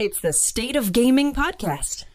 It's 0.00 0.22
the 0.22 0.32
State 0.32 0.76
of 0.76 0.94
Gaming 0.94 1.34
podcast. 1.34 2.06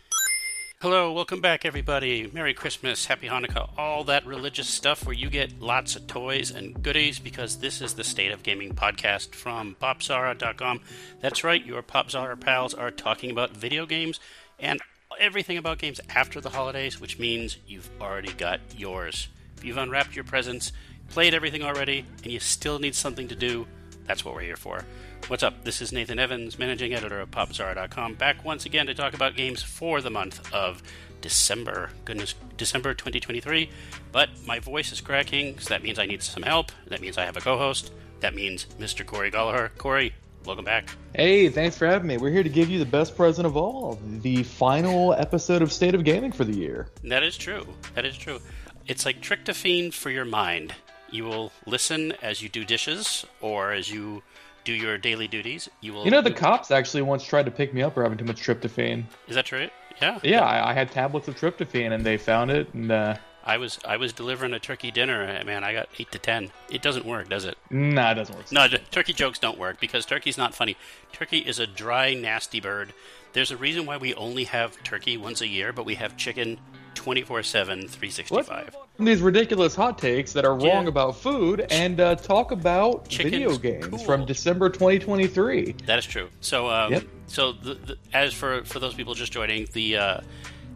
Hello, 0.81 1.11
welcome 1.11 1.39
back, 1.39 1.65
everybody. 1.65 2.27
Merry 2.33 2.55
Christmas, 2.55 3.05
Happy 3.05 3.27
Hanukkah, 3.27 3.69
all 3.77 4.03
that 4.05 4.25
religious 4.25 4.67
stuff 4.67 5.05
where 5.05 5.13
you 5.13 5.29
get 5.29 5.61
lots 5.61 5.95
of 5.95 6.07
toys 6.07 6.49
and 6.49 6.81
goodies 6.81 7.19
because 7.19 7.57
this 7.57 7.81
is 7.81 7.93
the 7.93 8.03
State 8.03 8.31
of 8.31 8.41
Gaming 8.41 8.73
podcast 8.73 9.35
from 9.35 9.75
PopZara.com. 9.79 10.81
That's 11.21 11.43
right, 11.43 11.63
your 11.63 11.83
PopZara 11.83 12.39
pals 12.39 12.73
are 12.73 12.89
talking 12.89 13.29
about 13.29 13.51
video 13.51 13.85
games 13.85 14.19
and 14.59 14.81
everything 15.19 15.59
about 15.59 15.77
games 15.77 16.01
after 16.09 16.41
the 16.41 16.49
holidays, 16.49 16.99
which 16.99 17.19
means 17.19 17.57
you've 17.67 17.91
already 18.01 18.33
got 18.33 18.61
yours. 18.75 19.27
If 19.57 19.63
you've 19.63 19.77
unwrapped 19.77 20.15
your 20.15 20.25
presents, 20.25 20.71
played 21.09 21.35
everything 21.35 21.61
already, 21.61 22.03
and 22.23 22.31
you 22.31 22.39
still 22.39 22.79
need 22.79 22.95
something 22.95 23.27
to 23.27 23.35
do, 23.35 23.67
that's 24.07 24.25
what 24.25 24.33
we're 24.33 24.41
here 24.41 24.55
for. 24.55 24.83
What's 25.27 25.41
up? 25.41 25.63
This 25.63 25.81
is 25.81 25.91
Nathan 25.91 26.19
Evans, 26.19 26.59
managing 26.59 26.93
editor 26.93 27.19
of 27.19 27.31
PopZara.com, 27.31 28.13
back 28.13 28.45
once 28.45 28.67
again 28.67 28.85
to 28.85 28.93
talk 28.93 29.15
about 29.15 29.35
games 29.35 29.63
for 29.63 29.99
the 29.99 30.11
month 30.11 30.53
of 30.53 30.83
December. 31.21 31.89
Goodness, 32.05 32.35
December 32.57 32.93
2023. 32.93 33.71
But 34.11 34.29
my 34.45 34.59
voice 34.59 34.91
is 34.91 35.01
cracking, 35.01 35.57
so 35.57 35.69
that 35.69 35.81
means 35.81 35.97
I 35.97 36.05
need 36.05 36.21
some 36.21 36.43
help. 36.43 36.71
That 36.89 37.01
means 37.01 37.17
I 37.17 37.25
have 37.25 37.37
a 37.37 37.41
co 37.41 37.57
host. 37.57 37.91
That 38.19 38.35
means 38.35 38.67
Mr. 38.79 39.03
Cory 39.03 39.31
Galliher. 39.31 39.71
Cory, 39.79 40.13
welcome 40.45 40.63
back. 40.63 40.89
Hey, 41.15 41.49
thanks 41.49 41.75
for 41.75 41.87
having 41.87 42.07
me. 42.07 42.17
We're 42.17 42.29
here 42.29 42.43
to 42.43 42.49
give 42.49 42.69
you 42.69 42.77
the 42.77 42.85
best 42.85 43.17
present 43.17 43.47
of 43.47 43.57
all 43.57 43.99
the 44.21 44.43
final 44.43 45.13
episode 45.13 45.63
of 45.63 45.73
State 45.73 45.95
of 45.95 46.03
Gaming 46.03 46.33
for 46.33 46.43
the 46.43 46.55
year. 46.55 46.89
That 47.03 47.23
is 47.23 47.35
true. 47.35 47.65
That 47.95 48.05
is 48.05 48.15
true. 48.15 48.41
It's 48.85 49.07
like 49.07 49.21
tryptophan 49.21 49.91
for 49.91 50.11
your 50.11 50.25
mind. 50.25 50.75
You 51.09 51.23
will 51.23 51.51
listen 51.65 52.13
as 52.21 52.43
you 52.43 52.49
do 52.49 52.63
dishes 52.63 53.25
or 53.41 53.71
as 53.71 53.89
you 53.89 54.21
do 54.65 54.73
your 54.73 54.97
daily 54.97 55.27
duties. 55.29 55.69
You 55.79 55.93
will. 55.93 56.03
You 56.03 56.11
know, 56.11 56.21
the 56.21 56.31
cops 56.31 56.71
actually 56.71 57.03
once 57.03 57.23
tried 57.23 57.45
to 57.45 57.51
pick 57.51 57.73
me 57.73 57.81
up 57.81 57.93
for 57.93 58.03
having 58.03 58.17
too 58.17 58.25
much 58.25 58.41
tryptophan. 58.41 59.05
Is 59.29 59.35
that 59.35 59.45
true? 59.45 59.69
Yeah. 60.01 60.19
Yeah, 60.23 60.41
I, 60.41 60.71
I 60.71 60.73
had 60.73 60.91
tablets 60.91 61.29
of 61.29 61.35
tryptophan, 61.39 61.93
and 61.93 62.05
they 62.05 62.17
found 62.17 62.51
it, 62.51 62.73
and 62.73 62.91
uh, 62.91 63.15
I 63.45 63.57
was 63.57 63.79
I 63.87 63.95
was 63.95 64.11
delivering 64.11 64.53
a 64.53 64.59
turkey 64.59 64.91
dinner. 64.91 65.21
and, 65.21 65.45
Man, 65.45 65.63
I 65.63 65.71
got 65.71 65.87
eight 65.99 66.11
to 66.11 66.19
ten. 66.19 66.51
It 66.69 66.81
doesn't 66.81 67.05
work, 67.05 67.29
does 67.29 67.45
it? 67.45 67.57
nah, 67.69 68.11
it 68.11 68.15
doesn't 68.15 68.35
work. 68.35 68.51
No, 68.51 68.67
turkey 68.91 69.13
jokes 69.13 69.39
don't 69.39 69.57
work 69.57 69.79
because 69.79 70.05
turkey's 70.05 70.37
not 70.37 70.53
funny. 70.53 70.75
Turkey 71.13 71.37
is 71.37 71.59
a 71.59 71.67
dry, 71.67 72.13
nasty 72.13 72.59
bird. 72.59 72.91
There's 73.33 73.51
a 73.51 73.57
reason 73.57 73.85
why 73.85 73.97
we 73.97 74.13
only 74.15 74.45
have 74.45 74.81
turkey 74.83 75.15
once 75.15 75.41
a 75.41 75.47
year, 75.47 75.71
but 75.71 75.85
we 75.85 75.95
have 75.95 76.17
chicken 76.17 76.57
24 76.95 77.43
7, 77.43 77.87
365. 77.87 78.75
These 78.99 79.21
ridiculous 79.21 79.75
hot 79.75 79.97
takes 79.97 80.33
that 80.33 80.45
are 80.45 80.57
Yeah. 80.59 80.73
wrong 80.73 80.87
about 80.87 81.15
food, 81.17 81.65
and 81.69 81.99
uh, 81.99 82.15
talk 82.15 82.51
about 82.51 83.07
Chicken's 83.09 83.31
video 83.33 83.57
games 83.57 83.87
cool. 83.87 83.99
from 83.99 84.25
December 84.25 84.69
2023. 84.69 85.75
That 85.85 85.99
is 85.99 86.05
true. 86.05 86.29
So, 86.41 86.69
um, 86.69 86.93
Yep. 86.93 87.03
so 87.27 87.51
the, 87.51 87.73
the, 87.75 87.97
as 88.13 88.33
for 88.33 88.63
for 88.65 88.79
those 88.79 88.93
people 88.93 89.13
just 89.13 89.31
joining, 89.31 89.67
the 89.73 89.97
uh, 89.97 90.17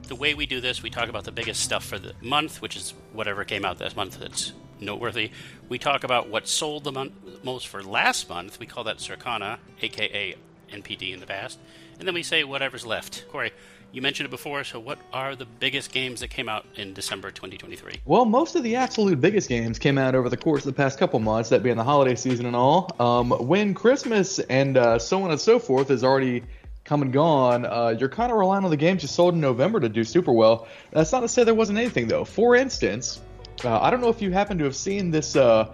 the 0.08 0.16
way 0.16 0.34
we 0.34 0.46
do 0.46 0.60
this, 0.60 0.82
we 0.84 0.90
talk 0.90 1.08
about 1.10 1.24
the 1.24 1.32
biggest 1.32 1.62
stuff 1.62 1.86
for 1.86 1.98
the 2.00 2.14
month, 2.22 2.62
which 2.62 2.76
is 2.76 2.94
whatever 3.14 3.44
came 3.46 3.64
out 3.66 3.78
this 3.78 3.96
month 3.96 4.20
that's 4.20 4.54
noteworthy. 4.80 5.32
We 5.70 5.78
talk 5.78 6.04
about 6.04 6.30
what 6.30 6.48
sold 6.48 6.84
the 6.84 6.92
month 6.92 7.14
most 7.44 7.68
for 7.68 7.84
last 7.84 8.28
month. 8.30 8.60
We 8.60 8.66
call 8.66 8.84
that 8.86 8.98
Circana, 8.98 9.58
aka 9.82 10.36
NPD 10.72 11.14
in 11.14 11.20
the 11.20 11.26
past, 11.28 11.60
and 12.00 12.08
then 12.08 12.14
we 12.16 12.24
say 12.24 12.44
whatever's 12.44 12.86
left. 12.86 13.26
Cory, 13.30 13.52
you 13.92 14.02
mentioned 14.02 14.28
it 14.28 14.30
before. 14.30 14.64
So, 14.64 14.80
what 14.80 15.00
are 15.14 15.36
the 15.36 15.46
biggest 15.46 15.92
games 15.92 16.20
that 16.20 16.30
came 16.30 16.48
out 16.48 16.66
in 16.76 16.94
December 16.94 17.32
2023? 17.32 18.02
Well, 18.06 18.26
most 18.26 18.56
of 18.56 18.64
the 18.64 18.76
absolute 18.76 19.20
biggest 19.20 19.50
games 19.50 19.80
came 19.80 19.98
out 19.98 20.16
over 20.16 20.30
the 20.30 20.38
course 20.38 20.66
of 20.66 20.74
the 20.74 20.78
past 20.78 21.00
couple 21.00 21.20
months, 21.20 21.50
that 21.50 21.64
being 21.64 21.78
the 21.78 21.84
holiday 21.84 22.16
season 22.16 22.46
and 22.46 22.56
all. 22.56 22.96
Um, 23.00 23.32
when 23.32 23.74
Christmas 23.74 24.40
and 24.40 24.78
uh, 24.78 25.00
so 25.00 25.24
on 25.24 25.32
and 25.32 25.40
so 25.40 25.60
forth 25.60 25.92
is 25.92 26.04
already 26.04 26.44
come 26.84 27.02
and 27.02 27.14
gone, 27.14 27.66
uh, 27.66 27.96
you're 27.98 28.10
kind 28.10 28.32
of 28.32 28.38
relying 28.38 28.64
on 28.64 28.72
the 28.72 28.78
games 28.78 29.02
you 29.02 29.08
sold 29.08 29.34
in 29.34 29.42
November 29.42 29.80
to 29.80 29.90
do 29.90 30.04
super 30.04 30.32
well. 30.32 30.68
That's 30.92 31.12
not 31.12 31.22
to 31.22 31.28
say 31.28 31.44
there 31.44 31.56
wasn't 31.56 31.80
anything, 31.80 32.08
though. 32.08 32.26
For 32.26 32.56
instance, 32.56 33.22
uh, 33.64 33.80
I 33.80 33.90
don't 33.90 34.02
know 34.02 34.10
if 34.10 34.22
you 34.22 34.32
happen 34.32 34.58
to 34.60 34.64
have 34.64 34.76
seen 34.76 35.12
this 35.12 35.36
uh, 35.36 35.74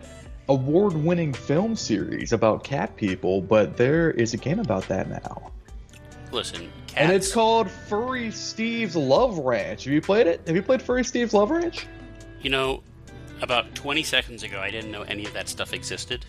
award 0.50 0.94
winning 0.94 1.34
film 1.34 1.76
series 1.76 2.34
about 2.34 2.64
cat 2.64 2.96
people, 2.96 3.42
but 3.42 3.78
there 3.78 4.12
is 4.12 4.34
a 4.34 4.38
game 4.38 4.60
about 4.60 4.88
that 4.88 5.10
now. 5.10 5.52
Listen, 6.32 6.70
cats. 6.96 7.06
And 7.06 7.14
it's 7.14 7.32
called 7.34 7.70
Furry 7.70 8.32
Steve's 8.32 8.96
Love 8.96 9.38
Ranch. 9.40 9.84
Have 9.84 9.94
you 9.94 10.02
played 10.02 10.28
it? 10.28 10.42
Have 10.48 10.56
you 10.56 10.64
played 10.64 10.82
Furry 10.82 11.04
Steve's 11.04 11.34
Love 11.34 11.52
Ranch? 11.52 11.88
You 12.42 12.50
know, 12.50 12.84
about 13.42 13.74
20 13.76 14.04
seconds 14.04 14.44
ago, 14.44 14.60
I 14.60 14.72
didn't 14.72 14.92
know 14.92 15.04
any 15.04 15.26
of 15.26 15.34
that 15.34 15.50
stuff 15.50 15.74
existed, 15.74 16.26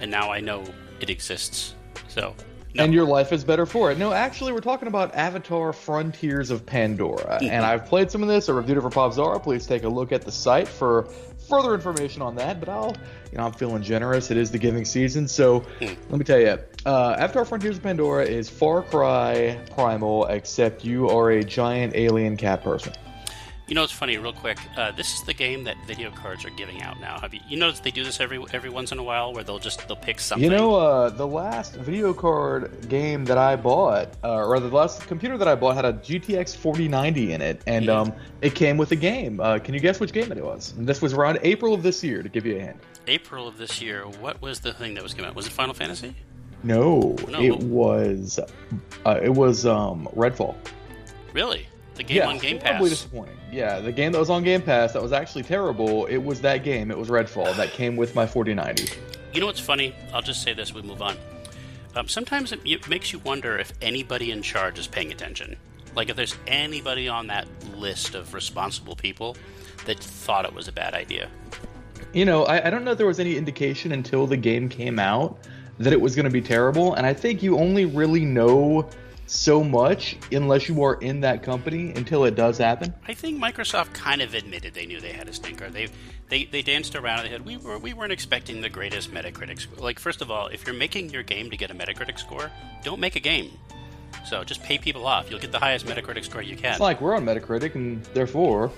and 0.00 0.10
now 0.10 0.30
I 0.30 0.40
know 0.40 0.64
it 1.00 1.10
exists. 1.10 1.74
So, 2.08 2.34
no. 2.74 2.84
And 2.84 2.92
your 2.92 3.06
life 3.06 3.32
is 3.32 3.44
better 3.44 3.64
for 3.64 3.90
it. 3.90 3.98
No, 3.98 4.12
actually, 4.12 4.52
we're 4.52 4.60
talking 4.60 4.88
about 4.88 5.14
Avatar 5.14 5.72
Frontiers 5.72 6.50
of 6.50 6.66
Pandora. 6.66 7.38
Mm-hmm. 7.38 7.46
and 7.46 7.64
I've 7.64 7.86
played 7.86 8.10
some 8.10 8.22
of 8.22 8.28
this. 8.28 8.48
I 8.48 8.52
reviewed 8.52 8.78
it 8.78 8.82
for 8.82 8.90
PopZara. 8.90 9.42
Please 9.42 9.66
take 9.66 9.84
a 9.84 9.88
look 9.88 10.12
at 10.12 10.22
the 10.22 10.32
site 10.32 10.68
for 10.68 11.04
further 11.48 11.74
information 11.74 12.20
on 12.20 12.34
that. 12.36 12.60
But 12.60 12.68
I'll, 12.68 12.94
you 13.32 13.38
know, 13.38 13.44
I'm 13.44 13.52
feeling 13.52 13.82
generous. 13.82 14.30
It 14.30 14.36
is 14.36 14.50
the 14.50 14.58
giving 14.58 14.84
season. 14.84 15.26
So 15.26 15.60
mm. 15.80 15.96
let 16.10 16.18
me 16.18 16.24
tell 16.24 16.38
you 16.38 16.58
uh, 16.88 17.16
Avatar 17.18 17.44
Frontiers 17.44 17.76
of 17.76 17.82
Pandora 17.82 18.24
is 18.24 18.48
Far 18.48 18.82
Cry 18.82 19.58
Primal, 19.74 20.24
except 20.26 20.84
you 20.84 21.08
are 21.10 21.30
a 21.30 21.44
giant 21.44 21.94
alien 21.94 22.36
cat 22.36 22.64
person. 22.64 22.94
You 23.66 23.74
know, 23.74 23.84
it's 23.84 23.92
funny, 23.92 24.16
real 24.16 24.32
quick. 24.32 24.56
Uh, 24.78 24.92
this 24.92 25.12
is 25.12 25.22
the 25.24 25.34
game 25.34 25.64
that 25.64 25.76
video 25.86 26.10
cards 26.10 26.46
are 26.46 26.50
giving 26.50 26.80
out 26.80 26.98
now. 27.00 27.18
Have 27.20 27.34
you? 27.34 27.40
You 27.46 27.58
notice 27.58 27.80
they 27.80 27.90
do 27.90 28.02
this 28.02 28.18
every 28.18 28.42
every 28.54 28.70
once 28.70 28.92
in 28.92 28.98
a 28.98 29.02
while, 29.02 29.34
where 29.34 29.44
they'll 29.44 29.58
just 29.58 29.86
they'll 29.86 29.94
pick 29.98 30.20
something. 30.20 30.50
You 30.50 30.56
know, 30.56 30.74
uh, 30.76 31.10
the 31.10 31.26
last 31.26 31.74
video 31.74 32.14
card 32.14 32.88
game 32.88 33.26
that 33.26 33.36
I 33.36 33.56
bought, 33.56 34.08
uh, 34.24 34.46
or 34.46 34.58
the 34.58 34.68
last 34.68 35.06
computer 35.06 35.36
that 35.36 35.46
I 35.46 35.54
bought 35.54 35.74
had 35.76 35.84
a 35.84 35.92
GTX 35.92 36.56
4090 36.56 37.32
in 37.34 37.42
it, 37.42 37.60
and 37.66 37.84
Yeah. 37.84 38.00
um, 38.00 38.14
it 38.40 38.54
came 38.54 38.78
with 38.78 38.90
a 38.92 38.96
game. 38.96 39.38
Uh, 39.38 39.58
can 39.58 39.74
you 39.74 39.80
guess 39.80 40.00
which 40.00 40.14
game 40.14 40.32
it 40.32 40.42
was? 40.42 40.72
And 40.78 40.86
this 40.86 41.02
was 41.02 41.12
around 41.12 41.38
April 41.42 41.74
of 41.74 41.82
this 41.82 42.02
year, 42.02 42.22
to 42.22 42.28
give 42.30 42.46
you 42.46 42.56
a 42.56 42.60
hint. 42.60 42.78
April 43.06 43.46
of 43.46 43.58
this 43.58 43.82
year. 43.82 44.04
What 44.04 44.40
was 44.40 44.60
the 44.60 44.72
thing 44.72 44.94
that 44.94 45.02
was 45.02 45.12
coming 45.12 45.28
out? 45.28 45.36
Was 45.36 45.46
it 45.46 45.52
Final 45.52 45.74
Fantasy? 45.74 46.14
No, 46.62 47.16
No. 47.28 47.40
it 47.40 47.58
was, 47.60 48.38
uh, 49.06 49.20
it 49.22 49.32
was 49.32 49.64
um, 49.66 50.08
Redfall. 50.16 50.56
Really? 51.32 51.66
The 51.94 52.02
game 52.04 52.22
on 52.22 52.38
Game 52.38 52.58
Pass. 52.58 52.82
disappointing. 52.82 53.36
Yeah, 53.50 53.80
the 53.80 53.92
game 53.92 54.12
that 54.12 54.18
was 54.18 54.30
on 54.30 54.44
Game 54.44 54.62
Pass 54.62 54.92
that 54.92 55.02
was 55.02 55.12
actually 55.12 55.42
terrible. 55.42 56.06
It 56.06 56.18
was 56.18 56.40
that 56.42 56.62
game. 56.64 56.90
It 56.90 56.98
was 56.98 57.08
Redfall 57.08 57.56
that 57.56 57.70
came 57.72 57.96
with 57.96 58.14
my 58.14 58.26
4090. 58.26 58.92
You 59.32 59.40
know 59.40 59.46
what's 59.46 59.60
funny? 59.60 59.94
I'll 60.12 60.22
just 60.22 60.42
say 60.42 60.52
this. 60.52 60.72
We 60.72 60.82
move 60.82 61.02
on. 61.02 61.16
Um, 61.96 62.06
sometimes 62.08 62.52
it, 62.52 62.60
it 62.64 62.88
makes 62.88 63.12
you 63.12 63.18
wonder 63.20 63.58
if 63.58 63.72
anybody 63.82 64.30
in 64.30 64.42
charge 64.42 64.78
is 64.78 64.86
paying 64.86 65.10
attention. 65.10 65.56
Like 65.96 66.08
if 66.10 66.16
there's 66.16 66.36
anybody 66.46 67.08
on 67.08 67.26
that 67.28 67.48
list 67.76 68.14
of 68.14 68.34
responsible 68.34 68.94
people 68.94 69.36
that 69.86 69.98
thought 69.98 70.44
it 70.44 70.52
was 70.52 70.68
a 70.68 70.72
bad 70.72 70.94
idea. 70.94 71.28
You 72.12 72.24
know, 72.24 72.44
I, 72.44 72.66
I 72.66 72.70
don't 72.70 72.84
know 72.84 72.92
if 72.92 72.98
there 72.98 73.06
was 73.06 73.20
any 73.20 73.36
indication 73.36 73.92
until 73.92 74.26
the 74.26 74.36
game 74.36 74.68
came 74.68 74.98
out 74.98 75.38
that 75.78 75.92
it 75.92 76.00
was 76.00 76.14
going 76.14 76.24
to 76.24 76.30
be 76.30 76.42
terrible, 76.42 76.94
and 76.94 77.06
I 77.06 77.14
think 77.14 77.42
you 77.42 77.58
only 77.58 77.84
really 77.84 78.24
know 78.24 78.88
so 79.26 79.62
much 79.62 80.16
unless 80.32 80.68
you 80.68 80.82
are 80.82 80.94
in 80.94 81.20
that 81.20 81.42
company 81.42 81.92
until 81.92 82.24
it 82.24 82.34
does 82.34 82.58
happen. 82.58 82.94
I 83.06 83.14
think 83.14 83.40
Microsoft 83.42 83.92
kind 83.92 84.22
of 84.22 84.34
admitted 84.34 84.74
they 84.74 84.86
knew 84.86 85.00
they 85.00 85.12
had 85.12 85.28
a 85.28 85.32
stinker. 85.32 85.68
They 85.68 85.88
they, 86.30 86.44
they 86.44 86.62
danced 86.62 86.94
around 86.94 87.20
and 87.20 87.28
they 87.28 87.32
said 87.32 87.44
we 87.44 87.56
were 87.56 87.78
we 87.78 87.92
weren't 87.92 88.12
expecting 88.12 88.60
the 88.60 88.68
greatest 88.68 89.12
Metacritic 89.12 89.60
score. 89.60 89.84
Like 89.84 89.98
first 89.98 90.22
of 90.22 90.30
all, 90.30 90.48
if 90.48 90.66
you're 90.66 90.74
making 90.74 91.10
your 91.10 91.22
game 91.22 91.50
to 91.50 91.56
get 91.56 91.70
a 91.70 91.74
Metacritic 91.74 92.18
score, 92.18 92.50
don't 92.82 93.00
make 93.00 93.16
a 93.16 93.20
game. 93.20 93.50
So 94.26 94.44
just 94.44 94.62
pay 94.62 94.78
people 94.78 95.06
off. 95.06 95.30
You'll 95.30 95.40
get 95.40 95.52
the 95.52 95.58
highest 95.58 95.86
Metacritic 95.86 96.24
score 96.24 96.42
you 96.42 96.56
can. 96.56 96.72
It's 96.72 96.80
like 96.80 97.00
we're 97.00 97.14
on 97.14 97.24
Metacritic, 97.24 97.74
and 97.74 98.02
therefore, 98.14 98.72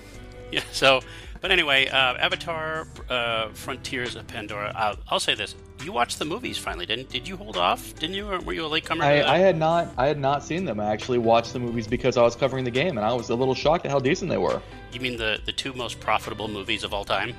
Yeah. 0.55 0.63
So, 0.73 0.99
but 1.39 1.49
anyway, 1.51 1.87
uh, 1.87 2.15
Avatar, 2.15 2.85
uh, 3.09 3.49
Frontiers 3.53 4.17
of 4.17 4.27
Pandora. 4.27 4.73
I'll, 4.75 4.97
I'll 5.07 5.19
say 5.19 5.33
this: 5.33 5.55
you 5.83 5.91
watched 5.91 6.19
the 6.19 6.25
movies 6.25 6.57
finally, 6.57 6.85
didn't? 6.85 7.09
Did 7.09 7.27
you 7.27 7.37
hold 7.37 7.57
off? 7.57 7.95
Didn't 7.95 8.15
you? 8.15 8.29
Or 8.29 8.39
were 8.41 8.53
you 8.53 8.65
a 8.65 8.67
latecomer? 8.67 9.03
I, 9.03 9.21
I 9.21 9.37
had 9.37 9.57
not, 9.57 9.87
I 9.97 10.07
had 10.07 10.19
not 10.19 10.43
seen 10.43 10.65
them. 10.65 10.79
I 10.79 10.87
actually 10.87 11.19
watched 11.19 11.53
the 11.53 11.59
movies 11.59 11.87
because 11.87 12.17
I 12.17 12.21
was 12.21 12.35
covering 12.35 12.65
the 12.65 12.71
game, 12.71 12.97
and 12.97 13.05
I 13.05 13.13
was 13.13 13.29
a 13.29 13.35
little 13.35 13.55
shocked 13.55 13.85
at 13.85 13.91
how 13.91 13.99
decent 13.99 14.29
they 14.29 14.37
were. 14.37 14.61
You 14.91 14.99
mean 14.99 15.17
the 15.17 15.39
the 15.45 15.53
two 15.53 15.73
most 15.73 15.99
profitable 15.99 16.47
movies 16.47 16.83
of 16.83 16.93
all 16.93 17.05
time? 17.05 17.33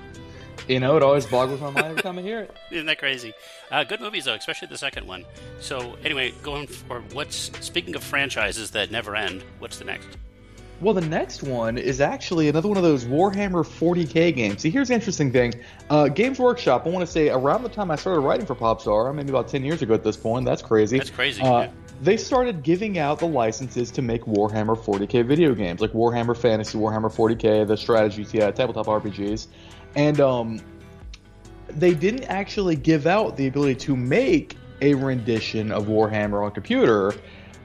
You 0.69 0.81
know, 0.81 0.96
it 0.96 1.02
always 1.02 1.26
boggles 1.26 1.60
my 1.60 1.70
mind 1.70 1.87
every 1.87 2.02
time 2.02 2.19
I 2.19 2.22
hear 2.22 2.40
it. 2.40 2.56
Isn't 2.70 2.87
that 2.87 2.98
crazy? 2.98 3.32
Uh, 3.70 3.84
good 3.84 4.00
movies 4.00 4.25
though, 4.25 4.34
especially 4.34 4.69
the 4.69 4.78
second 4.78 5.06
one. 5.06 5.25
So 5.60 5.96
anyway, 6.04 6.32
going 6.42 6.66
for 6.66 7.00
what's 7.12 7.50
speaking 7.60 7.94
of 7.94 8.02
franchises 8.02 8.70
that 8.72 8.90
never 8.90 9.16
end. 9.16 9.42
What's 9.58 9.78
the 9.78 9.84
next? 9.84 10.08
Well, 10.82 10.94
the 10.94 11.00
next 11.00 11.44
one 11.44 11.79
is 11.79 12.00
actually 12.00 12.49
another 12.49 12.67
one 12.67 12.76
of 12.76 12.82
those 12.82 13.05
Warhammer 13.05 13.64
40k 13.64 14.34
games. 14.34 14.62
See, 14.62 14.70
here's 14.70 14.88
the 14.88 14.94
interesting 14.94 15.31
thing. 15.31 15.55
Uh, 15.88 16.08
Games 16.08 16.40
Workshop, 16.40 16.84
I 16.87 16.90
want 16.90 17.06
to 17.06 17.11
say 17.11 17.29
around 17.29 17.62
the 17.62 17.69
time 17.69 17.93
I 17.93 17.94
started 17.94 18.19
writing 18.20 18.46
for 18.46 18.56
Popzara, 18.56 19.14
maybe 19.14 19.31
about 19.31 19.46
10 19.46 19.64
years 19.64 19.82
ago 19.82 19.94
at 19.94 20.02
this 20.02 20.17
point, 20.17 20.44
that's 20.44 20.61
crazy. 20.61 20.99
That's 20.99 21.11
crazy, 21.11 21.40
Uh, 21.40 21.61
yeah. 21.62 21.70
They 22.00 22.17
started 22.17 22.64
giving 22.64 22.99
out 22.99 23.20
the 23.20 23.29
licenses 23.29 23.93
to 23.93 24.02
make 24.02 24.23
Warhammer 24.23 24.76
40k 24.76 25.25
video 25.25 25.55
games, 25.55 25.81
like 25.81 25.93
Warhammer 25.93 26.37
Fantasy, 26.37 26.76
Warhammer 26.76 27.14
40k, 27.14 27.64
the 27.64 27.76
strategy 27.76 28.43
uh, 28.43 28.50
tabletop 28.50 28.87
RPGs. 28.87 29.46
And 29.94 30.20
um, 30.20 30.61
they 31.69 31.94
didn't 31.94 32.25
actually 32.25 32.75
give 32.75 33.06
out 33.06 33.37
the 33.37 33.46
ability 33.46 33.76
to 33.76 33.94
make 33.94 34.56
a 34.81 34.94
rendition 34.94 35.70
of 35.70 35.87
Warhammer 35.87 36.44
on 36.44 36.50
computer. 36.50 37.14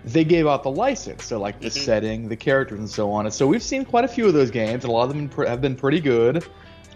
They 0.07 0.23
gave 0.23 0.47
out 0.47 0.63
the 0.63 0.71
license, 0.71 1.25
so 1.25 1.39
like 1.39 1.59
the 1.59 1.67
Mhm. 1.67 1.85
setting, 1.85 2.29
the 2.29 2.35
characters, 2.35 2.79
and 2.79 2.89
so 2.89 3.11
on. 3.11 3.25
And 3.25 3.33
so 3.33 3.45
we've 3.45 3.63
seen 3.63 3.83
quite 3.83 4.05
a 4.05 4.07
few 4.07 4.25
of 4.27 4.33
those 4.33 4.51
games, 4.51 4.83
and 4.83 4.85
a 4.85 4.91
lot 4.91 5.03
of 5.03 5.09
them 5.09 5.29
have 5.45 5.61
been 5.61 5.75
pretty 5.75 5.99
good. 5.99 6.45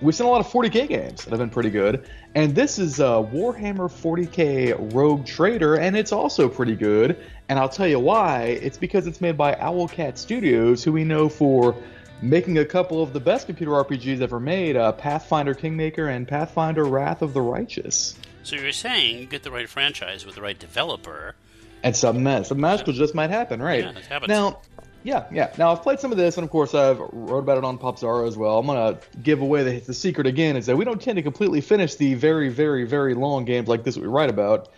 We've 0.02 0.16
seen 0.16 0.26
a 0.26 0.30
lot 0.30 0.40
of 0.40 0.48
40k 0.48 0.88
games 0.88 1.24
that 1.24 1.30
have 1.30 1.40
been 1.40 1.50
pretty 1.52 1.70
good, 1.70 2.08
and 2.34 2.56
this 2.56 2.80
is 2.80 3.00
uh, 3.00 3.22
Warhammer 3.22 3.92
40k 3.92 4.74
Rogue 4.94 5.26
Trader, 5.26 5.76
and 5.76 5.96
it's 5.96 6.12
also 6.12 6.48
pretty 6.50 6.76
good. 6.76 7.18
And 7.50 7.60
I'll 7.60 7.70
tell 7.70 7.88
you 7.88 8.00
why. 8.00 8.44
It's 8.62 8.78
because 8.78 9.06
it's 9.06 9.22
made 9.22 9.38
by 9.38 9.54
Owlcat 9.56 10.18
Studios, 10.18 10.84
who 10.84 10.92
we 10.92 11.04
know 11.04 11.28
for 11.30 11.76
making 12.22 12.58
a 12.60 12.66
couple 12.66 13.04
of 13.04 13.14
the 13.14 13.20
best 13.20 13.46
computer 13.46 13.74
RPGs 13.74 14.22
ever 14.22 14.40
made: 14.40 14.76
uh, 14.76 14.94
Pathfinder 14.94 15.54
Kingmaker 15.54 16.08
and 16.08 16.28
Pathfinder 16.28 16.86
Wrath 16.86 17.22
of 17.22 17.34
the 17.34 17.42
Righteous. 17.42 18.16
So 18.44 18.56
you're 18.56 18.72
saying 18.72 19.20
you 19.20 19.26
get 19.26 19.44
the 19.44 19.52
right 19.52 19.70
franchise 19.70 20.26
with 20.26 20.36
the 20.36 20.42
right 20.42 20.58
developer. 20.58 21.36
And 21.84 21.96
something 21.96 22.24
ma- 22.24 22.44
some 22.44 22.60
magical 22.60 22.94
just 22.94 23.16
might 23.16 23.30
happen, 23.30 23.62
right? 23.62 23.84
Yeah, 23.84 23.92
it 23.92 24.06
happens. 24.06 24.30
Now, 24.30 24.62
yeah, 25.04 25.26
yeah. 25.32 25.54
Now 25.58 25.72
I've 25.72 25.82
played 25.82 26.00
some 26.00 26.12
of 26.12 26.18
this, 26.18 26.38
and 26.38 26.44
of 26.44 26.52
course 26.52 26.76
I've 26.76 27.00
wrote 27.00 27.40
about 27.40 27.58
it 27.58 27.64
on 27.64 27.78
Popzara 27.78 28.28
as 28.28 28.38
well. 28.38 28.60
I'm 28.60 28.68
gonna 28.68 29.00
give 29.24 29.42
away 29.42 29.64
the, 29.64 29.80
the 29.80 29.94
secret 29.94 30.28
again 30.28 30.56
is 30.56 30.68
that 30.68 30.78
we 30.78 30.86
don't 30.86 31.02
tend 31.02 31.16
to 31.18 31.24
completely 31.24 31.62
finish 31.62 31.96
the 31.96 32.14
very, 32.14 32.50
very, 32.50 32.86
very 32.86 33.14
long 33.14 33.46
games 33.46 33.68
like 33.68 33.84
this 33.84 33.98
we 33.98 34.08
write 34.08 34.30
about. 34.30 34.70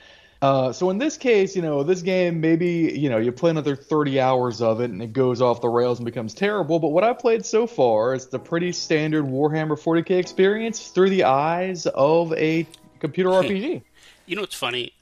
Uh, 0.42 0.74
so 0.74 0.90
in 0.90 0.98
this 0.98 1.16
case, 1.16 1.56
you 1.56 1.62
know, 1.62 1.84
this 1.84 2.02
game 2.02 2.42
maybe 2.42 2.94
you 2.98 3.10
know 3.10 3.18
you 3.18 3.32
play 3.32 3.50
another 3.50 3.76
30 3.76 4.20
hours 4.20 4.62
of 4.62 4.82
it 4.82 4.92
and 4.92 5.02
it 5.02 5.14
goes 5.14 5.42
off 5.42 5.62
the 5.62 5.70
rails 5.70 6.00
and 6.00 6.06
becomes 6.06 6.34
terrible. 6.34 6.80
But 6.80 6.90
what 6.90 7.04
I've 7.04 7.20
played 7.20 7.46
so 7.46 7.68
far 7.68 8.14
is 8.14 8.28
the 8.28 8.40
pretty 8.40 8.72
standard 8.72 9.26
Warhammer 9.26 9.80
40k 9.82 10.20
experience 10.20 10.90
through 10.90 11.10
the 11.10 11.26
eyes 11.26 11.86
of 11.86 12.34
a 12.34 12.68
computer 13.00 13.30
RPG. 13.30 13.84
You 14.26 14.36
know 14.36 14.42
what's 14.42 14.56
funny? 14.56 14.94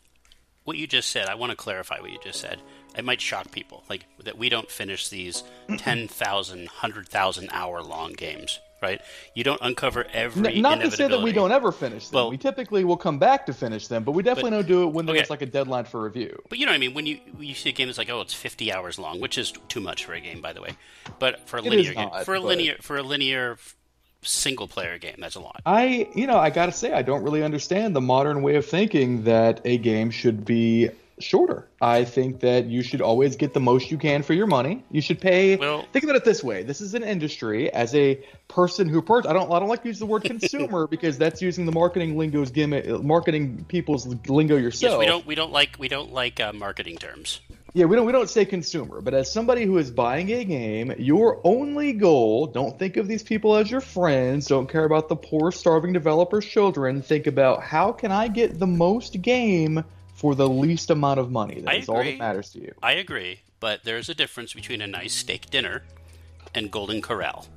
What 0.72 0.78
you 0.78 0.88
just 0.88 1.10
said, 1.10 1.28
I 1.28 1.36
want 1.36 1.50
to 1.50 1.58
clarify 1.58 2.00
what 2.00 2.12
you 2.12 2.18
just 2.24 2.40
said. 2.40 2.62
It 2.98 3.04
might 3.04 3.20
shock 3.20 3.52
people, 3.52 3.84
like 3.90 4.06
that 4.24 4.38
we 4.38 4.48
don't 4.48 4.72
finish 4.72 5.10
these 5.10 5.44
10,000, 5.78 6.60
100,000 6.60 7.50
hour 7.52 7.84
long 7.84 8.14
games, 8.14 8.58
right? 8.82 9.02
You 9.36 9.44
don't 9.44 9.60
uncover 9.62 10.06
every 10.14 10.56
N- 10.56 10.62
not 10.62 10.80
to 10.80 10.90
say 10.90 11.10
that 11.10 11.22
we 11.22 11.34
don't 11.34 11.52
ever 11.52 11.74
finish 11.74 12.08
them. 12.08 12.16
Well- 12.16 12.30
we 12.30 12.38
typically 12.38 12.86
will 12.86 12.96
come 12.96 13.20
back 13.20 13.48
to 13.48 13.54
finish 13.54 13.88
them, 13.90 14.06
but 14.06 14.14
we 14.14 14.24
definitely 14.24 14.52
But- 14.52 14.58
don't 14.60 14.68
do 14.68 14.84
it 14.84 14.94
when 14.94 15.06
there's 15.08 15.20
okay. 15.24 15.28
like 15.30 15.42
a 15.42 15.46
deadline 15.46 15.84
for 15.84 16.02
review. 16.02 16.42
But 16.48 16.58
you 16.58 16.66
know 16.66 16.72
what 16.72 16.76
I 16.78 16.80
mean? 16.80 16.94
When 16.94 17.06
you 17.06 17.20
when 17.36 17.46
you 17.50 17.54
see 17.54 17.68
a 17.68 17.74
game 17.74 17.90
that's 17.90 17.98
like, 17.98 18.10
oh, 18.10 18.22
it's 18.22 18.34
50 18.34 18.72
hours 18.72 18.98
long, 18.98 19.20
which 19.20 19.38
is 19.38 19.52
too 19.68 19.82
much 19.82 20.06
for 20.06 20.14
a 20.14 20.22
game, 20.22 20.40
by 20.40 20.54
the 20.54 20.62
way. 20.62 20.78
But 21.20 21.50
for 21.50 21.58
a 21.58 21.60
It 21.66 21.70
linear 21.70 21.94
game, 21.94 22.08
not, 22.14 22.24
for 22.24 22.36
a 22.36 22.40
linear 22.40 22.78
for 22.80 22.96
a 22.96 23.04
linear 23.04 23.58
single 24.24 24.68
player 24.68 24.98
game, 24.98 25.16
that's 25.20 25.36
a 25.36 25.40
lot. 25.40 25.62
I, 25.66 26.10
you 26.16 26.28
know, 26.28 26.38
I 26.38 26.50
gotta 26.50 26.72
say, 26.72 26.94
I 26.94 27.02
don't 27.02 27.24
really 27.24 27.44
understand 27.44 27.96
the 27.96 28.02
modern 28.02 28.42
way 28.42 28.56
of 28.56 28.66
thinking 28.66 29.24
that 29.24 29.62
a 29.66 29.78
game 29.78 30.12
should 30.12 30.46
be 30.46 30.90
shorter. 31.20 31.68
I 31.80 32.04
think 32.04 32.40
that 32.42 32.66
you 32.66 32.82
should 32.82 33.02
always 33.02 33.36
get 33.36 33.54
the 33.54 33.60
most 33.60 33.92
you 33.92 33.98
can 33.98 34.24
for 34.24 34.34
your 34.34 34.48
money. 34.48 34.84
You 34.92 35.02
should 35.02 35.22
pay. 35.22 35.56
Well- 35.56 35.86
think 35.94 36.04
about 36.04 36.16
it 36.16 36.26
this 36.26 36.44
way: 36.44 36.64
this 36.64 36.82
is 36.82 36.94
an 36.94 37.04
industry. 37.04 37.72
As 37.72 37.94
a 37.96 38.24
person 38.48 38.90
who, 38.90 39.02
per- 39.02 39.20
I 39.20 39.34
don't, 39.34 39.52
I 39.52 39.60
don't 39.60 39.70
like 39.70 39.84
to 39.84 39.88
use 39.88 40.00
the 40.00 40.06
word 40.06 40.24
consumer 40.26 40.88
because 40.88 41.18
that's 41.18 41.42
using 41.42 41.66
the 41.66 41.72
marketing 41.72 42.18
lingo's 42.18 42.52
gimmick, 42.52 42.88
marketing 43.04 43.66
people's 43.68 44.08
lingo 44.28 44.58
yourself. 44.58 44.94
Yes, 44.94 45.00
we 45.00 45.06
don't 45.06 45.26
we 45.26 45.36
don't 45.36 45.52
like 45.52 45.76
we 45.80 45.88
don't 45.88 46.12
like 46.12 46.40
uh, 46.40 46.54
marketing 46.54 46.98
terms. 46.98 47.42
Yeah, 47.74 47.86
we 47.86 47.96
don't 47.96 48.06
we 48.06 48.12
don't 48.12 48.30
say 48.30 48.44
consumer, 48.44 49.00
but 49.00 49.14
as 49.14 49.32
somebody 49.32 49.66
who 49.66 49.78
is 49.78 49.92
buying 49.92 50.30
a 50.34 50.44
game, 50.44 50.94
your 50.98 51.40
only 51.46 51.94
goal, 51.94 52.48
don't 52.48 52.78
think 52.78 52.98
of 52.98 53.08
these 53.08 53.24
people 53.24 53.56
as 53.56 53.72
your 53.72 53.80
friends, 53.80 54.48
don't 54.48 54.68
care 54.68 54.84
about 54.84 55.08
the 55.08 55.16
poor 55.16 55.54
starving 55.54 55.94
developers' 55.94 56.46
children, 56.46 57.02
think 57.02 57.28
about 57.28 57.64
how 57.64 57.94
can 57.94 58.12
I 58.12 58.28
get 58.28 58.60
the 58.60 58.68
most 58.68 59.22
game 59.22 59.86
for 60.16 60.36
the 60.36 60.48
least 60.48 60.90
amount 60.90 61.20
of 61.20 61.32
money. 61.32 61.60
I 61.60 61.62
That 61.62 61.76
is 61.78 61.90
all 61.90 62.04
that 62.04 62.18
matters 62.18 62.50
to 62.52 62.60
you. 62.60 62.74
I 62.84 62.94
agree, 62.94 63.40
but 63.62 63.86
there's 63.86 64.10
a 64.10 64.16
difference 64.16 64.54
between 64.54 64.82
a 64.82 64.88
nice 64.88 65.14
steak 65.14 65.50
dinner 65.50 65.84
and 66.54 66.70
Golden 66.70 67.02
Corral. 67.02 67.48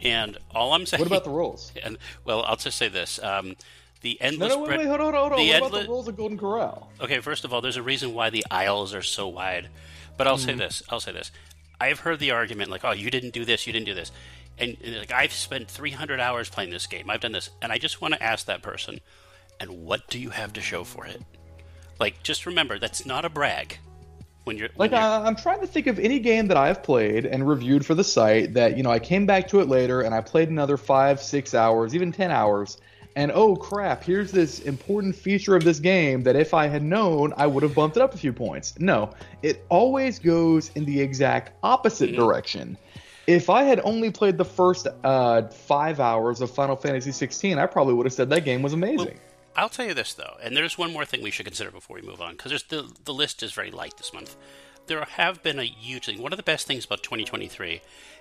And 0.00 0.38
all 0.54 0.72
I'm 0.72 0.86
saying 0.86 1.00
What 1.00 1.08
about 1.08 1.24
the 1.24 1.30
rules? 1.30 1.72
And 1.82 1.98
well, 2.24 2.44
I'll 2.44 2.56
just 2.56 2.78
say 2.78 2.88
this: 2.88 3.20
um, 3.24 3.56
the 4.00 4.16
No, 4.20 4.26
endless 4.26 4.48
no, 4.54 4.58
wait, 4.60 4.66
bread- 4.66 4.78
wait, 4.80 4.86
hold 4.88 5.00
on, 5.00 5.14
hold 5.14 5.32
on. 5.32 5.38
the 5.38 5.48
What 5.48 5.56
about 5.56 5.64
endless- 5.66 5.82
the 5.84 5.88
rules 5.88 6.08
of 6.08 6.16
Golden 6.16 6.38
Corral? 6.38 6.90
Okay, 7.00 7.20
first 7.20 7.44
of 7.44 7.52
all, 7.52 7.60
there's 7.60 7.76
a 7.76 7.82
reason 7.82 8.14
why 8.14 8.30
the 8.30 8.44
aisles 8.50 8.94
are 8.94 9.02
so 9.02 9.28
wide. 9.28 9.68
But 10.16 10.26
I'll 10.26 10.36
Mm-hmm. 10.36 10.46
say 10.46 10.54
this. 10.54 10.82
I'll 10.88 11.00
say 11.00 11.12
this. 11.12 11.30
I've 11.80 12.00
heard 12.00 12.18
the 12.18 12.32
argument 12.32 12.70
like, 12.70 12.84
"Oh, 12.84 12.90
you 12.92 13.10
didn't 13.10 13.32
do 13.32 13.44
this. 13.44 13.66
You 13.66 13.72
didn't 13.72 13.86
do 13.86 13.94
this," 13.94 14.10
and, 14.58 14.76
and 14.84 14.96
like 14.96 15.12
I've 15.12 15.32
spent 15.32 15.68
300 15.70 16.18
hours 16.18 16.48
playing 16.48 16.70
this 16.70 16.86
game. 16.86 17.08
I've 17.08 17.20
done 17.20 17.32
this, 17.32 17.50
and 17.62 17.70
I 17.70 17.78
just 17.78 18.00
want 18.00 18.14
to 18.14 18.22
ask 18.22 18.46
that 18.46 18.60
person, 18.62 19.00
"And 19.60 19.84
what 19.86 20.08
do 20.08 20.18
you 20.18 20.30
have 20.30 20.52
to 20.54 20.60
show 20.60 20.82
for 20.82 21.06
it?" 21.06 21.22
Like, 22.00 22.22
just 22.24 22.46
remember 22.46 22.78
that's 22.80 23.06
not 23.06 23.24
a 23.24 23.28
brag. 23.28 23.78
When 24.44 24.56
you're 24.56 24.70
when 24.74 24.90
Like 24.90 25.00
you're, 25.00 25.00
I, 25.08 25.24
I'm 25.26 25.36
trying 25.36 25.60
to 25.60 25.66
think 25.68 25.86
of 25.86 25.98
any 26.00 26.18
game 26.18 26.48
that 26.48 26.56
I've 26.56 26.82
played 26.82 27.26
and 27.26 27.46
reviewed 27.46 27.84
for 27.86 27.94
the 27.94 28.02
site 28.04 28.54
that 28.54 28.76
you 28.76 28.82
know 28.82 28.90
I 28.90 28.98
came 28.98 29.26
back 29.26 29.46
to 29.48 29.60
it 29.60 29.68
later 29.68 30.00
and 30.00 30.14
I 30.14 30.20
played 30.20 30.48
another 30.48 30.76
five, 30.76 31.22
six 31.22 31.54
hours, 31.54 31.94
even 31.94 32.10
ten 32.12 32.30
hours, 32.32 32.78
and 33.18 33.32
oh 33.32 33.56
crap, 33.56 34.04
here's 34.04 34.30
this 34.30 34.60
important 34.60 35.12
feature 35.12 35.56
of 35.56 35.64
this 35.64 35.80
game 35.80 36.22
that 36.22 36.36
if 36.36 36.54
I 36.54 36.68
had 36.68 36.84
known, 36.84 37.34
I 37.36 37.48
would 37.48 37.64
have 37.64 37.74
bumped 37.74 37.96
it 37.96 38.00
up 38.00 38.14
a 38.14 38.16
few 38.16 38.32
points. 38.32 38.78
No, 38.78 39.10
it 39.42 39.66
always 39.70 40.20
goes 40.20 40.70
in 40.76 40.84
the 40.84 41.00
exact 41.00 41.50
opposite 41.64 42.14
direction. 42.14 42.78
If 43.26 43.50
I 43.50 43.64
had 43.64 43.80
only 43.82 44.12
played 44.12 44.38
the 44.38 44.44
first 44.44 44.86
uh, 45.02 45.48
five 45.48 45.98
hours 45.98 46.40
of 46.40 46.48
Final 46.52 46.76
Fantasy 46.76 47.10
16, 47.10 47.58
I 47.58 47.66
probably 47.66 47.94
would 47.94 48.06
have 48.06 48.12
said 48.12 48.30
that 48.30 48.44
game 48.44 48.62
was 48.62 48.72
amazing. 48.72 49.18
I'll 49.56 49.68
tell 49.68 49.86
you 49.86 49.94
this 49.94 50.14
though, 50.14 50.36
and 50.40 50.56
there's 50.56 50.78
one 50.78 50.92
more 50.92 51.04
thing 51.04 51.20
we 51.20 51.32
should 51.32 51.46
consider 51.46 51.72
before 51.72 51.96
we 51.96 52.02
move 52.02 52.20
on, 52.20 52.36
because 52.36 52.62
the 52.68 52.88
the 53.04 53.12
list 53.12 53.42
is 53.42 53.50
very 53.50 53.72
light 53.72 53.96
this 53.96 54.14
month. 54.14 54.36
There 54.86 55.04
have 55.04 55.42
been 55.42 55.58
a 55.58 55.64
huge 55.64 56.06
thing. 56.06 56.22
One 56.22 56.32
of 56.32 56.36
the 56.36 56.44
best 56.44 56.68
things 56.68 56.84
about 56.84 57.02
2023 57.02 57.80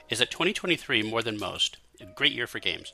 is 0.10 0.18
that 0.18 0.32
2023, 0.32 1.04
more 1.04 1.22
than 1.22 1.38
most, 1.38 1.78
a 2.02 2.06
great 2.06 2.32
year 2.32 2.48
for 2.48 2.58
games, 2.58 2.94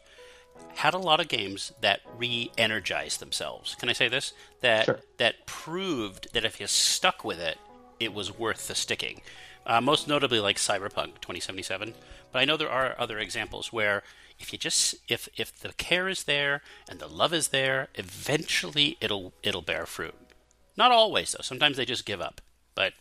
had 0.76 0.94
a 0.94 0.98
lot 1.00 1.20
of 1.20 1.28
games 1.28 1.72
that 1.82 2.02
re-energized 2.18 3.20
themselves. 3.20 3.76
Can 3.76 3.90
I 3.90 3.94
say 3.94 4.08
this? 4.08 4.34
That 4.62 4.86
Sure. 4.86 5.00
that 5.18 5.46
proved 5.46 6.34
that 6.34 6.46
if 6.46 6.60
you 6.60 6.68
stuck 6.68 7.24
with 7.24 7.40
it, 7.40 7.58
it 8.00 8.14
was 8.14 8.38
worth 8.38 8.68
the 8.68 8.76
sticking. 8.76 9.22
Uh, 9.66 9.80
most 9.80 10.08
notably, 10.08 10.40
like 10.40 10.58
Cyberpunk 10.58 11.22
2077. 11.22 11.94
But 12.32 12.40
I 12.40 12.46
know 12.46 12.58
there 12.58 12.70
are 12.70 12.96
other 13.00 13.20
examples 13.20 13.72
where 13.72 14.04
if 14.40 14.52
you 14.52 14.60
just 14.60 14.96
if 15.08 15.30
if 15.38 15.58
the 15.60 15.74
care 15.74 16.10
is 16.10 16.24
there 16.24 16.62
and 16.90 17.00
the 17.00 17.08
love 17.08 17.34
is 17.34 17.50
there, 17.50 17.90
eventually 17.96 18.98
it'll 19.00 19.34
it'll 19.44 19.62
bear 19.62 19.86
fruit. 19.86 20.16
Not 20.76 20.92
always 20.92 21.32
though. 21.32 21.44
Sometimes 21.44 21.78
they 21.78 21.86
just 21.86 22.06
give 22.06 22.20
up, 22.20 22.42
but 22.76 22.94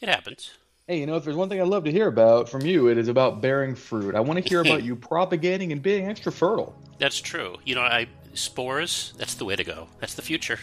it 0.00 0.08
happens. 0.08 0.50
Hey, 0.86 1.00
you 1.00 1.06
know, 1.06 1.16
if 1.16 1.24
there's 1.24 1.36
one 1.36 1.48
thing 1.48 1.62
I'd 1.62 1.68
love 1.68 1.84
to 1.84 1.90
hear 1.90 2.08
about 2.08 2.50
from 2.50 2.60
you, 2.66 2.88
it 2.88 2.98
is 2.98 3.08
about 3.08 3.40
bearing 3.40 3.74
fruit. 3.74 4.14
I 4.14 4.20
want 4.20 4.42
to 4.42 4.46
hear 4.46 4.60
about 4.60 4.82
you 4.84 4.94
propagating 4.94 5.72
and 5.72 5.80
being 5.80 6.06
extra 6.06 6.30
fertile. 6.30 6.74
That's 6.98 7.18
true. 7.22 7.56
You 7.64 7.74
know, 7.76 7.80
I 7.80 8.06
spores. 8.34 9.14
That's 9.16 9.32
the 9.32 9.46
way 9.46 9.56
to 9.56 9.64
go. 9.64 9.88
That's 10.00 10.12
the 10.12 10.20
future. 10.20 10.58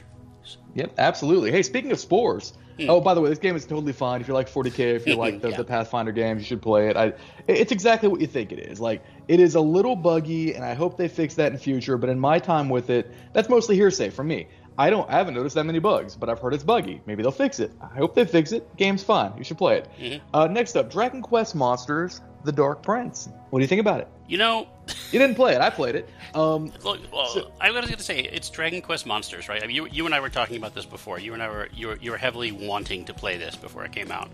Yep, 0.75 0.93
absolutely. 0.99 1.51
Hey, 1.51 1.63
speaking 1.63 1.91
of 1.91 1.99
spores. 1.99 2.53
Hmm. 2.79 2.87
Oh, 2.87 3.01
by 3.01 3.15
the 3.15 3.21
way, 3.21 3.29
this 3.29 3.39
game 3.39 3.55
is 3.55 3.65
totally 3.65 3.93
fine. 3.93 4.21
If 4.21 4.27
you 4.27 4.35
like 4.35 4.47
40k, 4.47 4.79
if 4.95 5.07
you 5.07 5.15
like 5.15 5.35
mm-hmm, 5.35 5.41
the, 5.41 5.49
Yeah. 5.49 5.57
the 5.57 5.63
Pathfinder 5.63 6.11
games, 6.11 6.41
you 6.41 6.45
should 6.45 6.61
play 6.61 6.89
it. 6.89 6.95
I, 6.95 7.13
it's 7.47 7.71
exactly 7.71 8.07
what 8.07 8.21
you 8.21 8.27
think 8.27 8.51
it 8.51 8.59
is. 8.59 8.79
Like, 8.79 9.03
it 9.27 9.39
is 9.39 9.55
a 9.55 9.59
little 9.59 9.95
buggy, 9.95 10.53
and 10.53 10.63
I 10.63 10.75
hope 10.75 10.97
they 10.97 11.07
fix 11.07 11.33
that 11.35 11.51
in 11.51 11.57
future. 11.57 11.97
But 11.97 12.09
in 12.11 12.19
my 12.19 12.37
time 12.37 12.69
with 12.69 12.91
it, 12.91 13.11
that's 13.33 13.49
mostly 13.49 13.75
hearsay 13.75 14.11
from 14.11 14.27
me. 14.27 14.47
I 14.77 14.89
don't, 14.89 15.07
I 15.09 15.13
haven't 15.13 15.33
noticed 15.33 15.55
that 15.55 15.65
many 15.65 15.79
bugs, 15.79 16.15
but 16.15 16.29
I've 16.29 16.39
heard 16.39 16.53
it's 16.53 16.63
buggy. 16.63 17.01
Maybe 17.05 17.21
they'll 17.23 17.31
fix 17.31 17.59
it. 17.59 17.71
I 17.81 17.87
hope 17.97 18.15
they 18.15 18.25
fix 18.25 18.51
it. 18.51 18.75
Game's 18.77 19.03
fine. 19.03 19.33
You 19.37 19.43
should 19.43 19.57
play 19.57 19.83
it. 19.99 20.21
Uh, 20.33 20.47
next 20.47 20.75
up, 20.75 20.89
Dragon 20.91 21.21
Quest 21.21 21.55
Monsters: 21.55 22.21
The 22.45 22.51
Dark 22.51 22.81
Prince. 22.81 23.29
What 23.49 23.59
do 23.59 23.63
you 23.63 23.67
think 23.67 23.81
about 23.81 23.99
it? 23.99 24.07
You 24.27 24.37
know, 24.37 24.67
You 25.11 25.19
didn't 25.19 25.35
play 25.35 25.53
it. 25.55 25.59
I 25.61 25.69
played 25.69 25.95
it. 25.95 26.09
Um, 26.33 26.71
Look, 26.83 26.99
well, 27.11 27.27
So- 27.27 27.51
I 27.59 27.69
was 27.71 27.85
going 27.85 27.97
to 27.97 28.03
say 28.03 28.19
it's 28.21 28.49
Dragon 28.49 28.81
Quest 28.81 29.05
Monsters, 29.05 29.49
right? 29.49 29.61
I 29.61 29.67
mean, 29.67 29.75
you, 29.75 29.87
you 29.87 30.05
and 30.05 30.15
I 30.15 30.21
were 30.21 30.29
talking 30.29 30.55
about 30.55 30.73
this 30.73 30.85
before. 30.85 31.19
You 31.19 31.33
and 31.33 31.43
I 31.43 31.49
were 31.49 31.67
you 31.73 31.87
were, 31.89 31.97
you 31.97 32.11
were 32.11 32.17
heavily 32.17 32.51
wanting 32.53 33.03
to 33.05 33.13
play 33.13 33.37
this 33.37 33.55
before 33.57 33.83
it 33.83 33.91
came 33.91 34.11
out, 34.11 34.29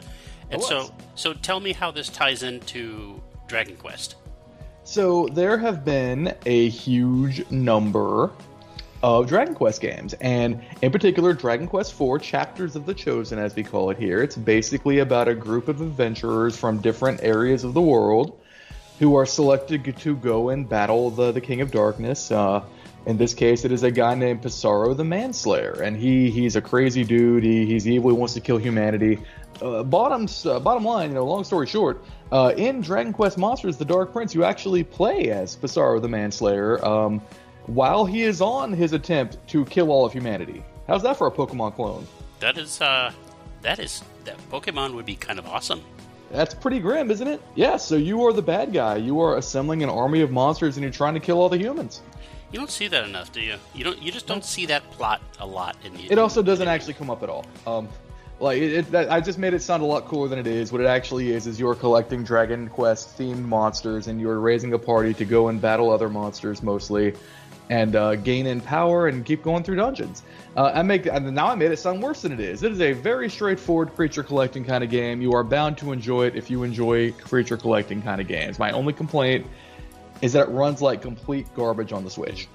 and 0.51 0.61
so 0.61 0.93
so 1.15 1.33
tell 1.33 1.59
me 1.59 1.73
how 1.73 1.89
this 1.91 2.09
ties 2.09 2.43
into 2.43 3.21
Dragon 3.47 3.75
Quest. 3.75 4.15
So 4.83 5.27
there 5.33 5.57
have 5.57 5.83
been 5.83 6.33
a 6.45 6.69
huge 6.69 7.49
number 7.51 8.31
of 9.03 9.27
Dragon 9.27 9.53
Quest 9.53 9.81
games, 9.81 10.13
and 10.13 10.61
in 10.81 10.91
particular, 10.91 11.33
Dragon 11.33 11.67
Quest 11.67 11.99
IV 11.99 12.21
Chapters 12.21 12.75
of 12.75 12.85
the 12.85 12.93
Chosen, 12.93 13.37
as 13.39 13.55
we 13.55 13.63
call 13.63 13.89
it 13.91 13.97
here. 13.97 14.21
It's 14.23 14.35
basically 14.35 14.99
about 14.99 15.27
a 15.27 15.35
group 15.35 15.67
of 15.67 15.81
adventurers 15.81 16.57
from 16.57 16.79
different 16.79 17.21
areas 17.23 17.63
of 17.63 17.73
the 17.73 17.81
world 17.81 18.39
who 18.99 19.15
are 19.15 19.25
selected 19.25 19.95
to 19.97 20.15
go 20.15 20.49
and 20.49 20.67
battle 20.67 21.11
the, 21.11 21.31
the 21.31 21.41
King 21.41 21.61
of 21.61 21.71
Darkness. 21.71 22.31
Uh, 22.31 22.63
in 23.05 23.17
this 23.17 23.33
case, 23.33 23.63
it 23.63 23.71
is 23.71 23.83
a 23.83 23.91
guy 23.91 24.15
named 24.15 24.41
Pissarro 24.41 24.95
the 24.97 25.03
Manslayer, 25.03 25.81
and 25.81 25.95
he 25.95 26.29
he's 26.29 26.55
a 26.55 26.61
crazy 26.61 27.03
dude. 27.03 27.43
He, 27.43 27.65
he's 27.65 27.87
evil. 27.87 28.09
He 28.09 28.17
wants 28.17 28.33
to 28.33 28.41
kill 28.41 28.57
humanity. 28.57 29.19
Uh, 29.61 29.81
bottoms, 29.83 30.45
uh, 30.45 30.59
bottom 30.59 30.83
line, 30.83 31.09
you 31.09 31.15
know, 31.15 31.25
long 31.25 31.43
story 31.43 31.65
short, 31.67 32.03
uh, 32.31 32.53
in 32.57 32.81
Dragon 32.81 33.13
Quest 33.13 33.37
Monsters: 33.37 33.77
The 33.77 33.85
Dark 33.85 34.11
Prince, 34.11 34.35
you 34.35 34.43
actually 34.43 34.83
play 34.83 35.29
as 35.29 35.55
Pissarro 35.55 36.01
the 36.01 36.09
Manslayer 36.09 36.83
um, 36.83 37.21
while 37.67 38.05
he 38.05 38.23
is 38.23 38.41
on 38.41 38.73
his 38.73 38.93
attempt 38.93 39.37
to 39.49 39.65
kill 39.65 39.91
all 39.91 40.05
of 40.05 40.13
humanity. 40.13 40.63
How's 40.87 41.03
that 41.03 41.17
for 41.17 41.27
a 41.27 41.31
Pokemon 41.31 41.75
clone? 41.75 42.07
That 42.39 42.57
is 42.57 42.81
uh, 42.81 43.11
That 43.61 43.79
is 43.79 44.03
that 44.25 44.37
Pokemon 44.49 44.93
would 44.93 45.05
be 45.05 45.15
kind 45.15 45.39
of 45.39 45.47
awesome. 45.47 45.83
That's 46.31 46.53
pretty 46.53 46.79
grim, 46.79 47.09
isn't 47.09 47.27
it? 47.27 47.41
Yeah, 47.55 47.77
so 47.77 47.95
you 47.95 48.25
are 48.25 48.33
the 48.33 48.41
bad 48.41 48.73
guy. 48.73 48.97
You 48.97 49.21
are 49.21 49.37
assembling 49.37 49.83
an 49.83 49.89
army 49.89 50.21
of 50.21 50.31
monsters 50.31 50.75
and 50.75 50.83
you're 50.83 50.91
trying 50.91 51.13
to 51.13 51.19
kill 51.19 51.39
all 51.39 51.49
the 51.49 51.57
humans. 51.57 52.01
You 52.51 52.59
don't 52.59 52.71
see 52.71 52.87
that 52.87 53.03
enough, 53.03 53.31
do 53.31 53.41
you? 53.41 53.55
You 53.73 53.83
don't. 53.83 54.01
You 54.01 54.11
just 54.11 54.27
don't 54.27 54.43
see 54.43 54.65
that 54.67 54.89
plot 54.91 55.21
a 55.39 55.45
lot 55.45 55.75
in 55.83 55.93
the. 55.93 56.11
It 56.11 56.17
also 56.17 56.41
doesn't 56.41 56.67
actually 56.67 56.93
come 56.93 57.09
up 57.09 57.23
at 57.23 57.29
all. 57.29 57.45
Um, 57.65 57.89
like 58.39 58.57
it, 58.61 58.73
it, 58.73 58.91
that, 58.91 59.11
I 59.11 59.19
just 59.19 59.37
made 59.37 59.53
it 59.53 59.61
sound 59.61 59.83
a 59.83 59.85
lot 59.85 60.05
cooler 60.05 60.27
than 60.29 60.39
it 60.39 60.47
is. 60.47 60.71
What 60.71 60.79
it 60.79 60.87
actually 60.87 61.31
is 61.31 61.47
is 61.47 61.59
you're 61.59 61.75
collecting 61.75 62.23
Dragon 62.23 62.69
Quest 62.69 63.17
themed 63.17 63.43
monsters 63.43 64.07
and 64.07 64.21
you're 64.21 64.39
raising 64.39 64.73
a 64.73 64.79
party 64.79 65.13
to 65.15 65.25
go 65.25 65.49
and 65.49 65.59
battle 65.59 65.89
other 65.89 66.07
monsters 66.07 66.63
mostly, 66.63 67.15
and 67.69 67.95
uh, 67.95 68.15
gain 68.15 68.45
in 68.45 68.61
power 68.61 69.07
and 69.07 69.25
keep 69.25 69.43
going 69.43 69.63
through 69.63 69.75
dungeons. 69.75 70.23
Uh, 70.55 70.71
I 70.73 70.81
make 70.81 71.05
and 71.05 71.33
now 71.33 71.47
I 71.47 71.55
made 71.55 71.71
it 71.71 71.77
sound 71.77 72.01
worse 72.01 72.21
than 72.21 72.31
it 72.31 72.39
is. 72.39 72.63
It 72.63 72.71
is 72.71 72.81
a 72.81 72.93
very 72.93 73.29
straightforward 73.29 73.93
creature 73.95 74.23
collecting 74.23 74.63
kind 74.63 74.83
of 74.83 74.89
game. 74.89 75.21
You 75.21 75.33
are 75.33 75.43
bound 75.43 75.77
to 75.79 75.91
enjoy 75.91 76.27
it 76.27 76.35
if 76.35 76.49
you 76.49 76.63
enjoy 76.63 77.11
creature 77.11 77.57
collecting 77.57 78.01
kind 78.01 78.21
of 78.21 78.27
games. 78.27 78.57
My 78.57 78.71
only 78.71 78.93
complaint 78.93 79.45
is 80.21 80.33
that 80.33 80.47
it 80.47 80.51
runs 80.51 80.81
like 80.81 81.01
complete 81.01 81.47
garbage 81.55 81.91
on 81.91 82.03
the 82.03 82.09
Switch. 82.09 82.47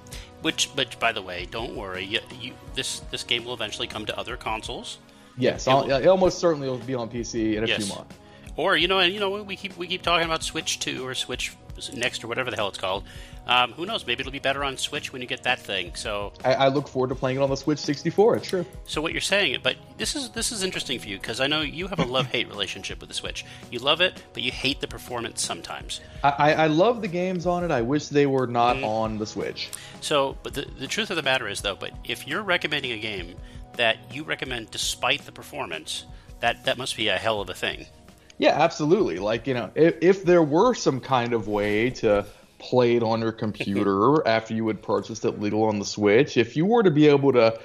Which, 0.42 0.74
but 0.74 0.98
by 0.98 1.12
the 1.12 1.22
way, 1.22 1.46
don't 1.50 1.76
worry. 1.76 2.04
You, 2.04 2.20
you, 2.40 2.52
this 2.74 3.00
this 3.10 3.22
game 3.22 3.44
will 3.44 3.54
eventually 3.54 3.86
come 3.86 4.06
to 4.06 4.18
other 4.18 4.36
consoles. 4.36 4.98
Yes, 5.38 5.66
it, 5.66 5.70
will, 5.70 5.90
it 5.90 6.06
almost 6.06 6.38
certainly 6.38 6.68
will 6.68 6.78
be 6.78 6.94
on 6.94 7.08
PC 7.08 7.54
in 7.54 7.64
a 7.64 7.66
yes. 7.66 7.84
few 7.84 7.94
months. 7.94 8.16
Or 8.56 8.76
you 8.76 8.88
know, 8.88 8.98
and 8.98 9.14
you 9.14 9.20
know, 9.20 9.42
we 9.42 9.56
keep 9.56 9.76
we 9.76 9.86
keep 9.86 10.02
talking 10.02 10.26
about 10.26 10.42
Switch 10.42 10.78
Two 10.78 11.06
or 11.06 11.14
Switch 11.14 11.56
Next 11.94 12.22
or 12.22 12.28
whatever 12.28 12.50
the 12.50 12.56
hell 12.56 12.68
it's 12.68 12.78
called. 12.78 13.04
Um, 13.46 13.72
who 13.72 13.86
knows? 13.86 14.06
Maybe 14.06 14.20
it'll 14.20 14.32
be 14.32 14.38
better 14.38 14.62
on 14.62 14.76
Switch 14.76 15.12
when 15.12 15.20
you 15.20 15.26
get 15.26 15.42
that 15.42 15.58
thing. 15.58 15.94
So 15.94 16.32
I, 16.44 16.54
I 16.54 16.68
look 16.68 16.86
forward 16.86 17.08
to 17.08 17.14
playing 17.14 17.38
it 17.38 17.42
on 17.42 17.50
the 17.50 17.56
Switch 17.56 17.78
64. 17.78 18.36
It's 18.36 18.48
true. 18.48 18.64
So 18.86 19.00
what 19.00 19.12
you're 19.12 19.20
saying, 19.20 19.60
but 19.62 19.76
this 19.98 20.14
is 20.14 20.30
this 20.30 20.52
is 20.52 20.62
interesting 20.62 20.98
for 20.98 21.08
you 21.08 21.18
because 21.18 21.40
I 21.40 21.46
know 21.46 21.60
you 21.60 21.88
have 21.88 21.98
a 21.98 22.04
love 22.06 22.26
hate 22.26 22.48
relationship 22.48 23.00
with 23.00 23.08
the 23.08 23.14
Switch. 23.14 23.44
You 23.70 23.80
love 23.80 24.00
it, 24.00 24.22
but 24.32 24.42
you 24.42 24.52
hate 24.52 24.80
the 24.80 24.88
performance 24.88 25.42
sometimes. 25.42 26.00
I, 26.22 26.54
I 26.54 26.66
love 26.68 27.02
the 27.02 27.08
games 27.08 27.46
on 27.46 27.64
it. 27.64 27.70
I 27.70 27.82
wish 27.82 28.08
they 28.08 28.26
were 28.26 28.46
not 28.46 28.76
mm. 28.76 28.86
on 28.86 29.18
the 29.18 29.26
Switch. 29.26 29.70
So, 30.00 30.36
but 30.42 30.54
the 30.54 30.66
the 30.78 30.86
truth 30.86 31.10
of 31.10 31.16
the 31.16 31.22
matter 31.22 31.48
is 31.48 31.62
though, 31.62 31.76
but 31.76 31.92
if 32.04 32.28
you're 32.28 32.42
recommending 32.42 32.92
a 32.92 32.98
game 32.98 33.34
that 33.76 33.96
you 34.12 34.22
recommend 34.22 34.70
despite 34.70 35.24
the 35.24 35.32
performance, 35.32 36.04
that 36.40 36.64
that 36.64 36.78
must 36.78 36.96
be 36.96 37.08
a 37.08 37.16
hell 37.16 37.40
of 37.40 37.48
a 37.48 37.54
thing. 37.54 37.86
Yeah, 38.42 38.60
absolutely. 38.60 39.20
Like 39.20 39.46
you 39.46 39.54
know, 39.54 39.70
if, 39.76 39.98
if 40.00 40.24
there 40.24 40.42
were 40.42 40.74
some 40.74 40.98
kind 40.98 41.32
of 41.32 41.46
way 41.46 41.90
to 41.90 42.26
play 42.58 42.96
it 42.96 43.04
on 43.04 43.20
your 43.20 43.30
computer 43.30 44.26
after 44.26 44.52
you 44.52 44.66
had 44.66 44.82
purchased 44.82 45.24
it 45.24 45.40
legal 45.40 45.62
on 45.62 45.78
the 45.78 45.84
Switch, 45.84 46.36
if 46.36 46.56
you 46.56 46.66
were 46.66 46.82
to 46.82 46.90
be 46.90 47.06
able 47.06 47.32
to 47.34 47.60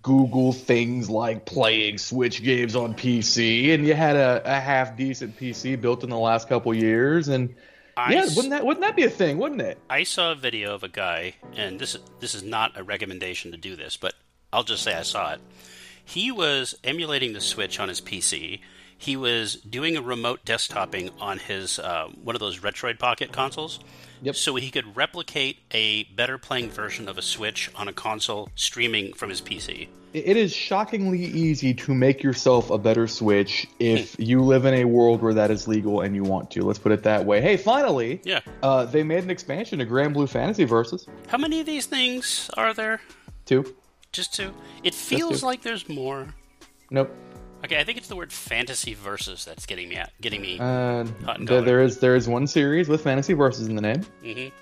Google 0.00 0.54
things 0.54 1.10
like 1.10 1.44
playing 1.44 1.98
Switch 1.98 2.42
games 2.42 2.74
on 2.74 2.94
PC, 2.94 3.74
and 3.74 3.86
you 3.86 3.92
had 3.92 4.16
a, 4.16 4.40
a 4.46 4.58
half 4.58 4.96
decent 4.96 5.38
PC 5.38 5.78
built 5.78 6.02
in 6.02 6.08
the 6.08 6.18
last 6.18 6.48
couple 6.48 6.72
years, 6.72 7.28
and 7.28 7.54
I 7.94 8.14
yeah, 8.14 8.24
wouldn't 8.34 8.50
that 8.50 8.64
wouldn't 8.64 8.86
that 8.86 8.96
be 8.96 9.04
a 9.04 9.10
thing, 9.10 9.36
wouldn't 9.36 9.60
it? 9.60 9.76
I 9.90 10.04
saw 10.04 10.32
a 10.32 10.34
video 10.34 10.74
of 10.74 10.82
a 10.82 10.88
guy, 10.88 11.34
and 11.54 11.78
this 11.78 11.98
this 12.20 12.34
is 12.34 12.42
not 12.42 12.72
a 12.78 12.82
recommendation 12.82 13.52
to 13.52 13.58
do 13.58 13.76
this, 13.76 13.98
but 13.98 14.14
I'll 14.50 14.64
just 14.64 14.82
say 14.82 14.94
I 14.94 15.02
saw 15.02 15.34
it. 15.34 15.42
He 16.02 16.32
was 16.32 16.74
emulating 16.82 17.34
the 17.34 17.40
Switch 17.42 17.78
on 17.78 17.90
his 17.90 18.00
PC. 18.00 18.60
He 19.02 19.16
was 19.16 19.56
doing 19.56 19.96
a 19.96 20.00
remote 20.00 20.44
desktoping 20.44 21.10
on 21.20 21.40
his 21.40 21.80
uh, 21.80 22.06
one 22.22 22.36
of 22.36 22.40
those 22.40 22.60
Retroid 22.60 23.00
Pocket 23.00 23.32
consoles. 23.32 23.80
Yep. 24.22 24.36
So 24.36 24.54
he 24.54 24.70
could 24.70 24.94
replicate 24.96 25.58
a 25.72 26.04
better 26.04 26.38
playing 26.38 26.70
version 26.70 27.08
of 27.08 27.18
a 27.18 27.22
Switch 27.22 27.68
on 27.74 27.88
a 27.88 27.92
console 27.92 28.48
streaming 28.54 29.12
from 29.12 29.30
his 29.30 29.40
PC. 29.40 29.88
It 30.12 30.36
is 30.36 30.54
shockingly 30.54 31.24
easy 31.24 31.74
to 31.74 31.92
make 31.92 32.22
yourself 32.22 32.70
a 32.70 32.78
better 32.78 33.08
Switch 33.08 33.66
if 33.80 34.14
you 34.20 34.40
live 34.40 34.66
in 34.66 34.74
a 34.74 34.84
world 34.84 35.20
where 35.20 35.34
that 35.34 35.50
is 35.50 35.66
legal 35.66 36.02
and 36.02 36.14
you 36.14 36.22
want 36.22 36.52
to. 36.52 36.62
Let's 36.62 36.78
put 36.78 36.92
it 36.92 37.02
that 37.02 37.26
way. 37.26 37.40
Hey, 37.40 37.56
finally, 37.56 38.20
yeah, 38.22 38.38
uh, 38.62 38.84
they 38.84 39.02
made 39.02 39.24
an 39.24 39.30
expansion 39.30 39.80
to 39.80 39.84
Granblue 39.84 40.28
Fantasy 40.28 40.62
Versus. 40.62 41.08
How 41.26 41.38
many 41.38 41.58
of 41.58 41.66
these 41.66 41.86
things 41.86 42.48
are 42.56 42.72
there? 42.72 43.00
Two. 43.46 43.74
Just 44.12 44.32
two. 44.32 44.54
It 44.84 44.94
feels 44.94 45.40
two. 45.40 45.46
like 45.46 45.62
there's 45.62 45.88
more. 45.88 46.36
Nope. 46.88 47.12
Okay, 47.72 47.80
I 47.80 47.84
think 47.84 47.96
it's 47.96 48.08
the 48.08 48.16
word 48.16 48.30
fantasy 48.30 48.92
versus 48.92 49.46
that's 49.46 49.64
getting 49.64 49.88
me 49.88 49.98
getting 50.20 50.42
me. 50.42 50.58
Uh, 50.60 51.06
there, 51.40 51.62
there 51.62 51.82
is 51.82 52.00
there 52.00 52.14
is 52.14 52.28
one 52.28 52.46
series 52.46 52.86
with 52.86 53.02
fantasy 53.02 53.32
versus 53.32 53.66
in 53.66 53.74
the 53.74 53.80
name. 53.80 54.02
Mm-hmm. 54.22 54.54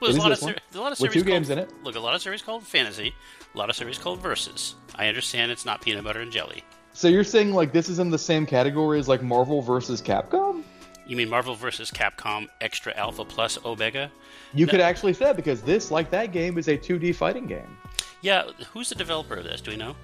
Well, 0.00 0.10
there's 0.10 0.16
a 0.16 0.20
lot, 0.20 0.32
of, 0.32 0.38
ser- 0.38 0.56
a 0.74 0.78
lot 0.80 0.90
of 0.90 0.98
series 0.98 1.00
with 1.00 1.12
two 1.12 1.20
called, 1.20 1.26
games 1.26 1.50
in 1.50 1.58
it. 1.60 1.70
Look, 1.84 1.94
a 1.94 2.00
lot 2.00 2.16
of 2.16 2.22
series 2.22 2.42
called 2.42 2.64
fantasy, 2.64 3.14
a 3.54 3.56
lot 3.56 3.70
of 3.70 3.76
series 3.76 3.98
called 3.98 4.20
versus. 4.20 4.74
I 4.96 5.06
understand 5.06 5.52
it's 5.52 5.64
not 5.64 5.80
peanut 5.80 6.02
butter 6.02 6.20
and 6.20 6.32
jelly. 6.32 6.64
So 6.92 7.06
you're 7.06 7.22
saying 7.22 7.54
like 7.54 7.72
this 7.72 7.88
is 7.88 8.00
in 8.00 8.10
the 8.10 8.18
same 8.18 8.44
category 8.44 8.98
as 8.98 9.06
like 9.06 9.22
Marvel 9.22 9.62
versus 9.62 10.02
Capcom? 10.02 10.64
You 11.06 11.16
mean 11.16 11.28
Marvel 11.28 11.54
versus 11.54 11.92
Capcom 11.92 12.48
Extra 12.60 12.92
Alpha 12.96 13.24
Plus 13.24 13.64
Omega? 13.64 14.10
You 14.54 14.66
no. 14.66 14.72
could 14.72 14.80
actually 14.80 15.12
say 15.12 15.32
because 15.32 15.62
this, 15.62 15.92
like 15.92 16.10
that 16.10 16.32
game, 16.32 16.58
is 16.58 16.66
a 16.66 16.76
2D 16.76 17.14
fighting 17.14 17.46
game. 17.46 17.78
Yeah, 18.22 18.50
who's 18.72 18.88
the 18.88 18.96
developer 18.96 19.36
of 19.36 19.44
this? 19.44 19.60
Do 19.60 19.70
we 19.70 19.76
know? 19.76 19.94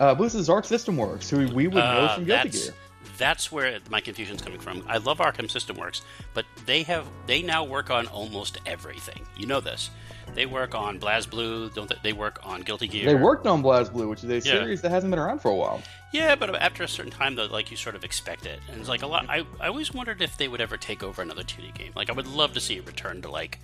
Uh, 0.00 0.14
this 0.14 0.34
is 0.34 0.48
Arc 0.48 0.64
System 0.64 0.96
Works, 0.96 1.30
who 1.30 1.48
we 1.48 1.66
would 1.66 1.74
know 1.74 1.80
uh, 1.80 2.14
from 2.14 2.24
Guilty 2.24 2.50
Gear. 2.50 2.74
That's 3.18 3.52
where 3.52 3.78
my 3.90 4.00
confusion 4.00 4.36
is 4.36 4.42
coming 4.42 4.58
from. 4.58 4.84
I 4.88 4.96
love 4.96 5.20
Arc 5.20 5.38
System 5.50 5.76
Works, 5.76 6.02
but 6.34 6.44
they 6.66 6.82
have 6.84 7.06
they 7.26 7.42
now 7.42 7.64
work 7.64 7.90
on 7.90 8.06
almost 8.08 8.58
everything. 8.66 9.26
You 9.36 9.46
know 9.46 9.60
this. 9.60 9.90
They 10.34 10.46
work 10.46 10.74
on 10.74 10.98
BlazBlue. 10.98 11.74
Don't 11.74 11.88
they, 11.88 11.96
they 12.02 12.12
work 12.12 12.40
on 12.42 12.62
Guilty 12.62 12.88
Gear? 12.88 13.04
They 13.04 13.14
worked 13.14 13.46
on 13.46 13.62
BlazBlue, 13.62 14.08
which 14.08 14.24
is 14.24 14.30
a 14.30 14.34
yeah. 14.36 14.60
series 14.60 14.80
that 14.82 14.90
hasn't 14.90 15.10
been 15.10 15.18
around 15.18 15.40
for 15.40 15.50
a 15.50 15.54
while. 15.54 15.82
Yeah, 16.12 16.34
but 16.36 16.54
after 16.56 16.82
a 16.82 16.88
certain 16.88 17.12
time, 17.12 17.34
though, 17.34 17.46
like 17.46 17.70
you 17.70 17.76
sort 17.76 17.94
of 17.94 18.04
expect 18.04 18.46
it, 18.46 18.60
and 18.70 18.80
it's 18.80 18.88
like 18.88 19.02
a 19.02 19.06
lot. 19.06 19.26
I 19.28 19.44
I 19.60 19.68
always 19.68 19.92
wondered 19.92 20.22
if 20.22 20.36
they 20.36 20.48
would 20.48 20.60
ever 20.60 20.76
take 20.76 21.02
over 21.02 21.22
another 21.22 21.42
2D 21.42 21.74
game. 21.74 21.92
Like 21.94 22.08
I 22.08 22.12
would 22.12 22.26
love 22.26 22.54
to 22.54 22.60
see 22.60 22.76
it 22.76 22.86
return 22.86 23.22
to 23.22 23.30
like 23.30 23.58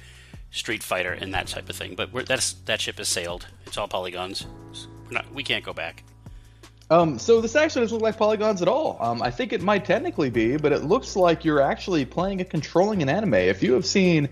Street 0.50 0.82
Fighter 0.82 1.12
and 1.12 1.32
that 1.34 1.46
type 1.46 1.68
of 1.68 1.76
thing. 1.76 1.94
But 1.94 2.26
that's 2.26 2.52
that 2.66 2.80
ship 2.80 2.98
has 2.98 3.08
sailed. 3.08 3.46
It's 3.66 3.76
all 3.76 3.88
polygons. 3.88 4.46
Not, 5.10 5.32
we 5.32 5.42
can't 5.42 5.64
go 5.64 5.72
back. 5.72 6.04
Um, 6.90 7.18
so 7.18 7.40
this 7.40 7.54
actually 7.54 7.82
doesn't 7.82 7.98
look 7.98 8.02
like 8.02 8.16
polygons 8.16 8.62
at 8.62 8.68
all. 8.68 8.96
Um, 9.00 9.20
I 9.20 9.30
think 9.30 9.52
it 9.52 9.60
might 9.60 9.84
technically 9.84 10.30
be, 10.30 10.56
but 10.56 10.72
it 10.72 10.84
looks 10.84 11.16
like 11.16 11.44
you're 11.44 11.60
actually 11.60 12.04
playing 12.04 12.40
and 12.40 12.48
controlling 12.48 13.02
an 13.02 13.08
anime. 13.08 13.34
If 13.34 13.62
you 13.62 13.74
have 13.74 13.84
seen 13.84 14.28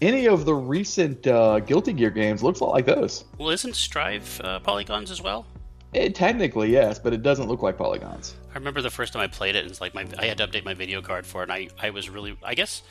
any 0.00 0.26
of 0.26 0.44
the 0.44 0.54
recent 0.54 1.26
uh, 1.26 1.60
Guilty 1.60 1.92
Gear 1.92 2.10
games, 2.10 2.42
looks 2.42 2.60
a 2.60 2.64
lot 2.64 2.72
like 2.72 2.86
those. 2.86 3.24
Well, 3.38 3.50
isn't 3.50 3.76
Strive 3.76 4.40
uh, 4.42 4.58
polygons 4.60 5.10
as 5.10 5.22
well? 5.22 5.46
It, 5.92 6.14
technically, 6.14 6.70
yes, 6.70 6.98
but 6.98 7.12
it 7.12 7.22
doesn't 7.22 7.48
look 7.48 7.62
like 7.62 7.76
polygons. 7.76 8.34
I 8.50 8.54
remember 8.54 8.80
the 8.80 8.90
first 8.90 9.12
time 9.12 9.22
I 9.22 9.26
played 9.26 9.56
it, 9.56 9.60
and 9.60 9.70
it's 9.70 9.80
like 9.80 9.94
my 9.94 10.06
I 10.18 10.26
had 10.26 10.38
to 10.38 10.46
update 10.46 10.64
my 10.64 10.74
video 10.74 11.02
card 11.02 11.26
for 11.26 11.42
it, 11.42 11.44
and 11.44 11.52
I, 11.52 11.68
I 11.80 11.90
was 11.90 12.08
really 12.08 12.36
I 12.42 12.54
guess 12.54 12.82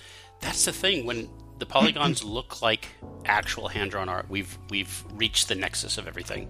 that's 0.42 0.66
the 0.66 0.74
thing 0.74 1.06
when 1.06 1.30
the 1.60 1.66
polygons 1.66 2.24
look 2.24 2.62
like 2.62 2.88
actual 3.26 3.70
hand 3.70 3.92
drawn 3.92 4.10
art. 4.10 4.30
We've 4.30 4.58
we've 4.70 5.04
reached 5.14 5.48
the 5.48 5.56
nexus 5.56 5.98
of 5.98 6.08
everything. 6.08 6.50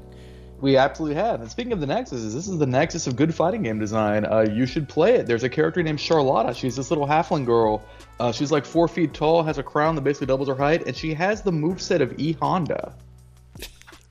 We 0.62 0.76
absolutely 0.76 1.16
have. 1.16 1.42
And 1.42 1.50
speaking 1.50 1.72
of 1.72 1.80
the 1.80 1.88
nexus, 1.88 2.22
this 2.34 2.48
is 2.48 2.58
the 2.58 2.66
nexus 2.66 3.08
of 3.08 3.16
good 3.16 3.34
fighting 3.34 3.64
game 3.64 3.80
design. 3.80 4.26
Uh, 4.26 4.42
you 4.42 4.66
should 4.66 4.90
play 4.90 5.16
it. 5.16 5.26
There's 5.26 5.44
a 5.44 5.50
character 5.50 5.82
named 5.82 6.00
Charlotta. 6.00 6.54
She's 6.54 6.76
this 6.76 6.92
little 6.92 7.08
halfling 7.08 7.46
girl. 7.46 7.86
Uh, 8.20 8.32
she's 8.34 8.52
like 8.52 8.66
four 8.66 8.90
feet 8.90 9.14
tall, 9.14 9.42
has 9.44 9.58
a 9.58 9.64
crown 9.64 9.96
that 9.96 10.02
basically 10.02 10.28
doubles 10.28 10.50
her 10.50 10.56
height, 10.56 10.86
and 10.86 10.96
she 10.96 11.14
has 11.14 11.42
the 11.42 11.52
move 11.52 11.82
set 11.82 12.02
of 12.02 12.20
E 12.20 12.34
Honda. 12.34 12.94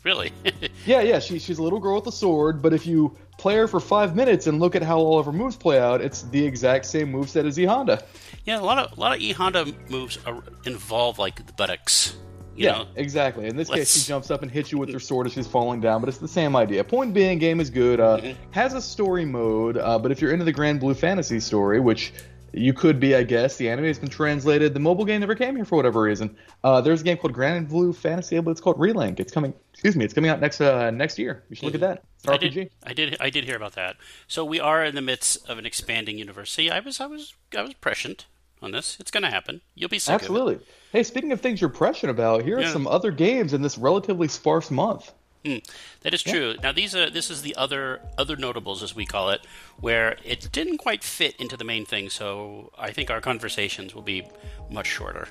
Really? 0.04 0.32
yeah, 0.86 1.02
yeah. 1.02 1.18
She, 1.18 1.40
she's 1.40 1.58
a 1.58 1.62
little 1.62 1.80
girl 1.80 1.96
with 1.96 2.06
a 2.06 2.12
sword, 2.12 2.62
but 2.62 2.72
if 2.72 2.86
you 2.86 3.14
play 3.36 3.56
her 3.56 3.66
for 3.66 3.80
five 3.80 4.14
minutes 4.14 4.46
and 4.46 4.60
look 4.60 4.76
at 4.76 4.82
how 4.82 4.96
all 4.98 5.18
of 5.18 5.26
her 5.26 5.32
moves 5.32 5.56
play 5.56 5.78
out, 5.78 6.00
it's 6.00 6.22
the 6.22 6.42
exact 6.46 6.86
same 6.86 7.10
move 7.10 7.28
set 7.28 7.44
as 7.44 7.58
E 7.58 7.64
Honda. 7.64 8.02
Yeah, 8.44 8.60
a 8.60 8.62
lot 8.62 8.78
of 8.78 8.96
a 8.96 9.00
lot 9.00 9.16
of 9.16 9.20
E 9.20 9.32
Honda 9.32 9.66
moves 9.90 10.16
are, 10.24 10.42
involve 10.64 11.18
like 11.18 11.44
the 11.44 11.52
buttocks. 11.52 12.16
Yeah, 12.58 12.78
know? 12.78 12.86
exactly. 12.96 13.46
In 13.46 13.56
this 13.56 13.68
Let's... 13.68 13.80
case, 13.80 14.02
she 14.02 14.08
jumps 14.08 14.30
up 14.30 14.42
and 14.42 14.50
hits 14.50 14.72
you 14.72 14.78
with 14.78 14.92
her 14.92 15.00
sword 15.08 15.26
as 15.26 15.32
she's 15.32 15.46
falling 15.46 15.80
down, 15.80 16.00
but 16.00 16.08
it's 16.08 16.18
the 16.18 16.28
same 16.28 16.56
idea. 16.56 16.82
Point 16.84 17.14
being, 17.14 17.38
game 17.38 17.60
is 17.60 17.70
good. 17.70 18.00
Uh, 18.00 18.18
mm-hmm. 18.18 18.52
Has 18.52 18.74
a 18.74 18.80
story 18.80 19.24
mode, 19.24 19.76
uh, 19.76 19.98
but 19.98 20.10
if 20.10 20.20
you're 20.20 20.32
into 20.32 20.44
the 20.44 20.52
Granblue 20.52 20.96
Fantasy 20.96 21.40
story, 21.40 21.80
which 21.80 22.12
you 22.52 22.72
could 22.72 22.98
be, 22.98 23.14
I 23.14 23.22
guess. 23.22 23.56
The 23.56 23.68
anime 23.68 23.84
has 23.84 23.98
been 23.98 24.08
translated. 24.08 24.74
The 24.74 24.80
mobile 24.80 25.04
game 25.04 25.20
never 25.20 25.34
came 25.34 25.56
here 25.56 25.64
for 25.64 25.76
whatever 25.76 26.02
reason. 26.02 26.36
Uh, 26.64 26.80
there's 26.80 27.00
a 27.00 27.04
game 27.04 27.16
called 27.16 27.34
Granblue 27.34 27.94
Fantasy, 27.94 28.38
but 28.40 28.50
it's 28.50 28.60
called 28.60 28.78
Relink. 28.78 29.20
It's 29.20 29.32
coming. 29.32 29.54
Excuse 29.72 29.96
me. 29.96 30.04
It's 30.04 30.14
coming 30.14 30.30
out 30.30 30.40
next 30.40 30.60
uh, 30.60 30.90
next 30.90 31.18
year. 31.18 31.44
You 31.50 31.56
should 31.56 31.66
look 31.66 31.74
at 31.74 31.80
that. 31.80 32.04
I 32.26 32.36
did, 32.36 32.70
I 32.84 32.92
did. 32.92 33.16
I 33.20 33.30
did 33.30 33.44
hear 33.44 33.56
about 33.56 33.74
that. 33.74 33.96
So 34.26 34.44
we 34.44 34.58
are 34.60 34.84
in 34.84 34.94
the 34.94 35.02
midst 35.02 35.48
of 35.48 35.58
an 35.58 35.66
expanding 35.66 36.18
universe. 36.18 36.50
See, 36.50 36.70
I 36.70 36.80
was. 36.80 37.00
I 37.00 37.06
was. 37.06 37.34
I 37.56 37.62
was 37.62 37.74
prescient 37.74 38.26
on 38.62 38.72
this. 38.72 38.96
It's 39.00 39.10
going 39.10 39.22
to 39.22 39.30
happen. 39.30 39.60
You'll 39.74 39.88
be 39.88 39.98
sick 39.98 40.14
Absolutely. 40.14 40.58
Hey, 40.92 41.02
speaking 41.02 41.32
of 41.32 41.40
things 41.40 41.60
you're 41.60 41.70
prescient 41.70 42.10
about, 42.10 42.42
here 42.42 42.58
are 42.58 42.62
yeah. 42.62 42.72
some 42.72 42.86
other 42.86 43.10
games 43.10 43.52
in 43.52 43.62
this 43.62 43.78
relatively 43.78 44.28
sparse 44.28 44.70
month. 44.70 45.12
Mm, 45.44 45.64
that 46.00 46.14
is 46.14 46.22
true. 46.22 46.50
Yeah. 46.50 46.62
Now 46.62 46.72
these 46.72 46.96
are 46.96 47.08
this 47.08 47.30
is 47.30 47.42
the 47.42 47.54
other 47.54 48.00
other 48.18 48.36
notables 48.36 48.82
as 48.82 48.96
we 48.96 49.06
call 49.06 49.30
it, 49.30 49.46
where 49.78 50.16
it 50.24 50.50
didn't 50.50 50.78
quite 50.78 51.04
fit 51.04 51.36
into 51.36 51.56
the 51.56 51.64
main 51.64 51.86
thing. 51.86 52.10
So 52.10 52.72
I 52.76 52.90
think 52.90 53.10
our 53.10 53.20
conversations 53.20 53.94
will 53.94 54.02
be 54.02 54.26
much 54.68 54.88
shorter. 54.88 55.28